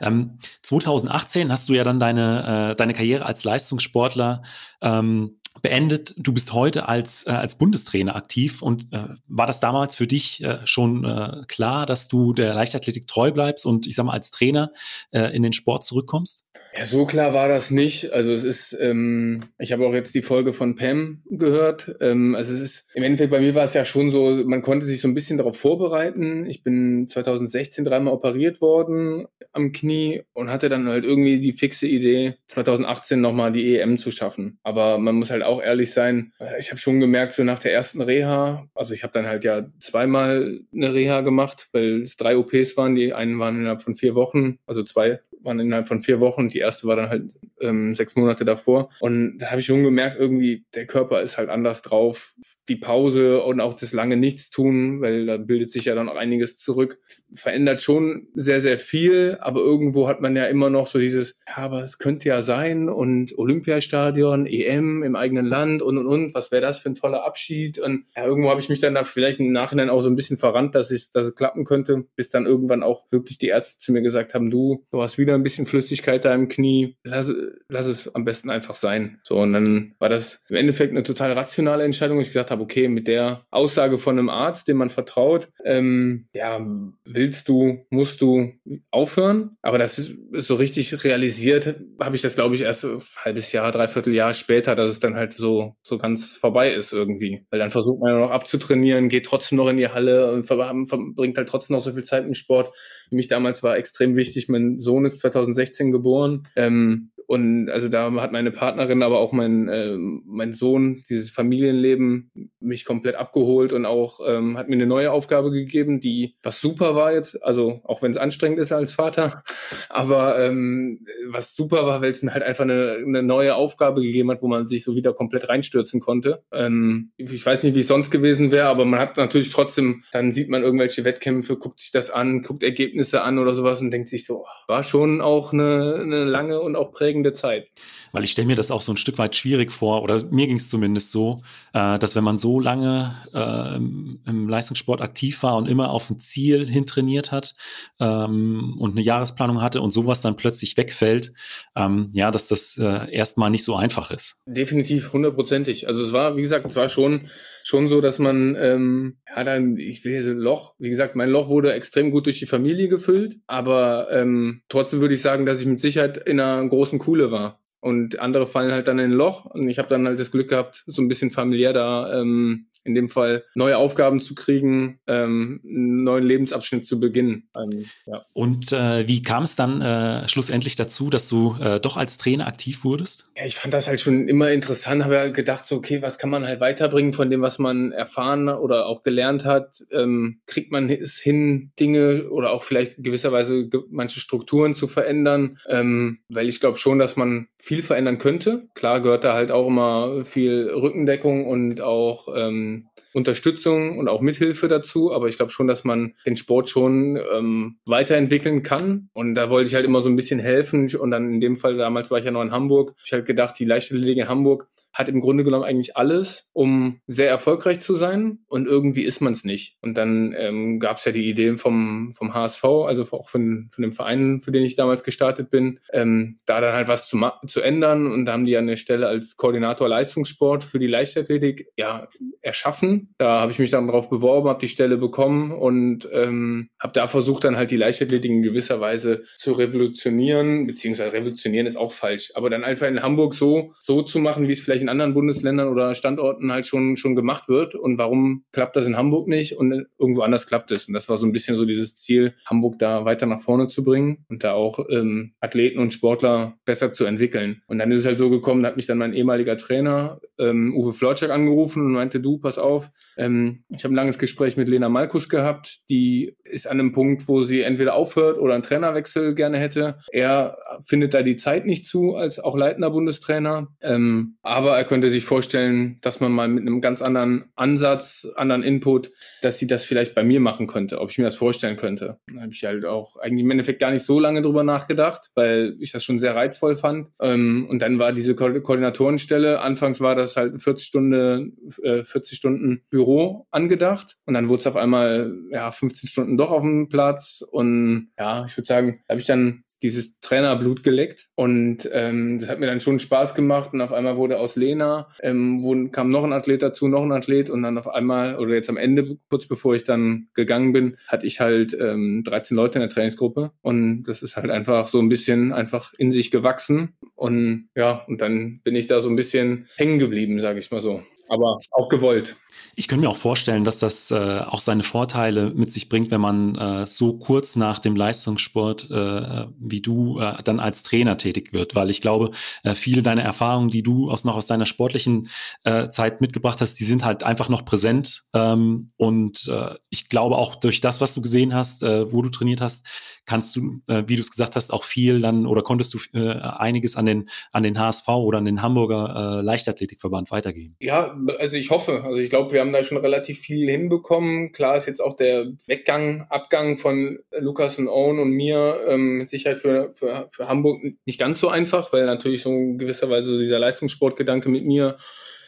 Ähm, 0.00 0.38
2018 0.62 1.52
hast 1.52 1.68
du 1.68 1.74
ja 1.74 1.84
dann 1.84 2.00
deine, 2.00 2.72
äh, 2.72 2.76
deine 2.76 2.92
Karriere 2.92 3.24
als 3.24 3.44
Leistungssportler 3.44 4.42
ähm, 4.80 5.38
beendet. 5.60 6.14
Du 6.16 6.32
bist 6.32 6.52
heute 6.52 6.88
als, 6.88 7.26
äh, 7.26 7.30
als 7.30 7.58
Bundestrainer 7.58 8.16
aktiv 8.16 8.62
und 8.62 8.92
äh, 8.92 9.08
war 9.28 9.46
das 9.46 9.60
damals 9.60 9.96
für 9.96 10.06
dich 10.06 10.42
äh, 10.42 10.58
schon 10.66 11.04
äh, 11.04 11.42
klar, 11.46 11.86
dass 11.86 12.08
du 12.08 12.32
der 12.32 12.54
Leichtathletik 12.54 13.06
treu 13.06 13.30
bleibst 13.30 13.66
und 13.66 13.86
ich 13.86 13.94
sag 13.94 14.04
mal 14.04 14.12
als 14.12 14.30
Trainer 14.30 14.72
äh, 15.12 15.34
in 15.34 15.42
den 15.42 15.52
Sport 15.52 15.84
zurückkommst? 15.84 16.46
Ja, 16.74 16.86
so 16.86 17.04
klar 17.04 17.34
war 17.34 17.48
das 17.48 17.70
nicht. 17.70 18.12
Also 18.12 18.32
es 18.32 18.44
ist, 18.44 18.76
ähm, 18.80 19.40
ich 19.58 19.72
habe 19.72 19.86
auch 19.86 19.92
jetzt 19.92 20.14
die 20.14 20.22
Folge 20.22 20.54
von 20.54 20.74
Pam 20.74 21.22
gehört. 21.26 21.94
Ähm, 22.00 22.34
also 22.34 22.54
es 22.54 22.60
ist, 22.62 22.88
im 22.94 23.02
Endeffekt 23.02 23.30
bei 23.30 23.40
mir 23.40 23.54
war 23.54 23.64
es 23.64 23.74
ja 23.74 23.84
schon 23.84 24.10
so, 24.10 24.42
man 24.46 24.62
konnte 24.62 24.86
sich 24.86 25.02
so 25.02 25.08
ein 25.08 25.12
bisschen 25.12 25.36
darauf 25.36 25.58
vorbereiten. 25.58 26.46
Ich 26.46 26.62
bin 26.62 27.08
2016 27.08 27.84
dreimal 27.84 28.14
operiert 28.14 28.62
worden 28.62 29.26
am 29.52 29.72
Knie 29.72 30.22
und 30.32 30.50
hatte 30.50 30.70
dann 30.70 30.88
halt 30.88 31.04
irgendwie 31.04 31.40
die 31.40 31.52
fixe 31.52 31.86
Idee, 31.86 32.36
2018 32.46 33.20
nochmal 33.20 33.52
die 33.52 33.76
EM 33.76 33.98
zu 33.98 34.10
schaffen. 34.10 34.58
Aber 34.62 34.96
man 34.96 35.16
muss 35.16 35.30
halt 35.30 35.42
auch 35.42 35.62
ehrlich 35.62 35.92
sein, 35.92 36.32
ich 36.58 36.70
habe 36.70 36.80
schon 36.80 37.00
gemerkt, 37.00 37.32
so 37.32 37.44
nach 37.44 37.58
der 37.58 37.74
ersten 37.74 38.00
Reha, 38.00 38.66
also 38.74 38.94
ich 38.94 39.02
habe 39.02 39.12
dann 39.12 39.26
halt 39.26 39.44
ja 39.44 39.66
zweimal 39.78 40.60
eine 40.74 40.94
Reha 40.94 41.20
gemacht, 41.20 41.68
weil 41.72 42.00
es 42.00 42.16
drei 42.16 42.36
OPs 42.38 42.78
waren, 42.78 42.94
die 42.94 43.12
einen 43.12 43.38
waren 43.38 43.58
innerhalb 43.58 43.82
von 43.82 43.94
vier 43.94 44.14
Wochen, 44.14 44.58
also 44.66 44.82
zwei 44.82 45.20
waren 45.44 45.60
innerhalb 45.60 45.88
von 45.88 46.00
vier 46.00 46.20
Wochen. 46.20 46.48
Die 46.48 46.58
erste 46.58 46.86
war 46.86 46.96
dann 46.96 47.08
halt 47.08 47.38
ähm, 47.60 47.94
sechs 47.94 48.16
Monate 48.16 48.44
davor. 48.44 48.90
Und 49.00 49.38
da 49.38 49.50
habe 49.50 49.60
ich 49.60 49.66
schon 49.66 49.82
gemerkt, 49.82 50.16
irgendwie, 50.18 50.64
der 50.74 50.86
Körper 50.86 51.22
ist 51.22 51.38
halt 51.38 51.48
anders 51.48 51.82
drauf. 51.82 52.34
Die 52.68 52.76
Pause 52.76 53.42
und 53.42 53.60
auch 53.60 53.74
das 53.74 53.92
lange 53.92 54.16
Nichtstun, 54.16 55.00
weil 55.00 55.26
da 55.26 55.36
bildet 55.36 55.70
sich 55.70 55.86
ja 55.86 55.94
dann 55.94 56.08
auch 56.08 56.16
einiges 56.16 56.56
zurück, 56.56 57.00
verändert 57.32 57.80
schon 57.80 58.28
sehr, 58.34 58.60
sehr 58.60 58.78
viel. 58.78 59.38
Aber 59.40 59.60
irgendwo 59.60 60.08
hat 60.08 60.20
man 60.20 60.36
ja 60.36 60.46
immer 60.46 60.70
noch 60.70 60.86
so 60.86 60.98
dieses, 60.98 61.40
ja, 61.48 61.56
aber 61.56 61.82
es 61.84 61.98
könnte 61.98 62.28
ja 62.28 62.42
sein 62.42 62.88
und 62.88 63.36
Olympiastadion, 63.38 64.46
EM 64.46 65.02
im 65.02 65.16
eigenen 65.16 65.46
Land 65.46 65.82
und 65.82 65.98
und 65.98 66.06
und, 66.06 66.34
was 66.34 66.52
wäre 66.52 66.62
das 66.62 66.78
für 66.78 66.90
ein 66.90 66.94
toller 66.94 67.24
Abschied? 67.24 67.78
Und 67.78 68.04
ja, 68.16 68.24
irgendwo 68.24 68.50
habe 68.50 68.60
ich 68.60 68.68
mich 68.68 68.80
dann 68.80 68.94
da 68.94 69.04
vielleicht 69.04 69.40
im 69.40 69.52
Nachhinein 69.52 69.90
auch 69.90 70.02
so 70.02 70.10
ein 70.10 70.16
bisschen 70.16 70.36
verrannt, 70.36 70.74
dass, 70.74 70.90
ich, 70.90 71.10
dass 71.10 71.26
es 71.26 71.34
klappen 71.34 71.64
könnte, 71.64 72.04
bis 72.16 72.30
dann 72.30 72.46
irgendwann 72.46 72.82
auch 72.82 73.04
wirklich 73.10 73.38
die 73.38 73.48
Ärzte 73.48 73.78
zu 73.78 73.92
mir 73.92 74.02
gesagt 74.02 74.34
haben, 74.34 74.50
du, 74.50 74.84
du 74.90 75.02
hast 75.02 75.18
wieder 75.18 75.31
wieder 75.32 75.38
ein 75.38 75.42
bisschen 75.42 75.66
Flüssigkeit 75.66 76.24
da 76.24 76.34
im 76.34 76.48
Knie, 76.48 76.96
lass, 77.04 77.32
lass 77.68 77.86
es 77.86 78.14
am 78.14 78.24
besten 78.24 78.50
einfach 78.50 78.74
sein. 78.74 79.18
So, 79.22 79.38
und 79.38 79.52
dann 79.52 79.94
war 79.98 80.08
das 80.08 80.42
im 80.48 80.56
Endeffekt 80.56 80.92
eine 80.92 81.02
total 81.02 81.32
rationale 81.32 81.84
Entscheidung, 81.84 82.20
ich 82.20 82.28
gesagt 82.28 82.50
habe, 82.50 82.62
okay, 82.62 82.88
mit 82.88 83.08
der 83.08 83.46
Aussage 83.50 83.98
von 83.98 84.18
einem 84.18 84.28
Arzt, 84.28 84.68
dem 84.68 84.76
man 84.76 84.90
vertraut, 84.90 85.48
ähm, 85.64 86.26
ja, 86.34 86.64
willst 87.06 87.48
du, 87.48 87.84
musst 87.90 88.20
du 88.20 88.52
aufhören? 88.90 89.56
Aber 89.62 89.78
das 89.78 89.98
ist, 89.98 90.14
so 90.32 90.54
richtig 90.54 91.04
realisiert, 91.04 91.76
habe 92.00 92.16
ich 92.16 92.22
das, 92.22 92.34
glaube 92.34 92.54
ich, 92.54 92.62
erst 92.62 92.84
ein 92.84 93.00
halbes 93.24 93.52
Jahr, 93.52 93.72
dreiviertel 93.72 94.14
Jahr 94.14 94.34
später, 94.34 94.74
dass 94.74 94.90
es 94.90 95.00
dann 95.00 95.14
halt 95.14 95.34
so, 95.34 95.76
so 95.82 95.98
ganz 95.98 96.36
vorbei 96.36 96.72
ist 96.72 96.92
irgendwie. 96.92 97.46
Weil 97.50 97.58
dann 97.58 97.70
versucht 97.70 98.00
man 98.00 98.12
ja 98.12 98.20
noch 98.20 98.30
abzutrainieren, 98.30 99.08
geht 99.08 99.26
trotzdem 99.26 99.56
noch 99.56 99.68
in 99.68 99.76
die 99.76 99.88
Halle 99.88 100.30
und 100.32 100.44
verbringt 100.44 101.38
halt 101.38 101.48
trotzdem 101.48 101.76
noch 101.76 101.82
so 101.82 101.92
viel 101.92 102.04
Zeit 102.04 102.24
im 102.24 102.34
Sport. 102.34 102.72
Für 103.08 103.14
mich 103.14 103.28
damals 103.28 103.62
war 103.62 103.76
extrem 103.76 104.16
wichtig, 104.16 104.48
mein 104.48 104.80
Sohn 104.80 105.04
ist 105.04 105.21
2016 105.22 105.92
geboren. 105.92 106.42
Ähm, 106.56 107.11
und 107.26 107.70
also 107.70 107.88
da 107.88 108.12
hat 108.20 108.32
meine 108.32 108.50
Partnerin, 108.50 109.02
aber 109.02 109.18
auch 109.18 109.32
mein, 109.32 109.68
äh, 109.68 109.96
mein 109.96 110.52
Sohn, 110.52 111.02
dieses 111.08 111.30
Familienleben 111.30 112.30
mich 112.60 112.84
komplett 112.84 113.16
abgeholt 113.16 113.72
und 113.72 113.86
auch 113.86 114.20
ähm, 114.26 114.58
hat 114.58 114.68
mir 114.68 114.74
eine 114.74 114.86
neue 114.86 115.10
Aufgabe 115.12 115.50
gegeben, 115.50 116.00
die 116.00 116.36
was 116.42 116.60
super 116.60 116.94
war 116.94 117.12
jetzt, 117.12 117.42
also 117.42 117.80
auch 117.84 118.02
wenn 118.02 118.10
es 118.10 118.16
anstrengend 118.16 118.58
ist 118.58 118.72
als 118.72 118.92
Vater, 118.92 119.42
aber 119.88 120.38
ähm, 120.44 121.06
was 121.28 121.54
super 121.54 121.86
war, 121.86 122.02
weil 122.02 122.10
es 122.10 122.22
mir 122.22 122.34
halt 122.34 122.44
einfach 122.44 122.64
eine, 122.64 122.98
eine 123.04 123.22
neue 123.22 123.54
Aufgabe 123.54 124.02
gegeben 124.02 124.30
hat, 124.30 124.42
wo 124.42 124.48
man 124.48 124.66
sich 124.66 124.84
so 124.84 124.94
wieder 124.94 125.12
komplett 125.12 125.48
reinstürzen 125.48 126.00
konnte. 126.00 126.44
Ähm, 126.52 127.12
ich 127.16 127.44
weiß 127.44 127.62
nicht, 127.62 127.74
wie 127.74 127.80
es 127.80 127.88
sonst 127.88 128.10
gewesen 128.10 128.52
wäre, 128.52 128.66
aber 128.66 128.84
man 128.84 129.00
hat 129.00 129.16
natürlich 129.16 129.50
trotzdem, 129.50 130.04
dann 130.12 130.32
sieht 130.32 130.48
man 130.48 130.62
irgendwelche 130.62 131.04
Wettkämpfe, 131.04 131.56
guckt 131.56 131.80
sich 131.80 131.92
das 131.92 132.10
an, 132.10 132.42
guckt 132.42 132.62
Ergebnisse 132.62 133.22
an 133.22 133.38
oder 133.38 133.54
sowas 133.54 133.80
und 133.80 133.90
denkt 133.90 134.08
sich 134.08 134.26
so, 134.26 134.44
war 134.66 134.82
schon 134.82 135.20
auch 135.20 135.52
eine, 135.52 136.00
eine 136.02 136.24
lange 136.24 136.60
und 136.60 136.76
auch 136.76 136.92
prägende 136.92 137.11
aufregende 137.12 137.32
Zeit. 137.32 137.68
Weil 138.12 138.24
ich 138.24 138.30
stelle 138.32 138.46
mir 138.46 138.56
das 138.56 138.70
auch 138.70 138.82
so 138.82 138.92
ein 138.92 138.96
Stück 138.96 139.18
weit 139.18 139.34
schwierig 139.34 139.72
vor, 139.72 140.02
oder 140.02 140.22
mir 140.30 140.46
ging 140.46 140.56
es 140.56 140.68
zumindest 140.70 141.10
so, 141.10 141.42
äh, 141.72 141.98
dass 141.98 142.14
wenn 142.14 142.24
man 142.24 142.38
so 142.38 142.60
lange 142.60 143.16
äh, 143.34 143.76
im 143.76 144.48
Leistungssport 144.48 145.00
aktiv 145.00 145.42
war 145.42 145.56
und 145.56 145.68
immer 145.68 145.90
auf 145.90 146.10
ein 146.10 146.20
Ziel 146.20 146.68
hintrainiert 146.68 147.32
hat 147.32 147.54
ähm, 148.00 148.76
und 148.78 148.92
eine 148.92 149.00
Jahresplanung 149.00 149.60
hatte 149.60 149.80
und 149.80 149.92
sowas 149.92 150.22
dann 150.22 150.36
plötzlich 150.36 150.76
wegfällt, 150.76 151.32
ähm, 151.76 152.10
ja, 152.14 152.30
dass 152.30 152.48
das 152.48 152.76
äh, 152.78 153.12
erstmal 153.12 153.50
nicht 153.50 153.64
so 153.64 153.76
einfach 153.76 154.10
ist. 154.10 154.42
Definitiv 154.46 155.12
hundertprozentig. 155.12 155.88
Also 155.88 156.04
es 156.04 156.12
war, 156.12 156.36
wie 156.36 156.42
gesagt, 156.42 156.66
es 156.66 156.76
war 156.76 156.88
schon 156.88 157.28
schon 157.64 157.88
so, 157.88 158.00
dass 158.00 158.18
man, 158.18 158.56
ähm, 158.58 159.18
ja, 159.28 159.44
dann, 159.44 159.76
ich 159.76 160.04
will 160.04 160.22
so 160.22 160.32
Loch, 160.32 160.74
wie 160.78 160.90
gesagt, 160.90 161.16
mein 161.16 161.30
Loch 161.30 161.48
wurde 161.48 161.72
extrem 161.72 162.10
gut 162.10 162.26
durch 162.26 162.38
die 162.38 162.46
Familie 162.46 162.88
gefüllt, 162.88 163.36
aber 163.46 164.08
ähm, 164.10 164.62
trotzdem 164.68 165.00
würde 165.00 165.14
ich 165.14 165.22
sagen, 165.22 165.46
dass 165.46 165.60
ich 165.60 165.66
mit 165.66 165.80
Sicherheit 165.80 166.16
in 166.16 166.40
einer 166.40 166.66
großen 166.66 166.98
Kuhle 166.98 167.30
war. 167.30 167.61
Und 167.82 168.20
andere 168.20 168.46
fallen 168.46 168.70
halt 168.70 168.86
dann 168.86 169.00
in 169.00 169.10
ein 169.10 169.16
Loch. 169.16 169.44
Und 169.44 169.68
ich 169.68 169.78
habe 169.78 169.88
dann 169.88 170.06
halt 170.06 170.16
das 170.16 170.30
Glück 170.30 170.48
gehabt, 170.48 170.84
so 170.86 171.02
ein 171.02 171.08
bisschen 171.08 171.30
familiär 171.30 171.72
da 171.72 172.20
ähm, 172.20 172.68
in 172.84 172.94
dem 172.94 173.08
Fall 173.08 173.44
neue 173.54 173.78
Aufgaben 173.78 174.20
zu 174.20 174.34
kriegen, 174.34 175.00
ähm, 175.06 175.60
einen 175.64 176.04
neuen 176.04 176.24
Lebensabschnitt 176.24 176.86
zu 176.86 176.98
beginnen. 176.98 177.48
Ähm, 177.56 177.86
ja. 178.06 178.24
Und 178.32 178.72
äh, 178.72 179.06
wie 179.06 179.22
kam 179.22 179.44
es 179.44 179.56
dann 179.56 179.80
äh, 179.80 180.28
schlussendlich 180.28 180.76
dazu, 180.76 181.10
dass 181.10 181.28
du 181.28 181.56
äh, 181.60 181.80
doch 181.80 181.96
als 181.96 182.18
Trainer 182.18 182.46
aktiv 182.46 182.84
wurdest? 182.84 183.26
Ja, 183.36 183.44
ich 183.44 183.56
fand 183.56 183.74
das 183.74 183.88
halt 183.88 184.00
schon 184.00 184.28
immer 184.28 184.50
interessant, 184.50 185.04
habe 185.04 185.18
halt 185.18 185.34
gedacht, 185.34 185.66
so, 185.66 185.76
okay, 185.76 186.02
was 186.02 186.18
kann 186.18 186.30
man 186.30 186.46
halt 186.46 186.60
weiterbringen 186.60 187.12
von 187.12 187.30
dem, 187.30 187.42
was 187.42 187.58
man 187.58 187.92
erfahren 187.92 188.48
oder 188.48 188.86
auch 188.86 189.02
gelernt 189.02 189.44
hat? 189.44 189.84
Ähm, 189.92 190.40
kriegt 190.46 190.72
man 190.72 190.90
es 190.90 191.18
hin, 191.18 191.72
Dinge 191.78 192.30
oder 192.30 192.50
auch 192.50 192.62
vielleicht 192.62 192.94
gewisserweise 192.98 193.68
manche 193.90 194.20
Strukturen 194.20 194.74
zu 194.74 194.86
verändern? 194.86 195.58
Ähm, 195.68 196.18
weil 196.28 196.48
ich 196.48 196.60
glaube 196.60 196.78
schon, 196.78 196.98
dass 196.98 197.16
man 197.16 197.48
viel 197.58 197.82
verändern 197.82 198.18
könnte. 198.18 198.68
Klar 198.74 199.00
gehört 199.00 199.24
da 199.24 199.34
halt 199.34 199.50
auch 199.50 199.68
immer 199.68 200.24
viel 200.24 200.70
Rückendeckung 200.70 201.46
und 201.46 201.80
auch 201.80 202.28
ähm, 202.34 202.71
Unterstützung 203.12 203.98
und 203.98 204.08
auch 204.08 204.20
Mithilfe 204.20 204.68
dazu, 204.68 205.12
aber 205.12 205.28
ich 205.28 205.36
glaube 205.36 205.52
schon, 205.52 205.66
dass 205.66 205.84
man 205.84 206.14
den 206.26 206.36
Sport 206.36 206.68
schon 206.68 207.18
ähm, 207.34 207.78
weiterentwickeln 207.84 208.62
kann. 208.62 209.10
Und 209.12 209.34
da 209.34 209.50
wollte 209.50 209.68
ich 209.68 209.74
halt 209.74 209.84
immer 209.84 210.02
so 210.02 210.08
ein 210.08 210.16
bisschen 210.16 210.40
helfen. 210.40 210.94
Und 210.96 211.10
dann 211.10 211.32
in 211.32 211.40
dem 211.40 211.56
Fall, 211.56 211.76
damals 211.76 212.10
war 212.10 212.18
ich 212.18 212.24
ja 212.24 212.30
noch 212.30 212.42
in 212.42 212.52
Hamburg, 212.52 212.94
ich 213.04 213.12
halt 213.12 213.26
gedacht, 213.26 213.58
die 213.58 213.64
Leichtathletik 213.64 214.18
in 214.18 214.28
Hamburg 214.28 214.68
hat 214.92 215.08
im 215.08 215.20
Grunde 215.20 215.44
genommen 215.44 215.64
eigentlich 215.64 215.96
alles, 215.96 216.48
um 216.52 217.00
sehr 217.06 217.30
erfolgreich 217.30 217.80
zu 217.80 217.94
sein 217.94 218.40
und 218.48 218.66
irgendwie 218.66 219.02
ist 219.02 219.20
man 219.20 219.32
es 219.32 219.44
nicht. 219.44 219.76
Und 219.80 219.96
dann 219.96 220.34
ähm, 220.36 220.80
gab 220.80 220.98
es 220.98 221.04
ja 221.04 221.12
die 221.12 221.28
Idee 221.28 221.56
vom, 221.56 222.12
vom 222.16 222.34
HSV, 222.34 222.64
also 222.64 223.02
auch 223.12 223.28
von, 223.28 223.68
von 223.72 223.82
dem 223.82 223.92
Verein, 223.92 224.40
für 224.40 224.52
den 224.52 224.64
ich 224.64 224.76
damals 224.76 225.04
gestartet 225.04 225.50
bin, 225.50 225.80
ähm, 225.92 226.38
da 226.46 226.60
dann 226.60 226.74
halt 226.74 226.88
was 226.88 227.08
zu, 227.08 227.18
zu 227.46 227.60
ändern 227.60 228.06
und 228.06 228.26
da 228.26 228.32
haben 228.32 228.44
die 228.44 228.52
ja 228.52 228.58
eine 228.58 228.76
Stelle 228.76 229.08
als 229.08 229.36
Koordinator 229.36 229.88
Leistungssport 229.88 230.64
für 230.64 230.78
die 230.78 230.86
Leichtathletik 230.86 231.68
ja 231.76 232.08
erschaffen. 232.40 233.14
Da 233.18 233.40
habe 233.40 233.52
ich 233.52 233.58
mich 233.58 233.70
dann 233.70 233.86
darauf 233.86 234.10
beworben, 234.10 234.48
habe 234.48 234.60
die 234.60 234.68
Stelle 234.68 234.98
bekommen 234.98 235.52
und 235.52 236.08
ähm, 236.12 236.68
habe 236.78 236.92
da 236.92 237.06
versucht 237.06 237.44
dann 237.44 237.56
halt 237.56 237.70
die 237.70 237.76
Leichtathletik 237.76 238.30
in 238.30 238.42
gewisser 238.42 238.80
Weise 238.80 239.24
zu 239.36 239.52
revolutionieren, 239.52 240.66
beziehungsweise 240.66 241.12
revolutionieren 241.12 241.66
ist 241.66 241.76
auch 241.76 241.92
falsch, 241.92 242.32
aber 242.34 242.50
dann 242.50 242.64
einfach 242.64 242.86
in 242.86 243.02
Hamburg 243.02 243.34
so, 243.34 243.74
so 243.80 244.02
zu 244.02 244.18
machen, 244.18 244.48
wie 244.48 244.52
es 244.52 244.60
vielleicht 244.60 244.81
in 244.82 244.88
anderen 244.88 245.14
Bundesländern 245.14 245.68
oder 245.68 245.94
Standorten 245.94 246.52
halt 246.52 246.66
schon, 246.66 246.96
schon 246.96 247.16
gemacht 247.16 247.48
wird. 247.48 247.74
Und 247.74 247.98
warum 247.98 248.44
klappt 248.52 248.76
das 248.76 248.86
in 248.86 248.96
Hamburg 248.96 249.28
nicht 249.28 249.56
und 249.56 249.86
irgendwo 249.98 250.22
anders 250.22 250.46
klappt 250.46 250.70
es? 250.70 250.88
Und 250.88 250.94
das 250.94 251.08
war 251.08 251.16
so 251.16 251.26
ein 251.26 251.32
bisschen 251.32 251.56
so 251.56 251.64
dieses 251.64 251.96
Ziel, 251.96 252.34
Hamburg 252.46 252.78
da 252.78 253.04
weiter 253.04 253.26
nach 253.26 253.40
vorne 253.40 253.68
zu 253.68 253.82
bringen 253.82 254.24
und 254.28 254.44
da 254.44 254.52
auch 254.52 254.78
ähm, 254.90 255.32
Athleten 255.40 255.78
und 255.78 255.92
Sportler 255.92 256.58
besser 256.64 256.92
zu 256.92 257.04
entwickeln. 257.04 257.62
Und 257.66 257.78
dann 257.78 257.90
ist 257.92 258.00
es 258.00 258.06
halt 258.06 258.18
so 258.18 258.28
gekommen, 258.28 258.62
da 258.62 258.68
hat 258.68 258.76
mich 258.76 258.86
dann 258.86 258.98
mein 258.98 259.14
ehemaliger 259.14 259.56
Trainer 259.56 260.20
ähm, 260.38 260.74
Uwe 260.76 260.92
Florczak 260.92 261.30
angerufen 261.30 261.84
und 261.84 261.92
meinte, 261.92 262.20
du, 262.20 262.38
pass 262.38 262.58
auf, 262.58 262.90
ähm, 263.16 263.64
ich 263.68 263.84
habe 263.84 263.94
ein 263.94 263.96
langes 263.96 264.18
Gespräch 264.18 264.56
mit 264.56 264.68
Lena 264.68 264.88
Malkus 264.88 265.28
gehabt, 265.28 265.80
die 265.88 266.36
ist 266.44 266.66
an 266.66 266.80
einem 266.80 266.92
Punkt, 266.92 267.28
wo 267.28 267.42
sie 267.42 267.62
entweder 267.62 267.94
aufhört 267.94 268.38
oder 268.38 268.54
einen 268.54 268.62
Trainerwechsel 268.62 269.34
gerne 269.34 269.58
hätte. 269.58 269.98
Er 270.10 270.58
findet 270.86 271.14
da 271.14 271.22
die 271.22 271.36
Zeit 271.36 271.66
nicht 271.66 271.86
zu 271.86 272.16
als 272.16 272.38
auch 272.38 272.56
leitender 272.56 272.90
Bundestrainer. 272.90 273.68
Ähm, 273.82 274.36
aber 274.42 274.71
aber 274.72 274.78
er 274.78 274.86
könnte 274.86 275.10
sich 275.10 275.26
vorstellen, 275.26 275.98
dass 276.00 276.20
man 276.20 276.32
mal 276.32 276.48
mit 276.48 276.62
einem 276.62 276.80
ganz 276.80 277.02
anderen 277.02 277.44
Ansatz, 277.56 278.26
anderen 278.36 278.62
Input, 278.62 279.12
dass 279.42 279.58
sie 279.58 279.66
das 279.66 279.84
vielleicht 279.84 280.14
bei 280.14 280.24
mir 280.24 280.40
machen 280.40 280.66
könnte, 280.66 280.98
ob 280.98 281.10
ich 281.10 281.18
mir 281.18 281.24
das 281.24 281.36
vorstellen 281.36 281.76
könnte. 281.76 282.16
Da 282.26 282.40
habe 282.40 282.52
ich 282.52 282.64
halt 282.64 282.86
auch 282.86 283.16
eigentlich 283.16 283.42
im 283.42 283.50
Endeffekt 283.50 283.80
gar 283.80 283.90
nicht 283.90 284.02
so 284.02 284.18
lange 284.18 284.40
drüber 284.40 284.64
nachgedacht, 284.64 285.30
weil 285.34 285.76
ich 285.78 285.92
das 285.92 286.04
schon 286.04 286.18
sehr 286.18 286.34
reizvoll 286.34 286.74
fand. 286.74 287.08
Ähm, 287.20 287.66
und 287.68 287.82
dann 287.82 287.98
war 287.98 288.12
diese 288.12 288.34
Ko 288.34 288.50
Koordinatorenstelle, 288.62 289.60
anfangs 289.60 290.00
war 290.00 290.14
das 290.14 290.36
halt 290.36 290.58
40 290.58 290.86
Stunden, 290.86 291.54
äh, 291.82 292.02
40 292.02 292.38
Stunden 292.38 292.82
Büro 292.88 293.46
angedacht 293.50 294.16
und 294.24 294.32
dann 294.32 294.48
wurde 294.48 294.60
es 294.60 294.66
auf 294.66 294.76
einmal 294.76 295.34
ja 295.50 295.70
15 295.70 296.08
Stunden 296.08 296.38
doch 296.38 296.50
auf 296.50 296.62
dem 296.62 296.88
Platz 296.88 297.44
und 297.46 298.10
ja, 298.18 298.46
ich 298.46 298.56
würde 298.56 298.66
sagen, 298.66 299.02
da 299.06 299.12
habe 299.12 299.20
ich 299.20 299.26
dann 299.26 299.64
dieses 299.82 300.18
Trainerblut 300.20 300.82
geleckt. 300.82 301.28
Und 301.34 301.88
ähm, 301.92 302.38
das 302.38 302.48
hat 302.48 302.60
mir 302.60 302.66
dann 302.66 302.80
schon 302.80 303.00
Spaß 303.00 303.34
gemacht. 303.34 303.72
Und 303.72 303.80
auf 303.80 303.92
einmal 303.92 304.16
wurde 304.16 304.38
aus 304.38 304.56
Lena, 304.56 305.08
ähm, 305.22 305.62
wo, 305.62 305.88
kam 305.90 306.08
noch 306.08 306.24
ein 306.24 306.32
Athlet 306.32 306.62
dazu, 306.62 306.88
noch 306.88 307.02
ein 307.02 307.12
Athlet. 307.12 307.50
Und 307.50 307.62
dann 307.62 307.78
auf 307.78 307.88
einmal, 307.88 308.38
oder 308.38 308.54
jetzt 308.54 308.70
am 308.70 308.76
Ende, 308.76 309.18
kurz 309.28 309.46
bevor 309.46 309.74
ich 309.74 309.84
dann 309.84 310.28
gegangen 310.34 310.72
bin, 310.72 310.96
hatte 311.08 311.26
ich 311.26 311.40
halt 311.40 311.76
ähm, 311.78 312.22
13 312.24 312.56
Leute 312.56 312.78
in 312.78 312.82
der 312.82 312.90
Trainingsgruppe. 312.90 313.50
Und 313.60 314.04
das 314.04 314.22
ist 314.22 314.36
halt 314.36 314.50
einfach 314.50 314.86
so 314.86 315.00
ein 315.00 315.08
bisschen 315.08 315.52
einfach 315.52 315.92
in 315.98 316.10
sich 316.12 316.30
gewachsen. 316.30 316.96
Und 317.14 317.68
ja, 317.74 318.04
und 318.06 318.20
dann 318.20 318.60
bin 318.62 318.76
ich 318.76 318.86
da 318.86 319.00
so 319.00 319.08
ein 319.08 319.16
bisschen 319.16 319.68
hängen 319.76 319.98
geblieben, 319.98 320.40
sage 320.40 320.58
ich 320.58 320.70
mal 320.70 320.80
so. 320.80 321.02
Aber 321.28 321.60
auch 321.70 321.88
gewollt. 321.88 322.36
Ich 322.74 322.88
könnte 322.88 323.04
mir 323.04 323.10
auch 323.10 323.18
vorstellen, 323.18 323.64
dass 323.64 323.80
das 323.80 324.10
äh, 324.10 324.40
auch 324.46 324.60
seine 324.60 324.82
Vorteile 324.82 325.52
mit 325.54 325.72
sich 325.72 325.90
bringt, 325.90 326.10
wenn 326.10 326.22
man 326.22 326.54
äh, 326.54 326.86
so 326.86 327.18
kurz 327.18 327.54
nach 327.54 327.78
dem 327.78 327.94
Leistungssport 327.94 328.90
äh, 328.90 329.46
wie 329.58 329.82
du 329.82 330.18
äh, 330.18 330.42
dann 330.42 330.58
als 330.58 330.82
Trainer 330.82 331.18
tätig 331.18 331.52
wird, 331.52 331.74
weil 331.74 331.90
ich 331.90 332.00
glaube, 332.00 332.30
äh, 332.64 332.74
viele 332.74 333.02
deiner 333.02 333.22
Erfahrungen, 333.22 333.68
die 333.68 333.82
du 333.82 334.10
aus 334.10 334.24
noch 334.24 334.36
aus 334.36 334.46
deiner 334.46 334.64
sportlichen 334.64 335.28
äh, 335.64 335.90
Zeit 335.90 336.22
mitgebracht 336.22 336.62
hast, 336.62 336.80
die 336.80 336.84
sind 336.84 337.04
halt 337.04 337.24
einfach 337.24 337.50
noch 337.50 337.66
präsent 337.66 338.24
ähm, 338.32 338.90
und 338.96 339.50
ich 339.90 340.08
glaube 340.08 340.36
auch 340.36 340.54
durch 340.54 340.80
das, 340.80 341.00
was 341.00 341.14
du 341.14 341.20
gesehen 341.20 341.54
hast, 341.54 341.82
wo 341.82 342.22
du 342.22 342.28
trainiert 342.28 342.60
hast, 342.60 342.86
kannst 343.26 343.54
du, 343.56 343.80
wie 343.86 344.16
du 344.16 344.20
es 344.20 344.30
gesagt 344.30 344.56
hast, 344.56 344.72
auch 344.72 344.84
viel 344.84 345.20
dann 345.20 345.46
oder 345.46 345.62
konntest 345.62 345.94
du 345.94 345.98
einiges 346.14 346.96
an 346.96 347.06
den 347.06 347.28
an 347.50 347.62
den 347.62 347.78
HSV 347.78 348.08
oder 348.08 348.38
an 348.38 348.44
den 348.44 348.62
Hamburger 348.62 349.42
Leichtathletikverband 349.42 350.30
weitergeben. 350.30 350.76
Ja, 350.80 351.16
also 351.38 351.56
ich 351.56 351.70
hoffe, 351.70 352.02
also 352.04 352.16
ich 352.16 352.30
glaube, 352.30 352.52
wir 352.52 352.61
haben 352.62 352.72
da 352.72 352.82
schon 352.82 352.98
relativ 352.98 353.40
viel 353.40 353.68
hinbekommen. 353.68 354.52
Klar 354.52 354.76
ist 354.76 354.86
jetzt 354.86 355.00
auch 355.00 355.14
der 355.14 355.52
Weggang, 355.66 356.26
Abgang 356.30 356.78
von 356.78 357.18
Lukas 357.38 357.78
und 357.78 357.88
Owen 357.88 358.18
und 358.18 358.30
mir 358.30 358.80
ähm, 358.86 359.18
mit 359.18 359.28
Sicherheit 359.28 359.58
für, 359.58 359.92
für, 359.92 360.26
für 360.30 360.48
Hamburg 360.48 360.82
nicht 361.04 361.20
ganz 361.20 361.40
so 361.40 361.48
einfach, 361.48 361.92
weil 361.92 362.06
natürlich 362.06 362.42
so 362.42 362.50
in 362.50 362.78
gewisser 362.78 363.10
Weise 363.10 363.38
dieser 363.38 363.58
Leistungssportgedanke 363.58 364.48
mit 364.48 364.64
mir 364.64 364.96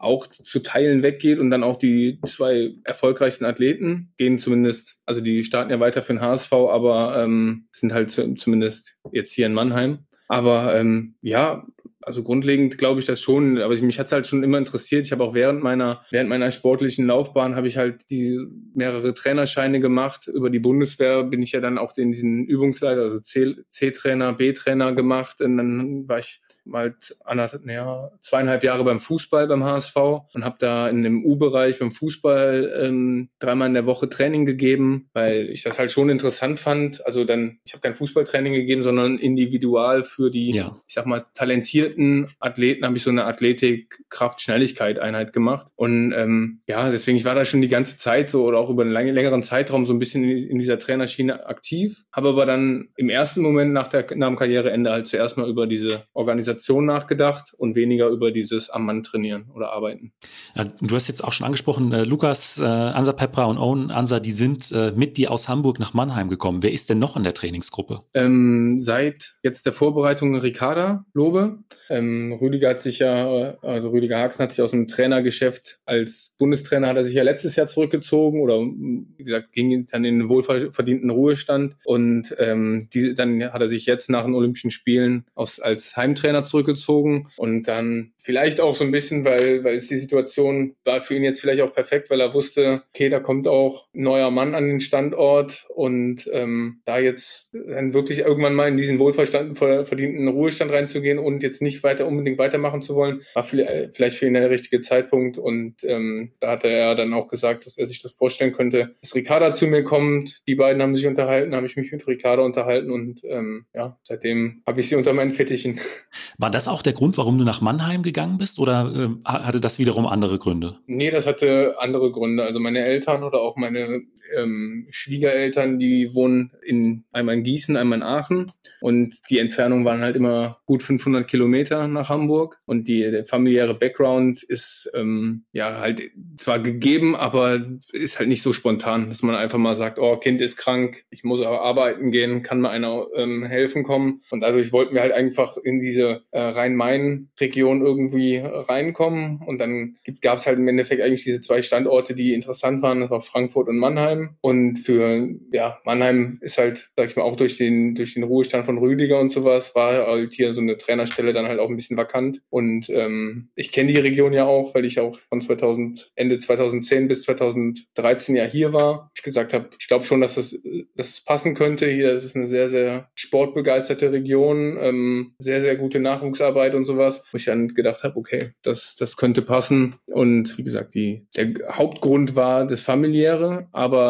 auch 0.00 0.26
zu 0.26 0.60
Teilen 0.60 1.02
weggeht 1.02 1.38
und 1.38 1.50
dann 1.50 1.64
auch 1.64 1.76
die 1.76 2.20
zwei 2.26 2.74
erfolgreichsten 2.84 3.46
Athleten 3.46 4.12
gehen 4.18 4.38
zumindest, 4.38 4.98
also 5.06 5.20
die 5.20 5.42
starten 5.42 5.70
ja 5.70 5.80
weiter 5.80 6.02
für 6.02 6.12
den 6.12 6.20
HSV, 6.20 6.52
aber 6.52 7.22
ähm, 7.22 7.68
sind 7.72 7.94
halt 7.94 8.10
zumindest 8.10 8.98
jetzt 9.12 9.32
hier 9.32 9.46
in 9.46 9.54
Mannheim. 9.54 10.06
Aber 10.28 10.74
ähm, 10.74 11.14
ja, 11.20 11.66
also 12.06 12.22
grundlegend 12.22 12.78
glaube 12.78 13.00
ich 13.00 13.06
das 13.06 13.20
schon, 13.20 13.58
aber 13.58 13.74
mich 13.82 13.98
hat 13.98 14.06
es 14.06 14.12
halt 14.12 14.26
schon 14.26 14.42
immer 14.42 14.58
interessiert. 14.58 15.06
Ich 15.06 15.12
habe 15.12 15.24
auch 15.24 15.34
während 15.34 15.62
meiner, 15.62 16.04
während 16.10 16.28
meiner 16.28 16.50
sportlichen 16.50 17.06
Laufbahn 17.06 17.56
habe 17.56 17.66
ich 17.66 17.76
halt 17.76 18.10
die 18.10 18.38
mehrere 18.74 19.14
Trainerscheine 19.14 19.80
gemacht. 19.80 20.28
Über 20.28 20.50
die 20.50 20.58
Bundeswehr 20.58 21.24
bin 21.24 21.42
ich 21.42 21.52
ja 21.52 21.60
dann 21.60 21.78
auch 21.78 21.96
in 21.96 22.12
diesen 22.12 22.44
Übungsleiter, 22.44 23.02
also 23.02 23.18
C-Trainer, 23.18 24.34
B-Trainer 24.34 24.92
gemacht. 24.92 25.40
Und 25.40 25.56
dann 25.56 26.08
war 26.08 26.18
ich 26.18 26.40
mal 26.64 26.94
anderthalb, 27.24 27.64
naja, 27.64 28.10
zweieinhalb 28.20 28.64
Jahre 28.64 28.84
beim 28.84 29.00
Fußball 29.00 29.46
beim 29.46 29.64
HSV 29.64 29.96
und 30.32 30.44
habe 30.44 30.56
da 30.58 30.88
in 30.88 31.02
dem 31.02 31.24
U-Bereich 31.24 31.78
beim 31.78 31.92
Fußball 31.92 32.72
ähm, 32.82 33.28
dreimal 33.38 33.68
in 33.68 33.74
der 33.74 33.86
Woche 33.86 34.08
Training 34.08 34.46
gegeben, 34.46 35.10
weil 35.12 35.50
ich 35.50 35.62
das 35.62 35.78
halt 35.78 35.90
schon 35.90 36.08
interessant 36.08 36.58
fand. 36.58 37.04
Also 37.06 37.24
dann, 37.24 37.58
ich 37.64 37.72
habe 37.72 37.82
kein 37.82 37.94
Fußballtraining 37.94 38.54
gegeben, 38.54 38.82
sondern 38.82 39.18
individual 39.18 40.04
für 40.04 40.30
die, 40.30 40.52
ja. 40.52 40.80
ich 40.86 40.94
sag 40.94 41.06
mal, 41.06 41.26
talentierten 41.34 42.28
Athleten 42.40 42.84
habe 42.84 42.96
ich 42.96 43.02
so 43.02 43.10
eine 43.10 43.24
Athletik, 43.24 44.02
Kraft, 44.08 44.40
Schnelligkeit 44.40 44.98
Einheit 44.98 45.32
gemacht. 45.32 45.68
Und 45.76 46.12
ähm, 46.12 46.60
ja, 46.66 46.90
deswegen, 46.90 47.16
ich 47.16 47.24
war 47.24 47.34
da 47.34 47.44
schon 47.44 47.62
die 47.62 47.68
ganze 47.68 47.96
Zeit 47.96 48.30
so 48.30 48.44
oder 48.44 48.58
auch 48.58 48.70
über 48.70 48.82
einen 48.82 48.92
lange, 48.92 49.12
längeren 49.12 49.42
Zeitraum 49.42 49.84
so 49.84 49.92
ein 49.92 49.98
bisschen 49.98 50.24
in, 50.24 50.38
in 50.38 50.58
dieser 50.58 50.78
Trainerschiene 50.78 51.46
aktiv, 51.46 52.04
habe 52.12 52.30
aber 52.30 52.46
dann 52.46 52.88
im 52.96 53.10
ersten 53.10 53.42
Moment 53.42 53.72
nach, 53.72 53.88
der, 53.88 54.06
nach 54.16 54.28
dem 54.28 54.36
Karriereende 54.36 54.90
halt 54.90 55.06
zuerst 55.06 55.36
mal 55.36 55.48
über 55.48 55.66
diese 55.66 56.04
Organisation 56.12 56.53
Organisation 56.54 56.86
nachgedacht 56.86 57.52
und 57.56 57.74
weniger 57.74 58.08
über 58.08 58.30
dieses 58.30 58.70
am 58.70 58.86
Mann 58.86 59.02
trainieren 59.02 59.50
oder 59.54 59.72
arbeiten. 59.72 60.12
Ja, 60.54 60.64
du 60.64 60.94
hast 60.94 61.08
jetzt 61.08 61.24
auch 61.24 61.32
schon 61.32 61.46
angesprochen, 61.46 61.92
äh, 61.92 62.04
Lukas, 62.04 62.60
äh, 62.60 62.64
Ansa 62.64 63.12
Pepra 63.12 63.44
und 63.44 63.58
Owen 63.58 63.90
Ansa, 63.90 64.20
die 64.20 64.32
sind 64.32 64.70
äh, 64.72 64.92
mit 64.94 65.16
dir 65.16 65.30
aus 65.30 65.48
Hamburg 65.48 65.78
nach 65.78 65.94
Mannheim 65.94 66.28
gekommen. 66.28 66.62
Wer 66.62 66.72
ist 66.72 66.90
denn 66.90 66.98
noch 66.98 67.16
in 67.16 67.24
der 67.24 67.34
Trainingsgruppe? 67.34 68.00
Ähm, 68.14 68.78
seit 68.80 69.34
jetzt 69.42 69.66
der 69.66 69.72
Vorbereitung 69.72 70.36
Ricarda 70.36 71.04
Lobe. 71.12 71.58
Ähm, 71.90 72.36
Rüdiger 72.40 72.70
hat 72.70 72.80
sich 72.80 73.00
ja, 73.00 73.56
also 73.62 73.88
Rüdiger 73.88 74.18
Haxen 74.18 74.42
hat 74.42 74.52
sich 74.52 74.62
aus 74.62 74.70
dem 74.70 74.88
Trainergeschäft 74.88 75.80
als 75.84 76.34
Bundestrainer 76.38 76.88
hat 76.88 76.96
er 76.96 77.04
sich 77.04 77.14
ja 77.14 77.22
letztes 77.22 77.56
Jahr 77.56 77.66
zurückgezogen 77.66 78.40
oder 78.40 78.58
wie 78.60 79.24
gesagt 79.24 79.52
ging 79.52 79.86
dann 79.86 80.04
in 80.04 80.20
den 80.20 80.28
wohlverdienten 80.28 81.10
Ruhestand 81.10 81.76
und 81.84 82.34
ähm, 82.38 82.88
die, 82.92 83.14
dann 83.14 83.42
hat 83.52 83.60
er 83.60 83.68
sich 83.68 83.86
jetzt 83.86 84.10
nach 84.10 84.24
den 84.24 84.34
Olympischen 84.34 84.70
Spielen 84.70 85.24
aus, 85.34 85.60
als 85.60 85.96
Heimtrainer 85.96 86.43
zurückgezogen 86.44 87.28
und 87.36 87.64
dann 87.64 88.12
vielleicht 88.16 88.60
auch 88.60 88.74
so 88.74 88.84
ein 88.84 88.90
bisschen, 88.90 89.24
weil, 89.24 89.64
weil 89.64 89.76
es 89.76 89.88
die 89.88 89.96
Situation 89.96 90.76
war 90.84 91.02
für 91.02 91.14
ihn 91.14 91.24
jetzt 91.24 91.40
vielleicht 91.40 91.62
auch 91.62 91.72
perfekt, 91.72 92.10
weil 92.10 92.20
er 92.20 92.34
wusste, 92.34 92.82
okay, 92.94 93.08
da 93.08 93.20
kommt 93.20 93.48
auch 93.48 93.88
ein 93.94 94.02
neuer 94.02 94.30
Mann 94.30 94.54
an 94.54 94.68
den 94.68 94.80
Standort 94.80 95.66
und 95.74 96.28
ähm, 96.32 96.80
da 96.84 96.98
jetzt 96.98 97.48
dann 97.52 97.94
wirklich 97.94 98.20
irgendwann 98.20 98.54
mal 98.54 98.68
in 98.68 98.76
diesen 98.76 98.98
wohlverdienten 98.98 100.28
Ruhestand 100.28 100.72
reinzugehen 100.72 101.18
und 101.18 101.42
jetzt 101.42 101.62
nicht 101.62 101.82
weiter 101.82 102.06
unbedingt 102.06 102.38
weitermachen 102.38 102.82
zu 102.82 102.94
wollen, 102.94 103.22
war 103.34 103.44
vielleicht 103.44 104.16
für 104.16 104.26
ihn 104.26 104.34
der 104.34 104.50
richtige 104.50 104.80
Zeitpunkt 104.80 105.38
und 105.38 105.82
ähm, 105.84 106.32
da 106.40 106.52
hatte 106.52 106.68
er 106.68 106.94
dann 106.94 107.12
auch 107.12 107.28
gesagt, 107.28 107.66
dass 107.66 107.78
er 107.78 107.86
sich 107.86 108.02
das 108.02 108.12
vorstellen 108.12 108.52
könnte, 108.52 108.94
dass 109.00 109.14
Ricarda 109.14 109.52
zu 109.52 109.66
mir 109.66 109.84
kommt. 109.84 110.42
Die 110.46 110.54
beiden 110.54 110.82
haben 110.82 110.96
sich 110.96 111.06
unterhalten, 111.06 111.54
habe 111.54 111.66
ich 111.66 111.76
mich 111.76 111.90
mit 111.92 112.06
Ricarda 112.06 112.42
unterhalten 112.42 112.90
und 112.90 113.22
ähm, 113.24 113.66
ja, 113.74 113.98
seitdem 114.02 114.62
habe 114.66 114.80
ich 114.80 114.88
sie 114.88 114.96
unter 114.96 115.12
meinen 115.12 115.32
Fittichen. 115.32 115.80
War 116.38 116.50
das 116.50 116.68
auch 116.68 116.82
der 116.82 116.92
Grund, 116.92 117.16
warum 117.16 117.38
du 117.38 117.44
nach 117.44 117.60
Mannheim 117.60 118.02
gegangen 118.02 118.38
bist 118.38 118.58
oder 118.58 118.90
äh, 118.94 119.08
hatte 119.24 119.60
das 119.60 119.78
wiederum 119.78 120.06
andere 120.06 120.38
Gründe? 120.38 120.76
Nee, 120.86 121.10
das 121.10 121.26
hatte 121.26 121.76
andere 121.78 122.10
Gründe. 122.10 122.42
Also 122.42 122.60
meine 122.60 122.84
Eltern 122.84 123.22
oder 123.22 123.40
auch 123.40 123.56
meine 123.56 124.02
ähm, 124.36 124.86
Schwiegereltern, 124.90 125.78
die 125.78 126.14
wohnen 126.14 126.52
in 126.62 127.04
einmal 127.12 127.36
in 127.36 127.42
Gießen, 127.42 127.76
einmal 127.76 127.98
in 127.98 128.02
Aachen. 128.02 128.52
Und 128.80 129.16
die 129.30 129.38
Entfernung 129.38 129.84
waren 129.84 130.00
halt 130.00 130.16
immer 130.16 130.58
gut 130.66 130.82
500 130.82 131.28
Kilometer 131.28 131.88
nach 131.88 132.08
Hamburg. 132.08 132.58
Und 132.66 132.88
die, 132.88 133.00
der 133.00 133.24
familiäre 133.24 133.74
Background 133.74 134.42
ist 134.42 134.90
ähm, 134.94 135.44
ja 135.52 135.80
halt 135.80 136.02
zwar 136.36 136.58
gegeben, 136.58 137.16
aber 137.16 137.64
ist 137.92 138.18
halt 138.18 138.28
nicht 138.28 138.42
so 138.42 138.52
spontan, 138.52 139.08
dass 139.08 139.22
man 139.22 139.34
einfach 139.34 139.58
mal 139.58 139.76
sagt, 139.76 139.98
oh, 139.98 140.16
Kind 140.16 140.40
ist 140.40 140.56
krank, 140.56 141.04
ich 141.10 141.24
muss 141.24 141.40
aber 141.40 141.62
arbeiten 141.62 142.10
gehen, 142.10 142.42
kann 142.42 142.60
mir 142.60 142.70
einer 142.70 143.06
ähm, 143.14 143.44
helfen 143.44 143.82
kommen. 143.82 144.22
Und 144.30 144.40
dadurch 144.40 144.72
wollten 144.72 144.94
wir 144.94 145.02
halt 145.02 145.12
einfach 145.12 145.56
in 145.62 145.80
diese 145.80 146.22
äh, 146.30 146.40
Rhein-Main-Region 146.40 147.82
irgendwie 147.82 148.38
reinkommen. 148.42 149.40
Und 149.46 149.58
dann 149.58 149.96
gab 150.20 150.38
es 150.38 150.46
halt 150.46 150.58
im 150.58 150.68
Endeffekt 150.68 151.02
eigentlich 151.02 151.24
diese 151.24 151.40
zwei 151.40 151.62
Standorte, 151.62 152.14
die 152.14 152.34
interessant 152.34 152.82
waren, 152.82 153.00
das 153.00 153.10
war 153.10 153.20
Frankfurt 153.20 153.68
und 153.68 153.78
Mannheim 153.78 154.13
und 154.40 154.78
für 154.78 155.28
ja, 155.52 155.78
Mannheim 155.84 156.38
ist 156.40 156.58
halt, 156.58 156.90
sag 156.96 157.08
ich 157.08 157.16
mal, 157.16 157.22
auch 157.22 157.36
durch 157.36 157.56
den, 157.56 157.94
durch 157.94 158.14
den 158.14 158.22
Ruhestand 158.22 158.66
von 158.66 158.78
Rüdiger 158.78 159.20
und 159.20 159.32
sowas, 159.32 159.74
war 159.74 160.06
halt 160.06 160.32
hier 160.32 160.54
so 160.54 160.60
eine 160.60 160.76
Trainerstelle 160.76 161.32
dann 161.32 161.46
halt 161.46 161.60
auch 161.60 161.68
ein 161.68 161.76
bisschen 161.76 161.96
vakant. 161.96 162.40
Und 162.50 162.88
ähm, 162.90 163.50
ich 163.54 163.72
kenne 163.72 163.92
die 163.92 163.98
Region 163.98 164.32
ja 164.32 164.44
auch, 164.44 164.74
weil 164.74 164.84
ich 164.84 165.00
auch 165.00 165.18
von 165.28 165.40
2000, 165.40 166.12
Ende 166.14 166.38
2010 166.38 167.08
bis 167.08 167.22
2013 167.22 168.36
ja 168.36 168.44
hier 168.44 168.72
war. 168.72 169.10
Ich 169.16 169.22
gesagt 169.22 169.52
habe, 169.52 169.70
ich 169.78 169.88
glaube 169.88 170.04
schon, 170.04 170.20
dass 170.20 170.36
es, 170.36 170.62
dass 170.94 171.10
es 171.10 171.20
passen 171.20 171.54
könnte. 171.54 171.86
Hier 171.86 172.12
ist 172.12 172.24
es 172.24 172.36
eine 172.36 172.46
sehr, 172.46 172.68
sehr 172.68 173.08
sportbegeisterte 173.14 174.12
Region, 174.12 174.76
ähm, 174.80 175.34
sehr, 175.38 175.60
sehr 175.60 175.76
gute 175.76 176.00
Nachwuchsarbeit 176.00 176.74
und 176.74 176.84
sowas. 176.84 177.24
Wo 177.30 177.36
ich 177.36 177.44
dann 177.44 177.68
gedacht 177.68 178.02
habe, 178.02 178.16
okay, 178.16 178.50
das, 178.62 178.96
das 178.96 179.16
könnte 179.16 179.42
passen. 179.42 179.96
Und 180.06 180.56
wie 180.58 180.64
gesagt, 180.64 180.94
die, 180.94 181.26
der 181.36 181.54
Hauptgrund 181.70 182.36
war 182.36 182.66
das 182.66 182.82
familiäre, 182.82 183.68
aber 183.72 184.03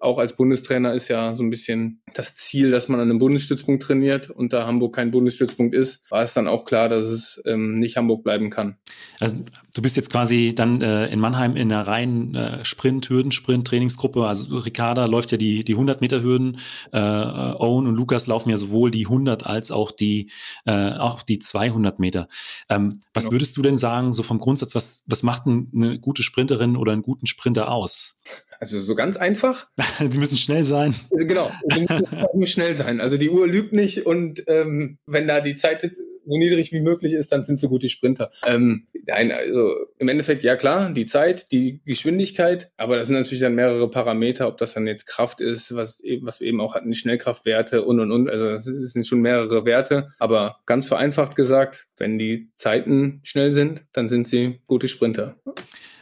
auch 0.00 0.18
als 0.18 0.34
Bundestrainer 0.34 0.94
ist 0.94 1.08
ja 1.08 1.34
so 1.34 1.42
ein 1.42 1.50
bisschen 1.50 2.02
das 2.14 2.34
Ziel, 2.34 2.70
dass 2.70 2.88
man 2.88 3.00
an 3.00 3.10
einem 3.10 3.18
Bundesstützpunkt 3.18 3.82
trainiert 3.82 4.30
und 4.30 4.52
da 4.52 4.66
Hamburg 4.66 4.94
kein 4.94 5.10
Bundesstützpunkt 5.10 5.74
ist, 5.74 6.10
war 6.10 6.22
es 6.22 6.32
dann 6.32 6.48
auch 6.48 6.64
klar, 6.64 6.88
dass 6.88 7.04
es 7.04 7.40
ähm, 7.44 7.78
nicht 7.78 7.96
Hamburg 7.96 8.24
bleiben 8.24 8.50
kann. 8.50 8.78
Also 9.20 9.36
du 9.74 9.82
bist 9.82 9.96
jetzt 9.96 10.10
quasi 10.10 10.54
dann 10.56 10.80
äh, 10.80 11.06
in 11.08 11.20
Mannheim 11.20 11.54
in 11.54 11.70
einer 11.70 11.86
reinen 11.86 12.34
äh, 12.34 12.64
Sprint, 12.64 13.08
Hürdensprint, 13.10 13.66
Trainingsgruppe. 13.66 14.26
Also 14.26 14.56
Ricarda 14.56 15.04
läuft 15.04 15.32
ja 15.32 15.38
die, 15.38 15.64
die 15.64 15.74
100 15.74 16.00
Meter 16.00 16.22
Hürden, 16.22 16.58
äh, 16.92 16.98
Owen 16.98 17.86
und 17.86 17.94
Lukas 17.94 18.26
laufen 18.26 18.48
ja 18.48 18.56
sowohl 18.56 18.90
die 18.90 19.04
100 19.04 19.44
als 19.44 19.70
auch 19.70 19.92
die, 19.92 20.30
äh, 20.64 20.92
auch 20.92 21.22
die 21.22 21.38
200 21.38 21.98
Meter. 21.98 22.28
Ähm, 22.70 23.00
was 23.12 23.24
genau. 23.24 23.34
würdest 23.34 23.56
du 23.56 23.62
denn 23.62 23.76
sagen, 23.76 24.12
so 24.12 24.22
vom 24.22 24.38
Grundsatz, 24.38 24.74
was, 24.74 25.04
was 25.06 25.22
macht 25.22 25.46
eine 25.46 25.98
gute 25.98 26.22
Sprinterin 26.22 26.76
oder 26.76 26.92
einen 26.92 27.02
guten 27.02 27.26
Sprinter 27.26 27.70
aus? 27.70 28.18
Also 28.60 28.78
so 28.78 28.94
ganz 28.94 29.16
einfach. 29.16 29.68
Sie 30.10 30.18
müssen 30.18 30.36
schnell 30.36 30.64
sein. 30.64 30.94
Also 31.10 31.26
genau, 31.26 31.50
sie 31.66 31.86
müssen 32.34 32.46
schnell 32.46 32.74
sein. 32.76 33.00
Also 33.00 33.16
die 33.16 33.30
Uhr 33.30 33.48
lügt 33.48 33.72
nicht 33.72 34.06
und 34.06 34.44
ähm, 34.46 34.98
wenn 35.06 35.26
da 35.26 35.40
die 35.40 35.56
Zeit 35.56 35.90
so 36.26 36.36
niedrig 36.36 36.70
wie 36.72 36.80
möglich 36.80 37.14
ist, 37.14 37.32
dann 37.32 37.44
sind 37.44 37.58
sie 37.58 37.68
gute 37.68 37.88
Sprinter. 37.88 38.30
Ähm, 38.46 38.86
nein, 39.06 39.32
also 39.32 39.72
im 39.98 40.08
Endeffekt, 40.08 40.42
ja 40.42 40.56
klar, 40.56 40.92
die 40.92 41.06
Zeit, 41.06 41.50
die 41.52 41.80
Geschwindigkeit, 41.84 42.70
aber 42.76 42.96
das 42.96 43.08
sind 43.08 43.16
natürlich 43.16 43.40
dann 43.40 43.54
mehrere 43.54 43.90
Parameter, 43.90 44.46
ob 44.46 44.58
das 44.58 44.74
dann 44.74 44.86
jetzt 44.86 45.06
Kraft 45.06 45.40
ist, 45.40 45.74
was 45.74 46.00
eben, 46.00 46.26
was 46.26 46.40
wir 46.40 46.46
eben 46.46 46.60
auch 46.60 46.74
hatten, 46.74 46.94
Schnellkraftwerte 46.94 47.82
und 47.82 48.00
und 48.00 48.12
und. 48.12 48.28
Also 48.28 48.50
das 48.50 48.64
sind 48.64 49.06
schon 49.06 49.20
mehrere 49.20 49.64
Werte. 49.64 50.08
Aber 50.18 50.58
ganz 50.66 50.86
vereinfacht 50.86 51.34
gesagt, 51.34 51.88
wenn 51.98 52.18
die 52.18 52.50
Zeiten 52.54 53.20
schnell 53.22 53.52
sind, 53.52 53.84
dann 53.92 54.08
sind 54.08 54.28
sie 54.28 54.60
gute 54.66 54.88
Sprinter. 54.88 55.36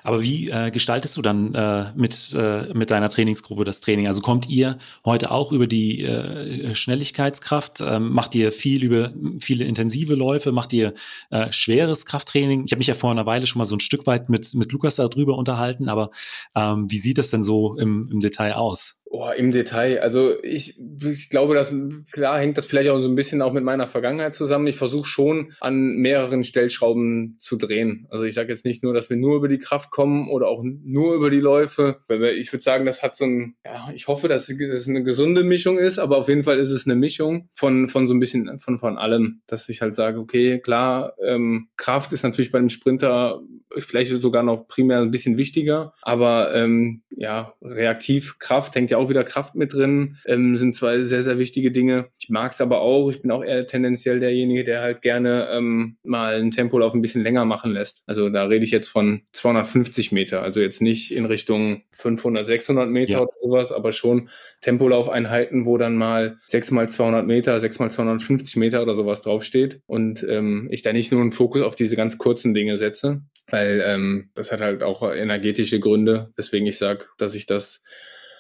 Aber 0.09 0.23
wie 0.23 0.49
äh, 0.49 0.71
gestaltest 0.71 1.19
du 1.19 1.21
dann 1.21 1.55
äh, 1.55 1.93
mit, 1.95 2.35
äh, 2.35 2.73
mit 2.73 2.91
deiner 2.91 3.11
Trainingsgruppe 3.11 3.65
das 3.65 3.83
Training? 3.83 4.07
Also 4.07 4.23
kommt 4.23 4.49
ihr 4.49 4.79
heute 5.05 5.31
auch 5.31 5.53
über 5.53 5.67
die 5.67 6.03
äh, 6.03 6.75
Schnelligkeitskraft? 6.75 7.83
Ähm, 7.83 8.09
macht 8.09 8.35
ihr 8.35 8.51
viel 8.51 8.83
über 8.85 9.13
viele 9.39 9.67
intensive 9.67 10.15
Läufe? 10.15 10.51
Macht 10.51 10.73
ihr 10.73 10.95
äh, 11.29 11.53
schweres 11.53 12.07
Krafttraining? 12.07 12.65
Ich 12.65 12.73
habe 12.73 12.79
mich 12.79 12.87
ja 12.87 12.95
vor 12.95 13.11
einer 13.11 13.27
Weile 13.27 13.47
schon 13.47 13.59
mal 13.59 13.67
so 13.67 13.77
ein 13.77 13.81
Stück 13.81 14.07
weit 14.07 14.31
mit, 14.31 14.55
mit 14.55 14.73
Lukas 14.73 14.97
darüber 14.97 15.37
unterhalten, 15.37 15.91
aber 15.91 16.09
ähm, 16.55 16.91
wie 16.91 16.99
sieht 16.99 17.19
das 17.19 17.29
denn 17.29 17.45
so 17.45 17.77
im, 17.77 18.09
im 18.11 18.21
Detail 18.21 18.55
aus? 18.55 18.98
Oh, 19.11 19.31
im 19.35 19.53
Detail. 19.53 20.01
Also 20.01 20.35
ich, 20.43 20.79
ich 20.79 21.31
glaube, 21.31 21.55
dass 21.55 21.73
klar 22.13 22.39
hängt 22.39 22.59
das 22.59 22.67
vielleicht 22.67 22.91
auch 22.91 23.01
so 23.01 23.09
ein 23.09 23.15
bisschen 23.15 23.41
auch 23.41 23.55
mit 23.55 23.65
meiner 23.65 23.87
Vergangenheit 23.87 24.35
zusammen. 24.35 24.67
Ich 24.67 24.77
versuche 24.77 25.09
schon 25.09 25.53
an 25.61 25.97
mehreren 25.97 26.45
Stellschrauben 26.45 27.39
zu 27.41 27.57
drehen. 27.57 28.07
Also 28.11 28.25
ich 28.25 28.35
sage 28.35 28.51
jetzt 28.51 28.67
nicht 28.67 28.83
nur, 28.83 28.93
dass 28.93 29.09
wir 29.09 29.17
nur 29.17 29.37
über 29.37 29.49
die 29.49 29.59
Kraft 29.59 29.91
kommen 29.91 30.29
oder 30.29 30.49
auch 30.49 30.63
nur 30.63 31.15
über 31.15 31.31
die 31.31 31.41
Läufe. 31.41 32.01
Ich 32.37 32.53
würde 32.53 32.63
sagen, 32.63 32.85
das 32.85 33.03
hat 33.03 33.17
so 33.17 33.25
ein, 33.25 33.55
ja, 33.65 33.89
ich 33.95 34.09
hoffe, 34.09 34.29
dass 34.29 34.51
es 34.51 34.89
eine 34.89 35.03
gesunde 35.03 35.43
Mischung 35.43 35.79
ist, 35.79 35.99
aber 35.99 36.19
auf 36.19 36.29
jeden 36.29 36.43
Fall 36.43 36.59
ist 36.59 36.71
es 36.71 36.85
eine 36.85 36.97
Mischung 36.97 37.49
von, 37.55 37.89
von 37.89 38.09
so 38.09 38.15
ein 38.15 38.21
bisschen 38.21 38.59
von, 38.59 38.79
von 38.79 38.99
allem, 38.99 39.41
dass 39.47 39.71
ich 39.71 39.81
halt 39.81 39.95
sage, 39.95 40.19
okay, 40.21 40.61
klar, 40.61 41.15
ähm, 41.25 41.69
Kraft 41.77 42.13
ist 42.13 42.25
natürlich 42.25 42.53
bei 42.53 42.59
einem 42.59 42.69
Sprinter 42.69 43.41
vielleicht 43.77 44.21
sogar 44.21 44.43
noch 44.43 44.67
primär 44.67 45.01
ein 45.01 45.11
bisschen 45.11 45.37
wichtiger, 45.37 45.95
aber 46.03 46.55
ähm, 46.55 47.03
ja, 47.11 47.55
reaktiv 47.63 48.39
Kraft 48.39 48.75
hängt 48.75 48.91
ja 48.91 48.98
auch 48.99 49.09
wieder 49.09 49.25
Kraft 49.25 49.55
mit 49.55 49.73
drin, 49.73 50.17
ähm, 50.27 50.57
sind 50.57 50.75
zwei 50.75 51.03
sehr, 51.05 51.23
sehr 51.23 51.39
wichtige 51.39 51.71
Dinge. 51.71 52.09
Ich 52.21 52.29
mag 52.29 52.53
es 52.53 52.61
aber 52.61 52.81
auch, 52.81 53.09
ich 53.11 53.23
bin 53.23 53.31
auch 53.31 53.45
eher 53.45 53.67
tendenziell 53.67 54.21
derjenige, 54.21 54.65
der 54.65 54.83
halt 54.83 55.03
gerne 55.03 55.49
ähm, 55.51 55.97
mal 56.03 56.35
einen 56.35 56.51
Tempolauf 56.51 56.95
ein 56.95 57.03
bisschen 57.03 57.23
länger 57.23 57.45
machen 57.45 57.73
lässt. 57.73 58.03
Also 58.07 58.29
da 58.29 58.45
rede 58.45 58.65
ich 58.65 58.71
jetzt 58.71 58.89
von 58.89 59.23
250 59.33 60.13
Meter, 60.13 60.43
also 60.43 60.61
jetzt 60.61 60.83
nicht 60.83 61.15
in 61.15 61.25
Richtung 61.27 61.83
500, 61.93 62.47
600 62.47 62.89
Meter 62.89 63.13
ja. 63.13 63.21
oder 63.21 63.33
sowas, 63.37 63.73
aber 63.73 63.93
schon 63.93 64.29
Tempolaufeinheiten, 64.61 65.67
wo 65.67 65.79
dann 65.79 65.97
mal 65.97 66.39
6 66.47 66.71
mal 66.73 66.89
200 66.89 67.27
Meter, 67.27 67.59
6 67.59 67.79
mal 67.79 67.91
250 67.91 68.57
Meter 68.57 68.83
oder 68.83 68.95
sowas 68.95 69.23
draufsteht 69.23 69.81
und 69.87 70.27
ähm, 70.29 70.69
ich 70.71 70.83
da 70.83 70.93
nicht 70.93 71.13
nur 71.13 71.21
einen 71.21 71.31
Fokus 71.31 71.63
auf 71.63 71.75
diese 71.75 71.97
ganz 71.97 72.19
kurzen 72.19 72.55
Dinge 72.55 72.79
setze, 72.79 73.23
weil 73.51 73.83
ähm, 73.87 74.31
das 74.35 74.53
hat 74.53 74.61
halt 74.61 74.83
auch 74.83 75.03
energetische 75.03 75.81
Gründe, 75.81 76.33
weswegen 76.37 76.67
ich 76.67 76.79
sage, 76.79 77.07
dass 77.19 77.35
ich 77.35 77.47
das 77.47 77.83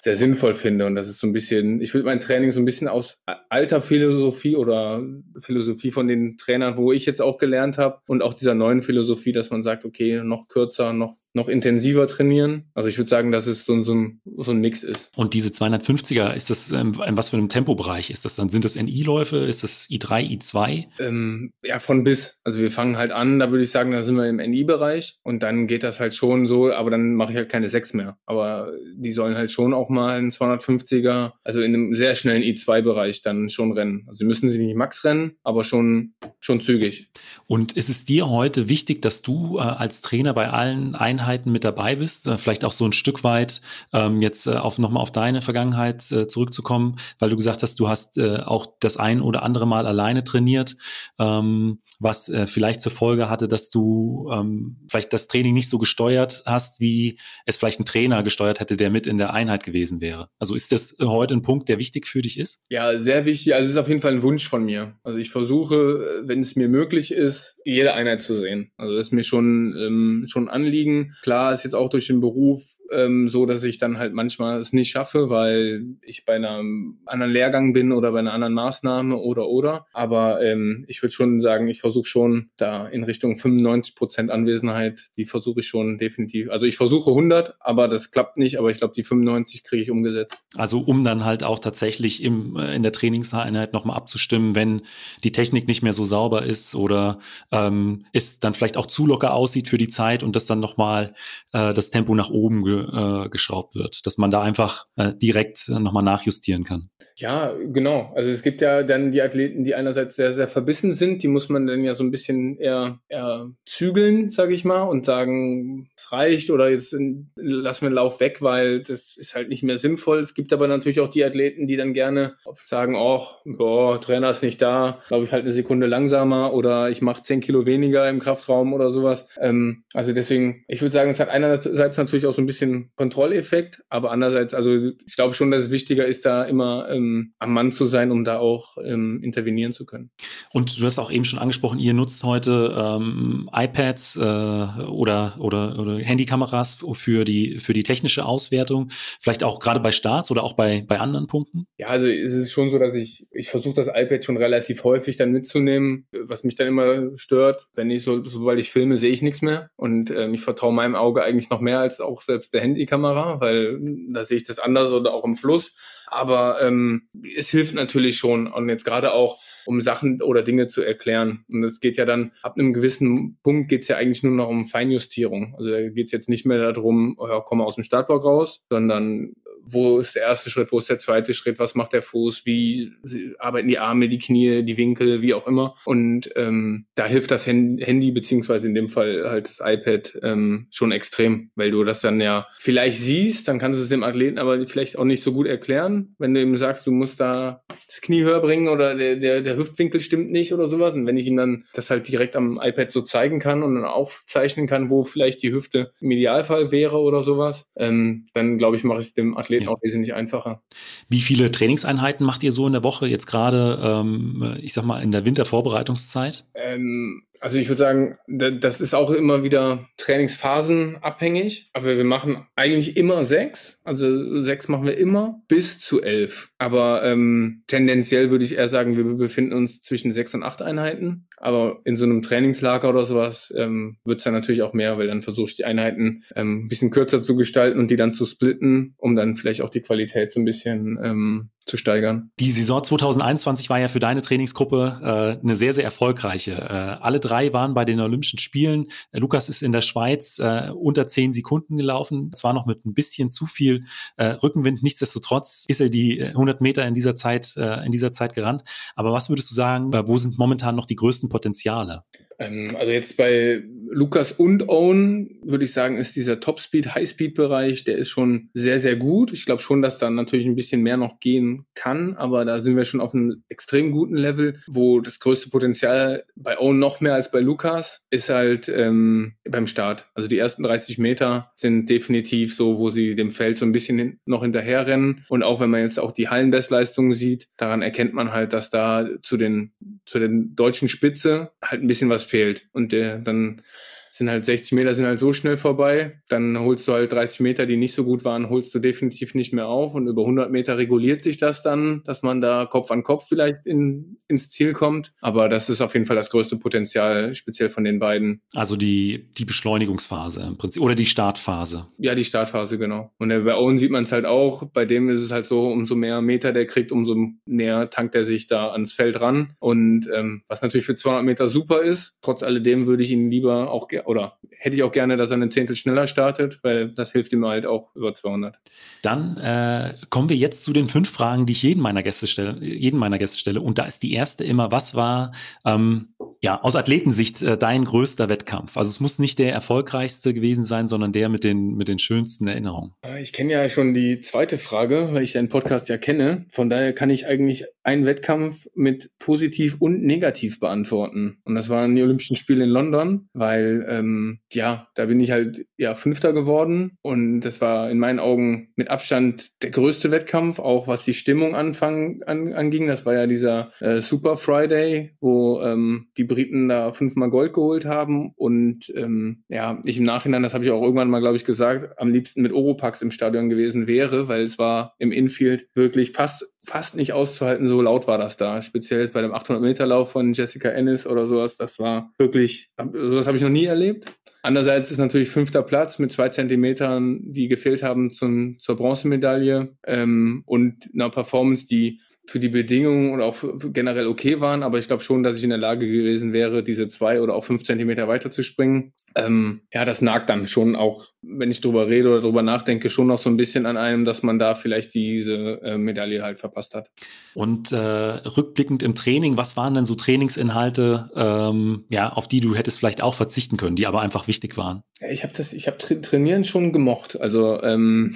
sehr 0.00 0.16
sinnvoll 0.16 0.54
finde. 0.54 0.86
Und 0.86 0.94
das 0.94 1.08
ist 1.08 1.20
so 1.20 1.26
ein 1.26 1.32
bisschen, 1.32 1.80
ich 1.80 1.94
würde 1.94 2.06
mein 2.06 2.20
Training 2.20 2.50
so 2.50 2.60
ein 2.60 2.64
bisschen 2.64 2.88
aus 2.88 3.20
alter 3.48 3.80
Philosophie 3.80 4.56
oder 4.56 5.02
Philosophie 5.38 5.90
von 5.90 6.08
den 6.08 6.36
Trainern, 6.36 6.76
wo 6.76 6.92
ich 6.92 7.06
jetzt 7.06 7.20
auch 7.22 7.38
gelernt 7.38 7.78
habe 7.78 8.00
und 8.06 8.22
auch 8.22 8.34
dieser 8.34 8.54
neuen 8.54 8.82
Philosophie, 8.82 9.32
dass 9.32 9.50
man 9.50 9.62
sagt, 9.62 9.84
okay, 9.84 10.22
noch 10.22 10.48
kürzer, 10.48 10.92
noch, 10.92 11.12
noch 11.32 11.48
intensiver 11.48 12.06
trainieren. 12.06 12.70
Also 12.74 12.88
ich 12.88 12.98
würde 12.98 13.08
sagen, 13.08 13.32
dass 13.32 13.46
es 13.46 13.64
so, 13.64 13.82
so, 13.82 13.94
ein, 13.94 14.20
so 14.36 14.52
ein 14.52 14.60
Mix 14.60 14.82
ist. 14.82 15.10
Und 15.16 15.34
diese 15.34 15.50
250er, 15.50 16.34
ist 16.34 16.50
das 16.50 16.72
ähm, 16.72 17.00
in 17.06 17.16
was 17.16 17.30
für 17.30 17.36
einem 17.36 17.48
Tempobereich? 17.48 18.10
Ist 18.10 18.24
das 18.24 18.34
dann, 18.34 18.48
sind 18.48 18.64
das 18.64 18.76
NI-Läufe? 18.76 19.38
Ist 19.38 19.62
das 19.62 19.88
I3, 19.90 20.38
I2? 20.38 20.86
Ähm, 20.98 21.52
ja, 21.62 21.78
von 21.78 22.04
bis. 22.04 22.38
Also 22.44 22.58
wir 22.58 22.70
fangen 22.70 22.96
halt 22.96 23.12
an, 23.12 23.38
da 23.38 23.50
würde 23.50 23.64
ich 23.64 23.70
sagen, 23.70 23.92
da 23.92 24.02
sind 24.02 24.16
wir 24.16 24.28
im 24.28 24.36
NI-Bereich 24.36 25.18
und 25.22 25.42
dann 25.42 25.66
geht 25.66 25.82
das 25.82 26.00
halt 26.00 26.14
schon 26.14 26.46
so, 26.46 26.72
aber 26.72 26.90
dann 26.90 27.14
mache 27.14 27.32
ich 27.32 27.36
halt 27.36 27.48
keine 27.48 27.68
sechs 27.68 27.92
mehr. 27.94 28.18
Aber 28.26 28.72
die 28.96 29.12
sollen 29.12 29.34
halt 29.34 29.50
schon 29.50 29.74
auch 29.74 29.87
mal 29.88 30.18
ein 30.18 30.30
250er, 30.30 31.32
also 31.44 31.60
in 31.60 31.74
einem 31.74 31.94
sehr 31.94 32.14
schnellen 32.14 32.42
i2-Bereich 32.42 33.22
dann 33.22 33.48
schon 33.50 33.72
rennen. 33.72 34.04
Also 34.08 34.24
müssen 34.24 34.50
sie 34.50 34.58
nicht 34.58 34.76
Max 34.76 35.04
rennen, 35.04 35.36
aber 35.42 35.64
schon, 35.64 36.14
schon 36.40 36.60
zügig. 36.60 37.10
Und 37.46 37.72
ist 37.72 37.88
es 37.88 38.04
dir 38.04 38.28
heute 38.28 38.68
wichtig, 38.68 39.02
dass 39.02 39.22
du 39.22 39.58
äh, 39.58 39.62
als 39.62 40.00
Trainer 40.00 40.34
bei 40.34 40.50
allen 40.50 40.94
Einheiten 40.94 41.50
mit 41.50 41.64
dabei 41.64 41.96
bist? 41.96 42.26
Äh, 42.26 42.38
vielleicht 42.38 42.64
auch 42.64 42.72
so 42.72 42.84
ein 42.84 42.92
Stück 42.92 43.24
weit 43.24 43.60
ähm, 43.92 44.22
jetzt 44.22 44.46
äh, 44.46 44.54
nochmal 44.54 45.02
auf 45.02 45.12
deine 45.12 45.42
Vergangenheit 45.42 46.10
äh, 46.12 46.26
zurückzukommen, 46.26 46.96
weil 47.18 47.30
du 47.30 47.36
gesagt 47.36 47.62
hast, 47.62 47.80
du 47.80 47.88
hast 47.88 48.18
äh, 48.18 48.38
auch 48.38 48.66
das 48.80 48.96
ein 48.96 49.20
oder 49.20 49.42
andere 49.42 49.66
Mal 49.66 49.86
alleine 49.86 50.24
trainiert. 50.24 50.76
Ähm, 51.18 51.78
was 52.00 52.28
äh, 52.28 52.46
vielleicht 52.46 52.80
zur 52.80 52.92
Folge 52.92 53.28
hatte, 53.28 53.48
dass 53.48 53.70
du 53.70 54.30
ähm, 54.32 54.76
vielleicht 54.88 55.12
das 55.12 55.26
Training 55.26 55.54
nicht 55.54 55.68
so 55.68 55.78
gesteuert 55.78 56.42
hast, 56.46 56.80
wie 56.80 57.18
es 57.44 57.56
vielleicht 57.56 57.80
ein 57.80 57.84
Trainer 57.84 58.22
gesteuert 58.22 58.60
hätte, 58.60 58.76
der 58.76 58.90
mit 58.90 59.06
in 59.06 59.18
der 59.18 59.32
Einheit 59.32 59.64
gewesen 59.64 59.77
gewesen 59.78 60.00
wäre. 60.00 60.28
Also 60.38 60.54
ist 60.54 60.72
das 60.72 60.96
heute 61.00 61.34
ein 61.34 61.42
Punkt, 61.42 61.68
der 61.68 61.78
wichtig 61.78 62.06
für 62.06 62.22
dich 62.22 62.38
ist? 62.38 62.62
Ja, 62.68 62.98
sehr 62.98 63.24
wichtig. 63.24 63.54
Also 63.54 63.66
es 63.66 63.74
ist 63.74 63.80
auf 63.80 63.88
jeden 63.88 64.00
Fall 64.00 64.12
ein 64.12 64.22
Wunsch 64.22 64.48
von 64.48 64.64
mir. 64.64 64.96
Also 65.04 65.18
ich 65.18 65.30
versuche, 65.30 66.22
wenn 66.24 66.40
es 66.40 66.56
mir 66.56 66.68
möglich 66.68 67.12
ist, 67.12 67.58
jede 67.64 67.94
Einheit 67.94 68.22
zu 68.22 68.34
sehen. 68.34 68.72
Also 68.76 68.96
das 68.96 69.08
ist 69.08 69.12
mir 69.12 69.22
schon, 69.22 69.74
ähm, 69.78 70.26
schon 70.28 70.48
ein 70.48 70.54
Anliegen. 70.54 71.14
Klar 71.22 71.52
ist 71.52 71.64
jetzt 71.64 71.74
auch 71.74 71.88
durch 71.88 72.06
den 72.08 72.20
Beruf 72.20 72.77
ähm, 72.92 73.28
so, 73.28 73.46
dass 73.46 73.64
ich 73.64 73.78
dann 73.78 73.98
halt 73.98 74.14
manchmal 74.14 74.58
es 74.58 74.72
nicht 74.72 74.90
schaffe, 74.90 75.30
weil 75.30 75.84
ich 76.02 76.24
bei 76.24 76.34
einem 76.34 76.98
anderen 77.06 77.32
Lehrgang 77.32 77.72
bin 77.72 77.92
oder 77.92 78.12
bei 78.12 78.18
einer 78.18 78.32
anderen 78.32 78.54
Maßnahme 78.54 79.16
oder 79.16 79.48
oder. 79.48 79.86
Aber 79.92 80.42
ähm, 80.42 80.84
ich 80.88 81.02
würde 81.02 81.12
schon 81.12 81.40
sagen, 81.40 81.68
ich 81.68 81.80
versuche 81.80 82.06
schon 82.06 82.50
da 82.56 82.86
in 82.86 83.04
Richtung 83.04 83.36
95 83.36 83.94
Prozent 83.94 84.30
Anwesenheit, 84.30 85.06
die 85.16 85.24
versuche 85.24 85.60
ich 85.60 85.68
schon 85.68 85.98
definitiv. 85.98 86.50
Also 86.50 86.66
ich 86.66 86.76
versuche 86.76 87.10
100, 87.10 87.56
aber 87.60 87.88
das 87.88 88.10
klappt 88.10 88.36
nicht. 88.36 88.58
Aber 88.58 88.70
ich 88.70 88.78
glaube, 88.78 88.94
die 88.94 89.02
95 89.02 89.62
kriege 89.62 89.82
ich 89.82 89.90
umgesetzt. 89.90 90.38
Also 90.56 90.80
um 90.80 91.04
dann 91.04 91.24
halt 91.24 91.44
auch 91.44 91.58
tatsächlich 91.58 92.22
im, 92.22 92.56
äh, 92.56 92.74
in 92.74 92.82
der 92.82 92.92
Trainingseinheit 92.92 93.72
nochmal 93.72 93.96
abzustimmen, 93.96 94.54
wenn 94.54 94.82
die 95.24 95.32
Technik 95.32 95.68
nicht 95.68 95.82
mehr 95.82 95.92
so 95.92 96.04
sauber 96.04 96.44
ist 96.44 96.74
oder 96.74 97.18
ähm, 97.50 98.06
es 98.12 98.40
dann 98.40 98.54
vielleicht 98.54 98.76
auch 98.76 98.86
zu 98.86 99.06
locker 99.06 99.34
aussieht 99.34 99.68
für 99.68 99.78
die 99.78 99.88
Zeit 99.88 100.22
und 100.22 100.36
das 100.36 100.46
dann 100.46 100.60
nochmal 100.60 101.14
äh, 101.52 101.74
das 101.74 101.90
Tempo 101.90 102.14
nach 102.14 102.30
oben 102.30 102.64
äh, 102.84 103.28
geschraubt 103.28 103.74
wird, 103.74 104.06
dass 104.06 104.18
man 104.18 104.30
da 104.30 104.42
einfach 104.42 104.86
äh, 104.96 105.14
direkt 105.14 105.68
nochmal 105.68 106.02
nachjustieren 106.02 106.64
kann. 106.64 106.90
Ja, 107.16 107.52
genau. 107.64 108.12
Also 108.14 108.30
es 108.30 108.42
gibt 108.42 108.60
ja 108.60 108.84
dann 108.84 109.10
die 109.10 109.22
Athleten, 109.22 109.64
die 109.64 109.74
einerseits 109.74 110.14
sehr, 110.14 110.30
sehr 110.30 110.46
verbissen 110.46 110.94
sind, 110.94 111.24
die 111.24 111.28
muss 111.28 111.48
man 111.48 111.66
dann 111.66 111.82
ja 111.82 111.94
so 111.94 112.04
ein 112.04 112.12
bisschen 112.12 112.56
eher, 112.58 113.00
eher 113.08 113.50
zügeln, 113.66 114.30
sage 114.30 114.54
ich 114.54 114.64
mal, 114.64 114.82
und 114.82 115.04
sagen, 115.04 115.90
es 115.96 116.12
reicht 116.12 116.50
oder 116.50 116.68
jetzt 116.70 116.96
lassen 117.34 117.82
wir 117.82 117.90
den 117.90 117.94
Lauf 117.94 118.20
weg, 118.20 118.40
weil 118.40 118.84
das 118.84 119.16
ist 119.16 119.34
halt 119.34 119.48
nicht 119.48 119.64
mehr 119.64 119.78
sinnvoll. 119.78 120.20
Es 120.20 120.34
gibt 120.34 120.52
aber 120.52 120.68
natürlich 120.68 121.00
auch 121.00 121.10
die 121.10 121.24
Athleten, 121.24 121.66
die 121.66 121.76
dann 121.76 121.92
gerne 121.92 122.36
sagen, 122.66 122.94
oh, 122.96 123.20
boah, 123.44 124.00
Trainer 124.00 124.30
ist 124.30 124.44
nicht 124.44 124.62
da, 124.62 125.00
glaube 125.08 125.24
ich 125.24 125.32
halt 125.32 125.42
eine 125.42 125.52
Sekunde 125.52 125.88
langsamer 125.88 126.54
oder 126.54 126.88
ich 126.88 127.02
mache 127.02 127.22
zehn 127.22 127.40
Kilo 127.40 127.66
weniger 127.66 128.08
im 128.08 128.20
Kraftraum 128.20 128.72
oder 128.72 128.92
sowas. 128.92 129.28
Ähm, 129.40 129.82
also 129.92 130.12
deswegen, 130.12 130.64
ich 130.68 130.82
würde 130.82 130.92
sagen, 130.92 131.10
es 131.10 131.18
hat 131.18 131.30
einerseits 131.30 131.96
natürlich 131.96 132.26
auch 132.26 132.32
so 132.32 132.42
ein 132.42 132.46
bisschen 132.46 132.67
Kontrolleffekt, 132.96 133.82
aber 133.88 134.10
andererseits, 134.10 134.54
also 134.54 134.92
ich 135.06 135.16
glaube 135.16 135.34
schon, 135.34 135.50
dass 135.50 135.64
es 135.64 135.70
wichtiger 135.70 136.06
ist, 136.06 136.24
da 136.24 136.44
immer 136.44 136.88
ähm, 136.90 137.32
am 137.38 137.52
Mann 137.52 137.72
zu 137.72 137.86
sein, 137.86 138.10
um 138.10 138.24
da 138.24 138.38
auch 138.38 138.76
ähm, 138.84 139.20
intervenieren 139.22 139.72
zu 139.72 139.86
können. 139.86 140.10
Und 140.52 140.80
du 140.80 140.84
hast 140.84 140.98
auch 140.98 141.10
eben 141.10 141.24
schon 141.24 141.38
angesprochen, 141.38 141.78
ihr 141.78 141.94
nutzt 141.94 142.22
heute 142.24 142.74
ähm, 142.76 143.48
iPads 143.52 144.16
äh, 144.16 144.20
oder, 144.20 145.36
oder, 145.38 145.78
oder 145.78 145.98
Handykameras 145.98 146.78
für 146.94 147.24
die, 147.24 147.58
für 147.58 147.72
die 147.72 147.82
technische 147.82 148.24
Auswertung, 148.24 148.90
vielleicht 149.20 149.44
auch 149.44 149.58
gerade 149.58 149.80
bei 149.80 149.92
Starts 149.92 150.30
oder 150.30 150.42
auch 150.42 150.54
bei, 150.54 150.84
bei 150.86 151.00
anderen 151.00 151.26
Punkten? 151.26 151.66
Ja, 151.76 151.88
also 151.88 152.06
es 152.06 152.34
ist 152.34 152.52
schon 152.52 152.70
so, 152.70 152.78
dass 152.78 152.94
ich, 152.94 153.26
ich 153.32 153.48
versuche 153.48 153.74
das 153.74 153.88
iPad 153.88 154.24
schon 154.24 154.36
relativ 154.36 154.84
häufig 154.84 155.16
dann 155.16 155.32
mitzunehmen, 155.32 156.06
was 156.12 156.44
mich 156.44 156.54
dann 156.54 156.68
immer 156.68 157.16
stört. 157.16 157.66
Wenn 157.74 157.90
ich 157.90 158.02
so, 158.02 158.24
sobald 158.24 158.60
ich 158.60 158.70
filme, 158.70 158.96
sehe 158.96 159.12
ich 159.12 159.22
nichts 159.22 159.42
mehr. 159.42 159.70
Und 159.76 160.10
ähm, 160.10 160.34
ich 160.34 160.40
vertraue 160.40 160.72
meinem 160.72 160.94
Auge 160.94 161.22
eigentlich 161.22 161.50
noch 161.50 161.60
mehr 161.60 161.80
als 161.80 162.00
auch 162.00 162.20
selbst 162.20 162.54
der 162.54 162.57
Handykamera, 162.60 163.40
weil 163.40 163.78
da 164.10 164.24
sehe 164.24 164.36
ich 164.36 164.44
das 164.44 164.58
anders 164.58 164.90
oder 164.90 165.12
auch 165.12 165.24
im 165.24 165.36
Fluss. 165.36 165.76
Aber 166.06 166.62
ähm, 166.62 167.08
es 167.36 167.50
hilft 167.50 167.74
natürlich 167.74 168.16
schon. 168.16 168.46
Und 168.46 168.68
jetzt 168.68 168.84
gerade 168.84 169.12
auch, 169.12 169.40
um 169.66 169.82
Sachen 169.82 170.22
oder 170.22 170.42
Dinge 170.42 170.66
zu 170.66 170.82
erklären. 170.82 171.44
Und 171.52 171.62
es 171.62 171.80
geht 171.80 171.98
ja 171.98 172.06
dann, 172.06 172.32
ab 172.42 172.54
einem 172.56 172.72
gewissen 172.72 173.38
Punkt 173.42 173.68
geht 173.68 173.82
es 173.82 173.88
ja 173.88 173.96
eigentlich 173.98 174.22
nur 174.22 174.32
noch 174.32 174.48
um 174.48 174.64
Feinjustierung. 174.64 175.54
Also 175.58 175.70
da 175.70 175.90
geht 175.90 176.06
es 176.06 176.12
jetzt 176.12 176.30
nicht 176.30 176.46
mehr 176.46 176.72
darum, 176.72 177.16
oh 177.18 177.28
ja, 177.28 177.40
komm 177.40 177.60
aus 177.60 177.74
dem 177.74 177.84
Startblock 177.84 178.24
raus, 178.24 178.64
sondern 178.70 179.34
wo 179.72 179.98
ist 179.98 180.14
der 180.14 180.22
erste 180.22 180.50
Schritt, 180.50 180.72
wo 180.72 180.78
ist 180.78 180.88
der 180.88 180.98
zweite 180.98 181.34
Schritt, 181.34 181.58
was 181.58 181.74
macht 181.74 181.92
der 181.92 182.02
Fuß, 182.02 182.46
wie 182.46 182.92
arbeiten 183.38 183.68
die 183.68 183.78
Arme, 183.78 184.08
die 184.08 184.18
Knie, 184.18 184.62
die 184.62 184.76
Winkel, 184.76 185.22
wie 185.22 185.34
auch 185.34 185.46
immer. 185.46 185.76
Und 185.84 186.30
ähm, 186.36 186.86
da 186.94 187.06
hilft 187.06 187.30
das 187.30 187.46
Handy, 187.46 188.10
beziehungsweise 188.10 188.66
in 188.66 188.74
dem 188.74 188.88
Fall 188.88 189.24
halt 189.28 189.46
das 189.46 189.60
iPad 189.64 190.18
ähm, 190.22 190.66
schon 190.70 190.92
extrem, 190.92 191.50
weil 191.54 191.70
du 191.70 191.84
das 191.84 192.00
dann 192.00 192.20
ja 192.20 192.46
vielleicht 192.58 193.00
siehst, 193.00 193.48
dann 193.48 193.58
kannst 193.58 193.78
du 193.78 193.82
es 193.82 193.88
dem 193.88 194.02
Athleten 194.02 194.38
aber 194.38 194.64
vielleicht 194.66 194.98
auch 194.98 195.04
nicht 195.04 195.22
so 195.22 195.32
gut 195.32 195.46
erklären, 195.46 196.14
wenn 196.18 196.34
du 196.34 196.42
ihm 196.42 196.56
sagst, 196.56 196.86
du 196.86 196.92
musst 196.92 197.20
da 197.20 197.62
das 197.86 198.00
Knie 198.00 198.22
höher 198.22 198.40
bringen 198.40 198.68
oder 198.68 198.94
der, 198.94 199.16
der, 199.16 199.40
der 199.40 199.56
Hüftwinkel 199.56 200.00
stimmt 200.00 200.30
nicht 200.30 200.52
oder 200.52 200.66
sowas. 200.66 200.94
Und 200.94 201.06
wenn 201.06 201.16
ich 201.16 201.26
ihm 201.26 201.36
dann 201.36 201.64
das 201.72 201.90
halt 201.90 202.08
direkt 202.08 202.36
am 202.36 202.60
iPad 202.62 202.90
so 202.90 203.00
zeigen 203.00 203.38
kann 203.38 203.62
und 203.62 203.74
dann 203.74 203.84
aufzeichnen 203.84 204.66
kann, 204.66 204.90
wo 204.90 205.02
vielleicht 205.02 205.42
die 205.42 205.52
Hüfte 205.52 205.92
im 206.00 206.10
Idealfall 206.10 206.70
wäre 206.70 206.98
oder 206.98 207.22
sowas, 207.22 207.70
ähm, 207.76 208.26
dann 208.34 208.58
glaube 208.58 208.76
ich, 208.76 208.84
mache 208.84 209.00
ich 209.00 209.06
es 209.06 209.14
dem 209.14 209.36
Athleten 209.36 209.57
ja. 209.64 209.70
auch 209.70 209.82
wesentlich 209.82 210.14
einfacher. 210.14 210.62
Wie 211.08 211.20
viele 211.20 211.50
Trainingseinheiten 211.50 212.24
macht 212.24 212.42
ihr 212.42 212.52
so 212.52 212.66
in 212.66 212.72
der 212.72 212.82
Woche 212.82 213.06
jetzt 213.06 213.26
gerade, 213.26 213.80
ähm, 213.82 214.56
ich 214.60 214.72
sag 214.72 214.84
mal, 214.84 215.02
in 215.02 215.12
der 215.12 215.24
Wintervorbereitungszeit? 215.24 216.44
Ähm, 216.54 217.22
also 217.40 217.58
ich 217.58 217.68
würde 217.68 217.78
sagen, 217.78 218.18
das 218.26 218.80
ist 218.80 218.94
auch 218.94 219.10
immer 219.10 219.42
wieder 219.42 219.86
Trainingsphasenabhängig. 219.96 221.70
Aber 221.72 221.86
wir 221.86 222.04
machen 222.04 222.46
eigentlich 222.56 222.96
immer 222.96 223.24
sechs. 223.24 223.78
Also 223.84 224.40
sechs 224.40 224.68
machen 224.68 224.86
wir 224.86 224.96
immer 224.96 225.40
bis 225.48 225.78
zu 225.78 226.02
elf. 226.02 226.50
Aber 226.58 227.04
ähm, 227.04 227.62
tendenziell 227.66 228.30
würde 228.30 228.44
ich 228.44 228.56
eher 228.56 228.68
sagen, 228.68 228.96
wir 228.96 229.04
befinden 229.04 229.52
uns 229.52 229.82
zwischen 229.82 230.12
sechs 230.12 230.34
und 230.34 230.42
acht 230.42 230.62
Einheiten. 230.62 231.26
Aber 231.36 231.80
in 231.84 231.96
so 231.96 232.04
einem 232.04 232.22
Trainingslager 232.22 232.88
oder 232.88 233.04
sowas 233.04 233.52
ähm, 233.56 233.98
wird 234.04 234.18
es 234.18 234.24
dann 234.24 234.34
natürlich 234.34 234.62
auch 234.62 234.72
mehr, 234.72 234.98
weil 234.98 235.06
dann 235.06 235.22
versuche 235.22 235.50
ich 235.50 235.56
die 235.56 235.64
Einheiten 235.64 236.24
ähm, 236.34 236.64
ein 236.64 236.68
bisschen 236.68 236.90
kürzer 236.90 237.20
zu 237.20 237.36
gestalten 237.36 237.78
und 237.78 237.90
die 237.90 237.96
dann 237.96 238.12
zu 238.12 238.26
splitten, 238.26 238.94
um 238.96 239.14
dann 239.14 239.36
vielleicht 239.36 239.62
auch 239.62 239.70
die 239.70 239.82
Qualität 239.82 240.32
so 240.32 240.40
ein 240.40 240.44
bisschen 240.44 240.98
ähm, 241.02 241.50
zu 241.68 241.76
steigern. 241.76 242.30
Die 242.40 242.50
Saison 242.50 242.82
2021 242.82 243.70
war 243.70 243.78
ja 243.78 243.88
für 243.88 244.00
deine 244.00 244.22
Trainingsgruppe 244.22 244.98
äh, 245.00 245.44
eine 245.44 245.54
sehr, 245.54 245.72
sehr 245.72 245.84
erfolgreiche. 245.84 246.52
Äh, 246.52 247.04
alle 247.04 247.20
drei 247.28 247.52
waren 247.52 247.74
bei 247.74 247.84
den 247.84 248.00
Olympischen 248.00 248.38
Spielen. 248.38 248.86
Äh, 249.12 249.20
Lukas 249.20 249.48
ist 249.48 249.62
in 249.62 249.72
der 249.72 249.80
Schweiz 249.80 250.38
äh, 250.38 250.70
unter 250.74 251.06
zehn 251.08 251.32
Sekunden 251.32 251.76
gelaufen. 251.76 252.32
Zwar 252.34 252.52
noch 252.52 252.66
mit 252.66 252.84
ein 252.86 252.94
bisschen 252.94 253.30
zu 253.30 253.46
viel 253.46 253.84
äh, 254.16 254.26
Rückenwind. 254.26 254.82
Nichtsdestotrotz 254.82 255.64
ist 255.68 255.80
er 255.80 255.90
die 255.90 256.22
100 256.22 256.60
Meter 256.60 256.86
in 256.86 256.94
dieser 256.94 257.14
Zeit, 257.14 257.54
äh, 257.56 257.84
in 257.84 257.92
dieser 257.92 258.12
Zeit 258.12 258.34
gerannt. 258.34 258.64
Aber 258.96 259.12
was 259.12 259.28
würdest 259.28 259.50
du 259.50 259.54
sagen, 259.54 259.92
wo 259.92 260.18
sind 260.18 260.38
momentan 260.38 260.76
noch 260.76 260.86
die 260.86 260.96
größten 260.96 261.28
Potenziale? 261.28 262.04
Ähm, 262.38 262.76
also 262.78 262.92
jetzt 262.92 263.16
bei 263.16 263.62
Lukas 263.90 264.32
und 264.32 264.68
Owen 264.68 265.40
würde 265.42 265.64
ich 265.64 265.72
sagen, 265.72 265.96
ist 265.96 266.16
dieser 266.16 266.40
Topspeed, 266.40 266.94
Highspeed-Bereich, 266.94 267.84
der 267.84 267.96
ist 267.96 268.10
schon 268.10 268.50
sehr, 268.54 268.78
sehr 268.78 268.96
gut. 268.96 269.32
Ich 269.32 269.46
glaube 269.46 269.62
schon, 269.62 269.82
dass 269.82 269.98
da 269.98 270.10
natürlich 270.10 270.46
ein 270.46 270.54
bisschen 270.54 270.82
mehr 270.82 270.96
noch 270.96 271.20
gehen 271.20 271.66
kann, 271.74 272.14
aber 272.14 272.44
da 272.44 272.58
sind 272.58 272.76
wir 272.76 272.84
schon 272.84 273.00
auf 273.00 273.14
einem 273.14 273.42
extrem 273.48 273.90
guten 273.90 274.16
Level, 274.16 274.60
wo 274.66 275.00
das 275.00 275.18
größte 275.18 275.50
Potenzial 275.50 276.24
bei 276.36 276.58
Owen 276.58 276.78
noch 276.78 277.00
mehr 277.00 277.14
als 277.14 277.30
bei 277.30 277.40
Lukas 277.40 278.04
ist 278.10 278.28
halt 278.28 278.68
ähm, 278.68 279.34
beim 279.48 279.66
Start. 279.66 280.06
Also 280.14 280.28
die 280.28 280.38
ersten 280.38 280.62
30 280.62 280.98
Meter 280.98 281.52
sind 281.56 281.88
definitiv 281.88 282.54
so, 282.54 282.78
wo 282.78 282.90
sie 282.90 283.14
dem 283.14 283.30
Feld 283.30 283.58
so 283.58 283.64
ein 283.64 283.72
bisschen 283.72 283.98
hin, 283.98 284.20
noch 284.26 284.42
hinterherrennen. 284.42 285.24
Und 285.28 285.42
auch 285.42 285.60
wenn 285.60 285.70
man 285.70 285.80
jetzt 285.80 285.98
auch 285.98 286.12
die 286.12 286.28
Hallenbestleistungen 286.28 287.12
sieht, 287.12 287.48
daran 287.56 287.82
erkennt 287.82 288.14
man 288.14 288.32
halt, 288.32 288.52
dass 288.52 288.70
da 288.70 289.08
zu 289.22 289.36
den, 289.36 289.72
zu 290.04 290.18
den 290.18 290.54
deutschen 290.54 290.88
Spitze 290.88 291.50
halt 291.62 291.82
ein 291.82 291.86
bisschen 291.86 292.10
was 292.10 292.27
fehlt. 292.28 292.68
Und 292.72 292.92
der, 292.92 293.18
dann 293.18 293.62
sind 294.10 294.28
halt 294.28 294.44
60 294.44 294.72
Meter 294.72 294.94
sind 294.94 295.06
halt 295.06 295.18
so 295.18 295.32
schnell 295.32 295.56
vorbei. 295.56 296.20
Dann 296.28 296.58
holst 296.58 296.88
du 296.88 296.92
halt 296.92 297.12
30 297.12 297.40
Meter, 297.40 297.66
die 297.66 297.76
nicht 297.76 297.94
so 297.94 298.04
gut 298.04 298.24
waren, 298.24 298.50
holst 298.50 298.74
du 298.74 298.78
definitiv 298.78 299.34
nicht 299.34 299.52
mehr 299.52 299.68
auf. 299.68 299.94
Und 299.94 300.06
über 300.08 300.22
100 300.22 300.50
Meter 300.50 300.78
reguliert 300.78 301.22
sich 301.22 301.38
das 301.38 301.62
dann, 301.62 302.02
dass 302.04 302.22
man 302.22 302.40
da 302.40 302.66
Kopf 302.66 302.90
an 302.90 303.02
Kopf 303.02 303.26
vielleicht 303.28 303.66
in, 303.66 304.18
ins 304.28 304.50
Ziel 304.50 304.72
kommt. 304.72 305.12
Aber 305.20 305.48
das 305.48 305.70
ist 305.70 305.80
auf 305.80 305.94
jeden 305.94 306.06
Fall 306.06 306.16
das 306.16 306.30
größte 306.30 306.56
Potenzial, 306.56 307.34
speziell 307.34 307.70
von 307.70 307.84
den 307.84 307.98
beiden. 307.98 308.40
Also 308.54 308.76
die, 308.76 309.28
die 309.36 309.44
Beschleunigungsphase 309.44 310.42
im 310.42 310.58
Prinzip 310.58 310.82
oder 310.82 310.94
die 310.94 311.06
Startphase. 311.06 311.86
Ja, 311.98 312.14
die 312.14 312.24
Startphase, 312.24 312.78
genau. 312.78 313.12
Und 313.18 313.28
bei 313.28 313.54
Owen 313.54 313.78
sieht 313.78 313.90
man 313.90 314.04
es 314.04 314.12
halt 314.12 314.24
auch. 314.24 314.64
Bei 314.64 314.84
dem 314.84 315.08
ist 315.08 315.20
es 315.20 315.32
halt 315.32 315.46
so, 315.46 315.68
umso 315.68 315.94
mehr 315.94 316.20
Meter 316.20 316.52
der 316.52 316.66
kriegt, 316.66 316.92
umso 316.92 317.16
näher 317.46 317.90
tankt 317.90 318.14
er 318.14 318.24
sich 318.24 318.46
da 318.46 318.70
ans 318.72 318.92
Feld 318.92 319.20
ran. 319.20 319.54
Und 319.58 320.08
ähm, 320.14 320.42
was 320.48 320.62
natürlich 320.62 320.86
für 320.86 320.94
200 320.94 321.24
Meter 321.24 321.48
super 321.48 321.82
ist, 321.82 322.18
trotz 322.22 322.42
alledem 322.42 322.86
würde 322.86 323.02
ich 323.02 323.10
ihn 323.10 323.30
lieber 323.30 323.70
auch 323.70 323.88
oder 324.06 324.37
hätte 324.50 324.76
ich 324.76 324.82
auch 324.82 324.92
gerne, 324.92 325.16
dass 325.16 325.30
er 325.30 325.34
einen 325.34 325.50
Zehntel 325.50 325.76
schneller 325.76 326.06
startet, 326.06 326.58
weil 326.62 326.90
das 326.90 327.12
hilft 327.12 327.32
ihm 327.32 327.44
halt 327.46 327.66
auch 327.66 327.94
über 327.94 328.12
200. 328.12 328.56
Dann 329.02 329.36
äh, 329.36 329.94
kommen 330.10 330.28
wir 330.28 330.36
jetzt 330.36 330.62
zu 330.62 330.72
den 330.72 330.88
fünf 330.88 331.10
Fragen, 331.10 331.46
die 331.46 331.52
ich 331.52 331.62
jeden 331.62 331.80
meiner 331.80 332.02
Gäste 332.02 332.26
stelle, 332.26 332.58
jeden 332.64 332.98
meiner 332.98 333.18
Gäste 333.18 333.38
stelle. 333.38 333.60
Und 333.60 333.78
da 333.78 333.84
ist 333.84 334.02
die 334.02 334.12
erste 334.12 334.44
immer, 334.44 334.70
was 334.70 334.94
war 334.94 335.32
ähm, 335.64 336.08
ja, 336.40 336.60
aus 336.60 336.76
Athletensicht 336.76 337.42
äh, 337.42 337.56
dein 337.56 337.84
größter 337.84 338.28
Wettkampf? 338.28 338.76
Also 338.76 338.90
es 338.90 339.00
muss 339.00 339.18
nicht 339.18 339.38
der 339.38 339.52
erfolgreichste 339.52 340.34
gewesen 340.34 340.64
sein, 340.64 340.88
sondern 340.88 341.12
der 341.12 341.28
mit 341.28 341.44
den, 341.44 341.74
mit 341.74 341.88
den 341.88 341.98
schönsten 341.98 342.46
Erinnerungen. 342.46 342.92
Äh, 343.04 343.20
ich 343.20 343.32
kenne 343.32 343.52
ja 343.52 343.68
schon 343.68 343.94
die 343.94 344.20
zweite 344.20 344.58
Frage, 344.58 345.10
weil 345.12 345.22
ich 345.22 345.32
deinen 345.32 345.48
Podcast 345.48 345.88
ja 345.88 345.98
kenne. 345.98 346.46
Von 346.50 346.70
daher 346.70 346.92
kann 346.92 347.10
ich 347.10 347.26
eigentlich 347.26 347.64
einen 347.82 348.06
Wettkampf 348.06 348.66
mit 348.74 349.10
positiv 349.18 349.76
und 349.80 350.02
negativ 350.02 350.60
beantworten. 350.60 351.38
Und 351.44 351.54
das 351.54 351.68
waren 351.68 351.94
die 351.94 352.02
Olympischen 352.02 352.36
Spiele 352.36 352.64
in 352.64 352.70
London, 352.70 353.28
weil 353.32 353.84
ähm, 353.88 354.40
ja, 354.52 354.88
da 354.94 355.06
bin 355.06 355.20
ich 355.20 355.30
halt 355.30 355.66
ja 355.76 355.94
Fünfter 355.94 356.32
geworden 356.32 356.96
und 357.02 357.40
das 357.40 357.60
war 357.60 357.90
in 357.90 357.98
meinen 357.98 358.18
Augen 358.18 358.72
mit 358.76 358.88
Abstand 358.88 359.48
der 359.62 359.70
größte 359.70 360.10
Wettkampf, 360.10 360.58
auch 360.58 360.88
was 360.88 361.04
die 361.04 361.14
Stimmung 361.14 361.54
anfang, 361.54 362.22
an, 362.24 362.52
anging. 362.52 362.86
Das 362.86 363.04
war 363.04 363.14
ja 363.14 363.26
dieser 363.26 363.72
äh, 363.80 364.00
Super 364.00 364.36
Friday, 364.36 365.16
wo 365.20 365.60
ähm, 365.60 366.08
die 366.16 366.24
Briten 366.24 366.68
da 366.68 366.92
fünfmal 366.92 367.30
Gold 367.30 367.52
geholt 367.52 367.84
haben 367.84 368.32
und 368.36 368.92
ähm, 368.96 369.44
ja, 369.48 369.80
ich 369.84 369.98
im 369.98 370.04
Nachhinein, 370.04 370.42
das 370.42 370.54
habe 370.54 370.64
ich 370.64 370.70
auch 370.70 370.82
irgendwann 370.82 371.10
mal, 371.10 371.20
glaube 371.20 371.36
ich, 371.36 371.44
gesagt, 371.44 371.98
am 371.98 372.10
liebsten 372.10 372.42
mit 372.42 372.52
Oropax 372.52 373.02
im 373.02 373.10
Stadion 373.10 373.50
gewesen 373.50 373.86
wäre, 373.86 374.28
weil 374.28 374.42
es 374.42 374.58
war 374.58 374.94
im 374.98 375.12
Infield 375.12 375.68
wirklich 375.74 376.12
fast 376.12 376.46
fast 376.68 376.96
nicht 376.96 377.12
auszuhalten, 377.12 377.66
so 377.66 377.80
laut 377.80 378.06
war 378.06 378.18
das 378.18 378.36
da. 378.36 378.60
Speziell 378.60 379.08
bei 379.08 379.22
dem 379.22 379.32
800 379.32 379.62
Meter 379.62 379.86
Lauf 379.86 380.12
von 380.12 380.32
Jessica 380.32 380.68
Ennis 380.68 381.06
oder 381.06 381.26
sowas, 381.26 381.56
das 381.56 381.78
war 381.78 382.12
wirklich, 382.18 382.70
sowas 382.76 383.26
habe 383.26 383.36
ich 383.36 383.42
noch 383.42 383.48
nie 383.50 383.64
erlebt. 383.64 384.12
Andererseits 384.42 384.90
ist 384.90 384.98
natürlich 384.98 385.30
fünfter 385.30 385.62
Platz 385.62 385.98
mit 385.98 386.12
zwei 386.12 386.28
Zentimetern, 386.28 387.20
die 387.24 387.48
gefehlt 387.48 387.82
haben 387.82 388.12
zum, 388.12 388.58
zur 388.60 388.76
Bronzemedaille 388.76 389.76
ähm, 389.84 390.42
und 390.46 390.88
einer 390.94 391.10
Performance, 391.10 391.66
die 391.66 392.00
für 392.28 392.38
die 392.38 392.50
Bedingungen 392.50 393.10
und 393.10 393.22
auch 393.22 393.36
generell 393.72 394.06
okay 394.06 394.38
waren, 394.42 394.62
aber 394.62 394.78
ich 394.78 394.86
glaube 394.86 395.02
schon, 395.02 395.22
dass 395.22 395.38
ich 395.38 395.44
in 395.44 395.48
der 395.48 395.58
Lage 395.58 395.86
gewesen 395.86 396.34
wäre, 396.34 396.62
diese 396.62 396.86
zwei 396.86 397.22
oder 397.22 397.34
auch 397.34 397.42
fünf 397.42 397.64
Zentimeter 397.64 398.06
weiter 398.06 398.30
zu 398.30 398.42
springen. 398.42 398.92
Ähm, 399.14 399.62
ja, 399.72 399.86
das 399.86 400.02
nagt 400.02 400.28
dann 400.28 400.46
schon 400.46 400.76
auch, 400.76 401.06
wenn 401.22 401.50
ich 401.50 401.62
drüber 401.62 401.88
rede 401.88 402.10
oder 402.10 402.20
drüber 402.20 402.42
nachdenke, 402.42 402.90
schon 402.90 403.06
noch 403.06 403.16
so 403.16 403.30
ein 403.30 403.38
bisschen 403.38 403.64
an 403.64 403.78
einem, 403.78 404.04
dass 404.04 404.22
man 404.22 404.38
da 404.38 404.54
vielleicht 404.54 404.92
diese 404.92 405.62
äh, 405.62 405.78
Medaille 405.78 406.22
halt 406.22 406.38
verpasst 406.38 406.74
hat. 406.74 406.90
Und 407.32 407.72
äh, 407.72 407.78
rückblickend 407.78 408.82
im 408.82 408.94
Training, 408.94 409.38
was 409.38 409.56
waren 409.56 409.72
denn 409.72 409.86
so 409.86 409.94
Trainingsinhalte, 409.94 411.08
ähm, 411.16 411.86
ja, 411.90 412.12
auf 412.12 412.28
die 412.28 412.40
du 412.40 412.54
hättest 412.54 412.78
vielleicht 412.78 413.02
auch 413.02 413.14
verzichten 413.14 413.56
können, 413.56 413.74
die 413.74 413.86
aber 413.86 414.02
einfach 414.02 414.28
wichtig 414.28 414.58
waren? 414.58 414.82
Ich 415.08 415.22
habe 415.22 415.32
das, 415.32 415.54
ich 415.54 415.66
habe 415.66 415.78
tra 415.78 415.94
Trainieren 415.94 416.44
schon 416.44 416.74
gemocht. 416.74 417.18
Also 417.18 417.62
ähm, 417.62 418.14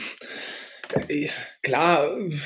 klar 1.63 2.05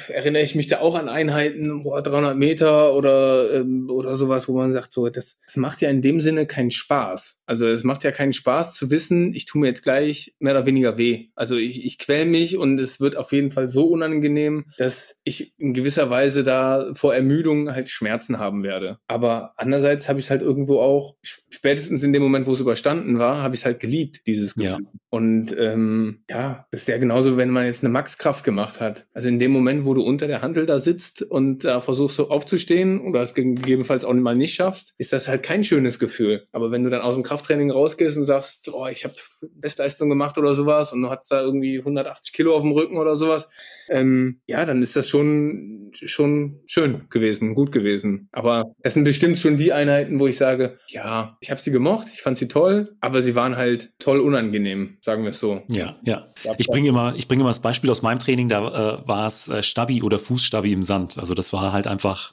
erinnere 0.08 0.42
ich 0.42 0.54
mich 0.54 0.68
da 0.68 0.80
auch 0.80 0.94
an 0.94 1.08
Einheiten, 1.08 1.82
boah, 1.82 2.02
300 2.02 2.36
Meter 2.36 2.94
oder, 2.94 3.52
ähm, 3.54 3.88
oder 3.90 4.14
sowas, 4.14 4.48
wo 4.48 4.54
man 4.54 4.72
sagt, 4.72 4.92
so, 4.92 5.08
das, 5.08 5.38
das 5.44 5.56
macht 5.56 5.80
ja 5.80 5.88
in 5.88 6.02
dem 6.02 6.20
Sinne 6.20 6.46
keinen 6.46 6.70
Spaß. 6.70 7.40
Also 7.46 7.66
es 7.68 7.82
macht 7.82 8.04
ja 8.04 8.12
keinen 8.12 8.34
Spaß 8.34 8.74
zu 8.74 8.90
wissen, 8.90 9.34
ich 9.34 9.46
tue 9.46 9.60
mir 9.60 9.68
jetzt 9.68 9.82
gleich 9.82 10.34
mehr 10.38 10.52
oder 10.52 10.66
weniger 10.66 10.98
weh. 10.98 11.28
Also 11.34 11.56
ich, 11.56 11.84
ich 11.84 11.98
quäl 11.98 12.26
mich 12.26 12.58
und 12.58 12.78
es 12.78 13.00
wird 13.00 13.16
auf 13.16 13.32
jeden 13.32 13.50
Fall 13.50 13.68
so 13.68 13.86
unangenehm, 13.86 14.66
dass 14.76 15.18
ich 15.24 15.54
in 15.58 15.72
gewisser 15.72 16.10
Weise 16.10 16.42
da 16.42 16.90
vor 16.92 17.14
Ermüdung 17.14 17.72
halt 17.72 17.88
Schmerzen 17.88 18.38
haben 18.38 18.64
werde. 18.64 18.98
Aber 19.06 19.54
andererseits 19.56 20.08
habe 20.08 20.18
ich 20.18 20.26
es 20.26 20.30
halt 20.30 20.42
irgendwo 20.42 20.80
auch, 20.80 21.16
spätestens 21.22 22.02
in 22.02 22.12
dem 22.12 22.22
Moment, 22.22 22.46
wo 22.46 22.52
es 22.52 22.60
überstanden 22.60 23.18
war, 23.18 23.42
habe 23.42 23.54
ich 23.54 23.62
es 23.62 23.64
halt 23.64 23.80
geliebt, 23.80 24.26
dieses 24.26 24.54
Gefühl. 24.54 24.68
Ja. 24.70 24.78
Und 25.08 25.56
ähm, 25.58 26.24
ja, 26.28 26.66
das 26.70 26.82
ist 26.82 26.88
ja 26.88 26.98
genauso, 26.98 27.38
wenn 27.38 27.48
man 27.48 27.64
jetzt 27.64 27.82
eine 27.82 27.92
Maxkraft 27.92 28.44
gemacht 28.44 28.80
hat. 28.80 29.05
Also 29.16 29.30
in 29.30 29.38
dem 29.38 29.50
Moment, 29.50 29.86
wo 29.86 29.94
du 29.94 30.02
unter 30.02 30.26
der 30.26 30.42
Handel 30.42 30.66
da 30.66 30.78
sitzt 30.78 31.22
und 31.22 31.64
da 31.64 31.78
äh, 31.78 31.80
versuchst 31.80 32.16
so 32.16 32.28
aufzustehen 32.28 33.00
oder 33.00 33.22
es 33.22 33.32
gegebenenfalls 33.32 34.04
auch 34.04 34.12
mal 34.12 34.36
nicht 34.36 34.52
schaffst, 34.52 34.92
ist 34.98 35.14
das 35.14 35.26
halt 35.26 35.42
kein 35.42 35.64
schönes 35.64 35.98
Gefühl. 35.98 36.46
Aber 36.52 36.70
wenn 36.70 36.84
du 36.84 36.90
dann 36.90 37.00
aus 37.00 37.14
dem 37.14 37.22
Krafttraining 37.22 37.70
rausgehst 37.70 38.18
und 38.18 38.26
sagst, 38.26 38.68
oh, 38.74 38.86
ich 38.88 39.04
habe 39.04 39.14
Bestleistung 39.54 40.10
gemacht 40.10 40.36
oder 40.36 40.52
sowas 40.52 40.92
und 40.92 41.00
du 41.00 41.08
hast 41.08 41.30
da 41.30 41.40
irgendwie 41.40 41.78
180 41.78 42.34
Kilo 42.34 42.54
auf 42.54 42.60
dem 42.60 42.72
Rücken 42.72 42.98
oder 42.98 43.16
sowas, 43.16 43.48
ähm, 43.88 44.40
ja, 44.46 44.66
dann 44.66 44.82
ist 44.82 44.96
das 44.96 45.08
schon, 45.08 45.92
schon 45.94 46.60
schön 46.66 47.06
gewesen, 47.08 47.54
gut 47.54 47.72
gewesen. 47.72 48.28
Aber 48.32 48.74
es 48.82 48.92
sind 48.94 49.04
bestimmt 49.04 49.40
schon 49.40 49.56
die 49.56 49.72
Einheiten, 49.72 50.20
wo 50.20 50.26
ich 50.26 50.36
sage, 50.36 50.78
ja, 50.88 51.38
ich 51.40 51.50
habe 51.50 51.60
sie 51.60 51.70
gemocht, 51.70 52.08
ich 52.12 52.20
fand 52.20 52.36
sie 52.36 52.48
toll, 52.48 52.96
aber 53.00 53.22
sie 53.22 53.34
waren 53.34 53.56
halt 53.56 53.92
toll 53.98 54.20
unangenehm, 54.20 54.98
sagen 55.00 55.22
wir 55.22 55.30
es 55.30 55.40
so. 55.40 55.62
Ja, 55.70 55.96
ja. 56.02 56.32
Ich 56.58 56.66
bringe 56.66 56.88
immer, 56.88 57.14
ich 57.16 57.28
bringe 57.28 57.40
immer 57.40 57.50
das 57.50 57.62
Beispiel 57.62 57.90
aus 57.90 58.02
meinem 58.02 58.18
Training, 58.18 58.50
da 58.50 58.96
äh, 58.96 59.05
war 59.06 59.26
es 59.26 59.48
äh, 59.48 59.62
Stabi 59.62 60.02
oder 60.02 60.18
Fußstabi 60.18 60.72
im 60.72 60.82
Sand. 60.82 61.18
Also 61.18 61.34
das 61.34 61.52
war 61.52 61.72
halt 61.72 61.86
einfach, 61.86 62.32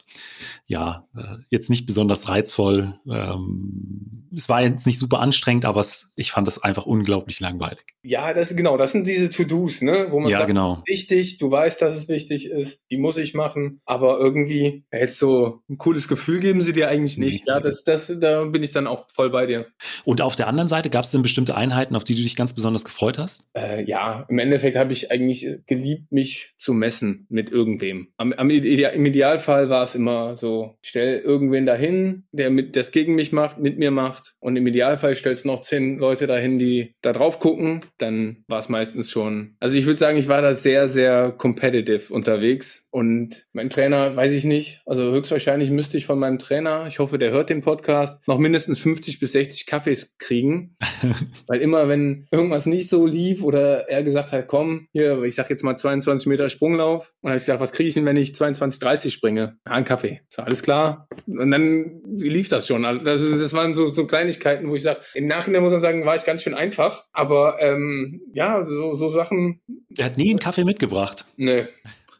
ja, 0.66 1.08
äh, 1.16 1.38
jetzt 1.50 1.70
nicht 1.70 1.86
besonders 1.86 2.30
reizvoll. 2.30 2.96
Ähm, 3.10 4.30
es 4.36 4.50
war 4.50 4.62
jetzt 4.62 4.86
nicht 4.86 4.98
super 4.98 5.20
anstrengend, 5.20 5.66
aber 5.66 5.82
es, 5.82 6.12
ich 6.16 6.32
fand 6.32 6.48
es 6.48 6.64
einfach 6.64 6.86
unglaublich 6.86 7.40
langweilig. 7.40 7.84
Ja, 8.02 8.34
das 8.34 8.56
genau, 8.56 8.78
das 8.78 8.92
sind 8.92 9.06
diese 9.06 9.30
To-Dos, 9.30 9.82
ne, 9.82 10.08
wo 10.10 10.20
man 10.20 10.32
ja, 10.32 10.40
sagt, 10.40 10.48
genau. 10.48 10.82
wichtig, 10.88 11.38
du 11.38 11.52
weißt, 11.52 11.82
dass 11.82 11.96
es 11.96 12.08
wichtig 12.08 12.50
ist, 12.50 12.86
die 12.90 12.98
muss 12.98 13.18
ich 13.18 13.34
machen, 13.34 13.82
aber 13.86 14.20
irgendwie 14.20 14.86
jetzt 14.92 15.20
so 15.20 15.62
ein 15.70 15.78
cooles 15.78 16.08
Gefühl 16.08 16.40
geben 16.40 16.62
sie 16.62 16.74
dir 16.74 16.90
eigentlich 16.90 17.18
nicht. 17.18 17.48
Ja, 17.48 17.60
das, 17.60 17.84
das, 17.84 18.12
da 18.20 18.46
bin 18.46 18.64
ich 18.64 18.72
dann 18.72 18.88
auch 18.88 19.06
voll 19.10 19.30
bei 19.30 19.46
dir. 19.46 19.68
Und 20.06 20.22
auf 20.22 20.36
der 20.36 20.48
anderen 20.48 20.68
Seite 20.68 20.90
gab 20.90 21.04
es 21.04 21.12
denn 21.12 21.22
bestimmte 21.22 21.56
Einheiten, 21.56 21.96
auf 21.96 22.04
die 22.04 22.16
du 22.16 22.24
dich 22.24 22.36
ganz 22.36 22.54
besonders 22.54 22.86
gefreut 22.86 23.18
hast? 23.18 23.48
Äh, 23.54 23.84
ja, 23.84 24.26
im 24.30 24.40
Endeffekt 24.40 24.78
habe 24.78 24.94
ich 24.94 25.12
eigentlich 25.12 25.48
geliebt, 25.68 26.12
mich 26.12 26.54
zu 26.58 26.74
messen 26.74 27.28
mit 27.30 27.52
irgendwem. 27.52 28.08
Am, 28.18 28.34
am 28.34 28.50
Im 28.50 29.06
Idealfall 29.06 29.70
war 29.70 29.84
es 29.84 29.96
immer 29.96 30.36
so, 30.36 30.53
stell 30.82 31.20
irgendwen 31.20 31.66
dahin, 31.66 32.24
der 32.32 32.50
mit 32.50 32.76
das 32.76 32.92
gegen 32.92 33.16
mich 33.16 33.32
macht, 33.32 33.60
mit 33.60 33.78
mir 33.78 33.92
macht. 33.92 34.36
Und 34.40 34.56
im 34.56 34.68
Idealfall 34.68 35.16
stellst 35.16 35.44
du 35.44 35.50
noch 35.50 35.62
zehn 35.62 35.98
Leute 35.98 36.28
dahin, 36.28 36.60
die 36.60 36.94
da 37.02 37.14
drauf 37.14 37.40
gucken. 37.40 37.82
Dann 37.98 38.44
war 38.48 38.60
es 38.60 38.70
meistens 38.70 39.12
schon. 39.12 39.56
Also 39.60 39.78
ich 39.78 39.86
würde 39.86 40.00
sagen, 40.00 40.18
ich 40.18 40.28
war 40.28 40.42
da 40.42 40.54
sehr, 40.54 40.88
sehr 40.88 41.32
competitive 41.32 42.14
unterwegs. 42.14 42.88
Und 42.92 43.46
mein 43.54 43.70
Trainer, 43.70 44.16
weiß 44.16 44.32
ich 44.32 44.44
nicht. 44.44 44.82
Also 44.86 45.12
höchstwahrscheinlich 45.12 45.70
müsste 45.70 45.98
ich 45.98 46.06
von 46.06 46.20
meinem 46.20 46.40
Trainer, 46.40 46.86
ich 46.88 47.00
hoffe, 47.00 47.18
der 47.18 47.32
hört 47.32 47.50
den 47.50 47.62
Podcast, 47.62 48.20
noch 48.28 48.38
mindestens 48.38 48.80
50 48.80 49.20
bis 49.20 49.32
60 49.34 49.66
Kaffees 49.66 50.16
kriegen. 50.18 50.76
Weil 51.48 51.62
immer, 51.62 51.88
wenn 51.88 52.28
irgendwas 52.32 52.66
nicht 52.66 52.90
so 52.90 53.06
lief 53.06 53.44
oder 53.44 53.90
er 53.90 54.04
gesagt 54.04 54.32
hat, 54.32 54.48
komm, 54.48 54.88
hier, 54.92 55.22
ich 55.24 55.36
sag 55.36 55.50
jetzt 55.50 55.64
mal 55.64 55.76
22 55.76 56.28
Meter 56.28 56.50
Sprunglauf. 56.50 57.14
Und 57.22 57.24
dann 57.24 57.32
habe 57.32 57.38
ich 57.38 57.44
gesagt, 57.44 57.62
was 57.62 57.72
kriege 57.72 57.88
ich 57.88 57.94
denn, 57.94 58.06
wenn 58.06 58.18
ich 58.18 58.36
22, 58.36 58.80
30 58.80 59.14
springe? 59.14 59.58
Ja, 59.66 59.74
ein 59.74 59.86
Kaffee. 59.86 60.22
Ist 60.30 60.40
alles 60.44 60.64
klar. 60.64 61.08
Und 61.28 61.52
dann 61.52 62.02
lief 62.06 62.50
das 62.50 62.68
schon. 62.68 62.86
Also 62.86 63.06
das 63.06 63.54
waren 63.54 63.74
so, 63.74 63.88
so 63.88 64.06
Kleinigkeiten, 64.06 64.70
wo 64.70 64.76
ich 64.76 64.84
sage, 64.84 65.00
im 65.14 65.28
Nachhinein 65.28 65.64
muss 65.64 65.72
man 65.72 65.82
sagen, 65.82 66.06
war 66.06 66.16
ich 66.16 66.26
ganz 66.26 66.44
schön 66.44 66.54
einfach. 66.54 67.06
Aber 67.12 67.58
ähm, 67.60 68.22
ja, 68.34 68.64
so, 68.64 68.94
so 68.94 69.10
Sachen. 69.10 69.62
Der 69.90 70.08
hat 70.08 70.18
nie 70.18 70.30
einen 70.30 70.40
Kaffee 70.40 70.64
mitgebracht. 70.64 71.26
Nee. 71.38 71.66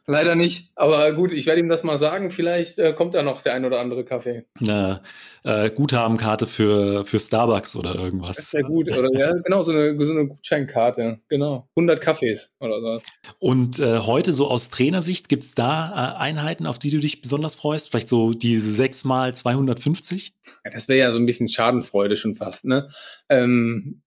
Leider 0.06 0.34
nicht. 0.34 0.70
Aber 0.74 1.12
gut, 1.14 1.32
ich 1.32 1.46
werde 1.46 1.60
ihm 1.60 1.68
das 1.68 1.82
mal 1.82 1.96
sagen. 1.96 2.30
Vielleicht 2.30 2.78
äh, 2.78 2.92
kommt 2.92 3.14
da 3.14 3.22
noch 3.22 3.40
der 3.40 3.54
ein 3.54 3.64
oder 3.64 3.80
andere 3.80 4.04
Kaffee. 4.04 4.44
Eine 4.60 5.00
äh, 5.44 5.70
Guthabenkarte 5.70 6.46
für, 6.46 7.06
für 7.06 7.18
Starbucks 7.18 7.74
oder 7.74 7.94
irgendwas. 7.94 8.36
Das 8.36 8.52
wäre 8.52 8.64
gut. 8.64 8.94
Oder 8.96 9.08
ja, 9.18 9.32
genau, 9.32 9.62
so 9.62 9.72
eine, 9.72 9.98
so 9.98 10.12
eine 10.12 10.28
Gutscheinkarte. 10.28 11.20
Genau. 11.28 11.68
100 11.74 12.02
Kaffees 12.02 12.54
oder 12.60 12.80
sowas. 12.80 13.06
Und 13.38 13.78
äh, 13.78 14.00
heute 14.00 14.34
so 14.34 14.50
aus 14.50 14.68
Trainersicht, 14.68 15.30
gibt 15.30 15.44
es 15.44 15.54
da 15.54 15.90
äh, 15.90 16.18
Einheiten, 16.18 16.66
auf 16.66 16.78
die 16.78 16.90
du 16.90 16.98
dich 16.98 17.22
besonders 17.22 17.54
freust? 17.54 17.90
Vielleicht 17.90 18.08
so 18.08 18.34
diese 18.34 18.72
6 18.72 19.04
mal 19.04 19.34
250? 19.34 20.34
Ja, 20.66 20.70
das 20.70 20.86
wäre 20.88 20.98
ja 20.98 21.10
so 21.12 21.18
ein 21.18 21.24
bisschen 21.24 21.48
Schadenfreude 21.48 22.18
schon 22.18 22.34
fast, 22.34 22.66
ne? 22.66 22.90
Ähm, 23.30 24.02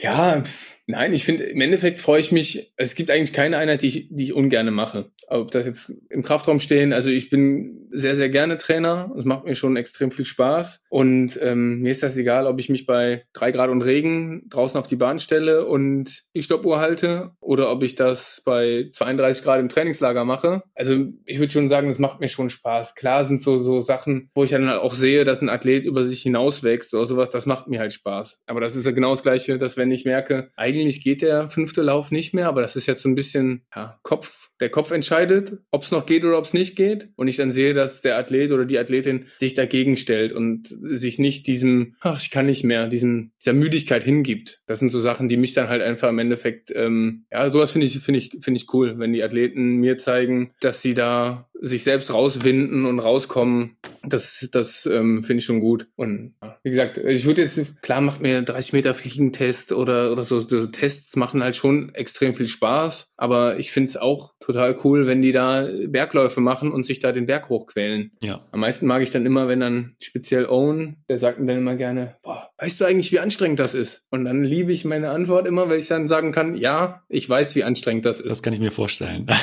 ja, 0.00 0.40
pff 0.42 0.75
Nein, 0.86 1.12
ich 1.12 1.24
finde, 1.24 1.44
im 1.44 1.60
Endeffekt 1.60 1.98
freue 1.98 2.20
ich 2.20 2.30
mich, 2.30 2.72
es 2.76 2.94
gibt 2.94 3.10
eigentlich 3.10 3.32
keine 3.32 3.58
Einheit, 3.58 3.82
die 3.82 3.88
ich, 3.88 4.08
die 4.08 4.22
ich 4.22 4.32
ungerne 4.32 4.70
mache. 4.70 5.10
Ob 5.26 5.50
das 5.50 5.66
jetzt 5.66 5.92
im 6.10 6.22
Kraftraum 6.22 6.60
stehen, 6.60 6.92
also 6.92 7.10
ich 7.10 7.28
bin 7.28 7.88
sehr, 7.90 8.14
sehr 8.14 8.28
gerne 8.28 8.58
Trainer. 8.58 9.12
Es 9.18 9.24
macht 9.24 9.44
mir 9.44 9.54
schon 9.54 9.76
extrem 9.76 10.10
viel 10.10 10.24
Spaß. 10.24 10.82
Und 10.88 11.38
ähm, 11.42 11.80
mir 11.80 11.90
ist 11.90 12.02
das 12.02 12.16
egal, 12.16 12.46
ob 12.46 12.58
ich 12.60 12.68
mich 12.68 12.86
bei 12.86 13.24
drei 13.32 13.50
Grad 13.50 13.70
und 13.70 13.82
Regen 13.82 14.44
draußen 14.48 14.78
auf 14.78 14.86
die 14.86 14.96
Bahn 14.96 15.18
stelle 15.18 15.66
und 15.66 16.24
die 16.34 16.42
Stoppuhr 16.42 16.78
halte 16.78 17.32
oder 17.40 17.70
ob 17.70 17.82
ich 17.82 17.94
das 17.94 18.42
bei 18.44 18.88
32 18.92 19.44
Grad 19.44 19.60
im 19.60 19.68
Trainingslager 19.68 20.24
mache. 20.24 20.62
Also 20.74 21.06
ich 21.24 21.38
würde 21.38 21.52
schon 21.52 21.68
sagen, 21.68 21.88
es 21.88 21.98
macht 21.98 22.20
mir 22.20 22.28
schon 22.28 22.50
Spaß. 22.50 22.94
Klar 22.94 23.24
sind 23.24 23.40
so, 23.40 23.58
so 23.58 23.80
Sachen, 23.80 24.30
wo 24.34 24.44
ich 24.44 24.50
dann 24.50 24.68
auch 24.68 24.94
sehe, 24.94 25.24
dass 25.24 25.42
ein 25.42 25.48
Athlet 25.48 25.84
über 25.84 26.04
sich 26.04 26.22
hinauswächst 26.22 26.94
oder 26.94 27.06
sowas, 27.06 27.30
das 27.30 27.46
macht 27.46 27.66
mir 27.68 27.80
halt 27.80 27.92
Spaß. 27.92 28.40
Aber 28.46 28.60
das 28.60 28.76
ist 28.76 28.86
ja 28.86 28.92
genau 28.92 29.10
das 29.10 29.22
Gleiche, 29.22 29.58
dass 29.58 29.76
wenn 29.76 29.90
ich 29.90 30.04
merke, 30.04 30.50
eigentlich 30.56 30.75
eigentlich 30.80 31.02
geht 31.02 31.22
der 31.22 31.48
fünfte 31.48 31.82
Lauf 31.82 32.10
nicht 32.10 32.34
mehr, 32.34 32.48
aber 32.48 32.62
das 32.62 32.76
ist 32.76 32.86
jetzt 32.86 33.02
so 33.02 33.08
ein 33.08 33.14
bisschen 33.14 33.64
ja, 33.74 33.98
Kopf. 34.02 34.50
Der 34.60 34.70
Kopf 34.70 34.90
entscheidet, 34.90 35.58
ob 35.70 35.82
es 35.82 35.90
noch 35.90 36.06
geht 36.06 36.24
oder 36.24 36.38
ob 36.38 36.44
es 36.44 36.54
nicht 36.54 36.76
geht. 36.76 37.10
Und 37.16 37.28
ich 37.28 37.36
dann 37.36 37.50
sehe, 37.50 37.74
dass 37.74 38.00
der 38.00 38.16
Athlet 38.16 38.52
oder 38.52 38.64
die 38.64 38.78
Athletin 38.78 39.26
sich 39.36 39.54
dagegen 39.54 39.96
stellt 39.96 40.32
und 40.32 40.68
sich 40.82 41.18
nicht 41.18 41.46
diesem, 41.46 41.96
ach, 42.00 42.20
ich 42.20 42.30
kann 42.30 42.46
nicht 42.46 42.64
mehr, 42.64 42.88
diesem, 42.88 43.32
dieser 43.40 43.52
Müdigkeit 43.52 44.04
hingibt. 44.04 44.62
Das 44.66 44.78
sind 44.78 44.90
so 44.90 45.00
Sachen, 45.00 45.28
die 45.28 45.36
mich 45.36 45.52
dann 45.52 45.68
halt 45.68 45.82
einfach 45.82 46.08
im 46.08 46.18
Endeffekt, 46.18 46.72
ähm, 46.74 47.26
ja, 47.30 47.50
sowas 47.50 47.72
finde 47.72 47.86
ich, 47.86 47.98
finde 47.98 48.18
ich, 48.18 48.30
finde 48.40 48.58
ich 48.58 48.72
cool, 48.72 48.98
wenn 48.98 49.12
die 49.12 49.22
Athleten 49.22 49.76
mir 49.76 49.98
zeigen, 49.98 50.52
dass 50.60 50.82
sie 50.82 50.94
da 50.94 51.48
sich 51.60 51.84
selbst 51.84 52.12
rauswinden 52.12 52.86
und 52.86 52.98
rauskommen, 52.98 53.76
das, 54.04 54.48
das 54.52 54.86
ähm, 54.86 55.22
finde 55.22 55.38
ich 55.38 55.44
schon 55.44 55.60
gut. 55.60 55.88
Und 55.96 56.34
wie 56.62 56.70
gesagt, 56.70 56.98
ich 56.98 57.24
würde 57.24 57.42
jetzt, 57.42 57.60
klar 57.82 58.00
macht 58.00 58.20
mir 58.20 58.42
30 58.42 58.72
Meter 58.72 58.94
Fliegentest 58.94 59.72
oder, 59.72 60.12
oder 60.12 60.24
so, 60.24 60.40
so 60.40 60.66
Tests 60.66 61.16
machen 61.16 61.42
halt 61.42 61.56
schon 61.56 61.94
extrem 61.94 62.34
viel 62.34 62.48
Spaß, 62.48 63.12
aber 63.16 63.58
ich 63.58 63.72
finde 63.72 63.90
es 63.90 63.96
auch 63.96 64.34
total 64.40 64.76
cool, 64.84 65.06
wenn 65.06 65.22
die 65.22 65.32
da 65.32 65.68
Bergläufe 65.86 66.40
machen 66.40 66.72
und 66.72 66.84
sich 66.84 67.00
da 67.00 67.12
den 67.12 67.26
Berg 67.26 67.48
hochquälen. 67.48 68.12
Ja. 68.22 68.46
Am 68.52 68.60
meisten 68.60 68.86
mag 68.86 69.02
ich 69.02 69.10
dann 69.10 69.26
immer, 69.26 69.48
wenn 69.48 69.60
dann 69.60 69.96
speziell 70.02 70.46
Owen, 70.46 70.96
der 71.08 71.18
sagt 71.18 71.40
mir 71.40 71.46
dann 71.46 71.58
immer 71.58 71.76
gerne, 71.76 72.16
boah, 72.22 72.50
weißt 72.58 72.80
du 72.80 72.84
eigentlich, 72.84 73.12
wie 73.12 73.20
anstrengend 73.20 73.58
das 73.58 73.74
ist? 73.74 74.06
Und 74.10 74.24
dann 74.24 74.44
liebe 74.44 74.72
ich 74.72 74.84
meine 74.84 75.10
Antwort 75.10 75.46
immer, 75.46 75.68
weil 75.68 75.80
ich 75.80 75.88
dann 75.88 76.08
sagen 76.08 76.32
kann, 76.32 76.56
ja, 76.56 77.02
ich 77.08 77.28
weiß, 77.28 77.56
wie 77.56 77.64
anstrengend 77.64 78.04
das 78.04 78.20
ist. 78.20 78.30
Das 78.30 78.42
kann 78.42 78.52
ich 78.52 78.60
mir 78.60 78.70
vorstellen. 78.70 79.26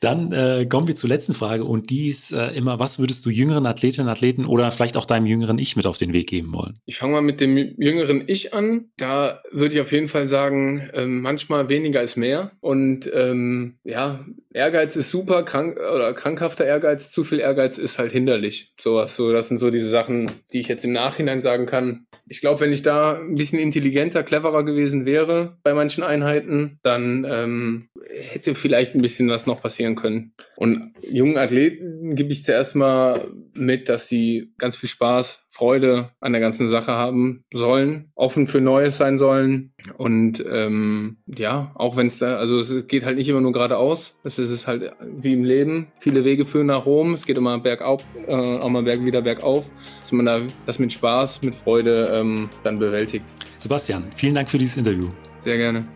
dann 0.00 0.32
äh, 0.32 0.66
kommen 0.66 0.88
wir 0.88 0.94
zur 0.94 1.08
letzten 1.08 1.34
Frage 1.34 1.64
und 1.64 1.90
die 1.90 2.08
ist 2.08 2.32
äh, 2.32 2.48
immer, 2.50 2.78
was 2.78 2.98
würdest 2.98 3.24
du 3.26 3.30
jüngeren 3.30 3.66
Athletinnen, 3.66 4.08
Athleten 4.08 4.44
oder 4.44 4.70
vielleicht 4.70 4.96
auch 4.96 5.04
deinem 5.04 5.26
jüngeren 5.26 5.58
Ich 5.58 5.76
mit 5.76 5.86
auf 5.86 5.98
den 5.98 6.12
Weg 6.12 6.28
geben 6.28 6.52
wollen? 6.52 6.80
Ich 6.86 6.96
fange 6.96 7.12
mal 7.12 7.22
mit 7.22 7.40
dem 7.40 7.56
jüngeren 7.56 8.24
Ich 8.26 8.54
an. 8.54 8.86
Da 8.96 9.42
würde 9.50 9.74
ich 9.74 9.80
auf 9.80 9.92
jeden 9.92 10.08
Fall 10.08 10.28
sagen, 10.28 10.88
ähm, 10.94 11.20
manchmal 11.20 11.68
weniger 11.68 12.02
ist 12.02 12.16
mehr. 12.16 12.52
Und 12.60 13.10
ähm, 13.12 13.76
ja, 13.84 14.24
Ehrgeiz 14.52 14.96
ist 14.96 15.10
super, 15.10 15.42
krank 15.42 15.78
oder 15.78 16.14
krankhafter 16.14 16.64
Ehrgeiz, 16.64 17.10
zu 17.10 17.22
viel 17.22 17.38
Ehrgeiz 17.38 17.76
ist 17.76 17.98
halt 17.98 18.12
hinderlich. 18.12 18.72
Sowas, 18.80 19.14
so, 19.14 19.32
das 19.32 19.48
sind 19.48 19.58
so 19.58 19.70
diese 19.70 19.88
Sachen, 19.88 20.30
die 20.52 20.60
ich 20.60 20.68
jetzt 20.68 20.84
im 20.84 20.92
Nachhinein 20.92 21.42
sagen 21.42 21.66
kann. 21.66 22.06
Ich 22.26 22.40
glaube, 22.40 22.60
wenn 22.60 22.72
ich 22.72 22.82
da 22.82 23.18
ein 23.18 23.34
bisschen 23.34 23.58
intelligenter, 23.58 24.22
cleverer 24.22 24.64
gewesen 24.64 25.04
wäre 25.04 25.58
bei 25.62 25.74
manchen 25.74 26.02
Einheiten, 26.02 26.78
dann 26.82 27.26
ähm, 27.28 27.88
hätte 28.08 28.54
vielleicht 28.54 28.94
ein 28.94 29.02
bisschen 29.02 29.28
was 29.28 29.46
noch 29.46 29.60
passieren 29.60 29.96
können. 29.96 30.32
Und 30.56 30.94
jungen 31.02 31.36
Athleten 31.36 32.14
gebe 32.14 32.32
ich 32.32 32.44
zuerst 32.44 32.74
mal 32.74 33.30
mit, 33.58 33.88
dass 33.88 34.08
sie 34.08 34.52
ganz 34.58 34.76
viel 34.76 34.88
Spaß, 34.88 35.44
Freude 35.48 36.10
an 36.20 36.32
der 36.32 36.40
ganzen 36.40 36.68
Sache 36.68 36.92
haben 36.92 37.44
sollen, 37.52 38.10
offen 38.14 38.46
für 38.46 38.60
Neues 38.60 38.98
sein 38.98 39.18
sollen 39.18 39.72
und 39.96 40.44
ähm, 40.50 41.18
ja, 41.26 41.72
auch 41.74 41.96
wenn 41.96 42.06
es 42.06 42.18
da, 42.18 42.36
also 42.36 42.58
es 42.58 42.86
geht 42.86 43.04
halt 43.04 43.16
nicht 43.16 43.28
immer 43.28 43.40
nur 43.40 43.52
geradeaus, 43.52 44.16
es 44.24 44.38
ist 44.38 44.66
halt 44.66 44.92
wie 45.02 45.32
im 45.32 45.44
Leben, 45.44 45.88
viele 45.98 46.24
Wege 46.24 46.44
führen 46.44 46.66
nach 46.66 46.86
Rom, 46.86 47.14
es 47.14 47.26
geht 47.26 47.38
immer 47.38 47.58
bergauf, 47.58 48.04
äh, 48.26 48.34
auch 48.34 48.68
mal 48.68 48.82
berg, 48.82 49.04
wieder 49.04 49.22
bergauf, 49.22 49.70
dass 50.00 50.12
man 50.12 50.26
da 50.26 50.40
das 50.66 50.78
mit 50.78 50.92
Spaß, 50.92 51.42
mit 51.42 51.54
Freude 51.54 52.10
ähm, 52.12 52.48
dann 52.62 52.78
bewältigt. 52.78 53.24
Sebastian, 53.56 54.04
vielen 54.14 54.34
Dank 54.34 54.50
für 54.50 54.58
dieses 54.58 54.76
Interview. 54.76 55.08
Sehr 55.40 55.56
gerne. 55.56 55.86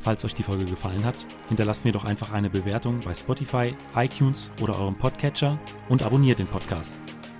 Falls 0.00 0.24
euch 0.24 0.32
die 0.32 0.42
Folge 0.42 0.64
gefallen 0.64 1.04
hat, 1.04 1.26
hinterlasst 1.48 1.84
mir 1.84 1.92
doch 1.92 2.04
einfach 2.04 2.32
eine 2.32 2.48
Bewertung 2.48 3.00
bei 3.04 3.12
Spotify, 3.12 3.74
iTunes 3.94 4.50
oder 4.62 4.78
eurem 4.78 4.96
Podcatcher 4.96 5.58
und 5.90 6.02
abonniert 6.02 6.38
den 6.38 6.46
Podcast. 6.46 6.96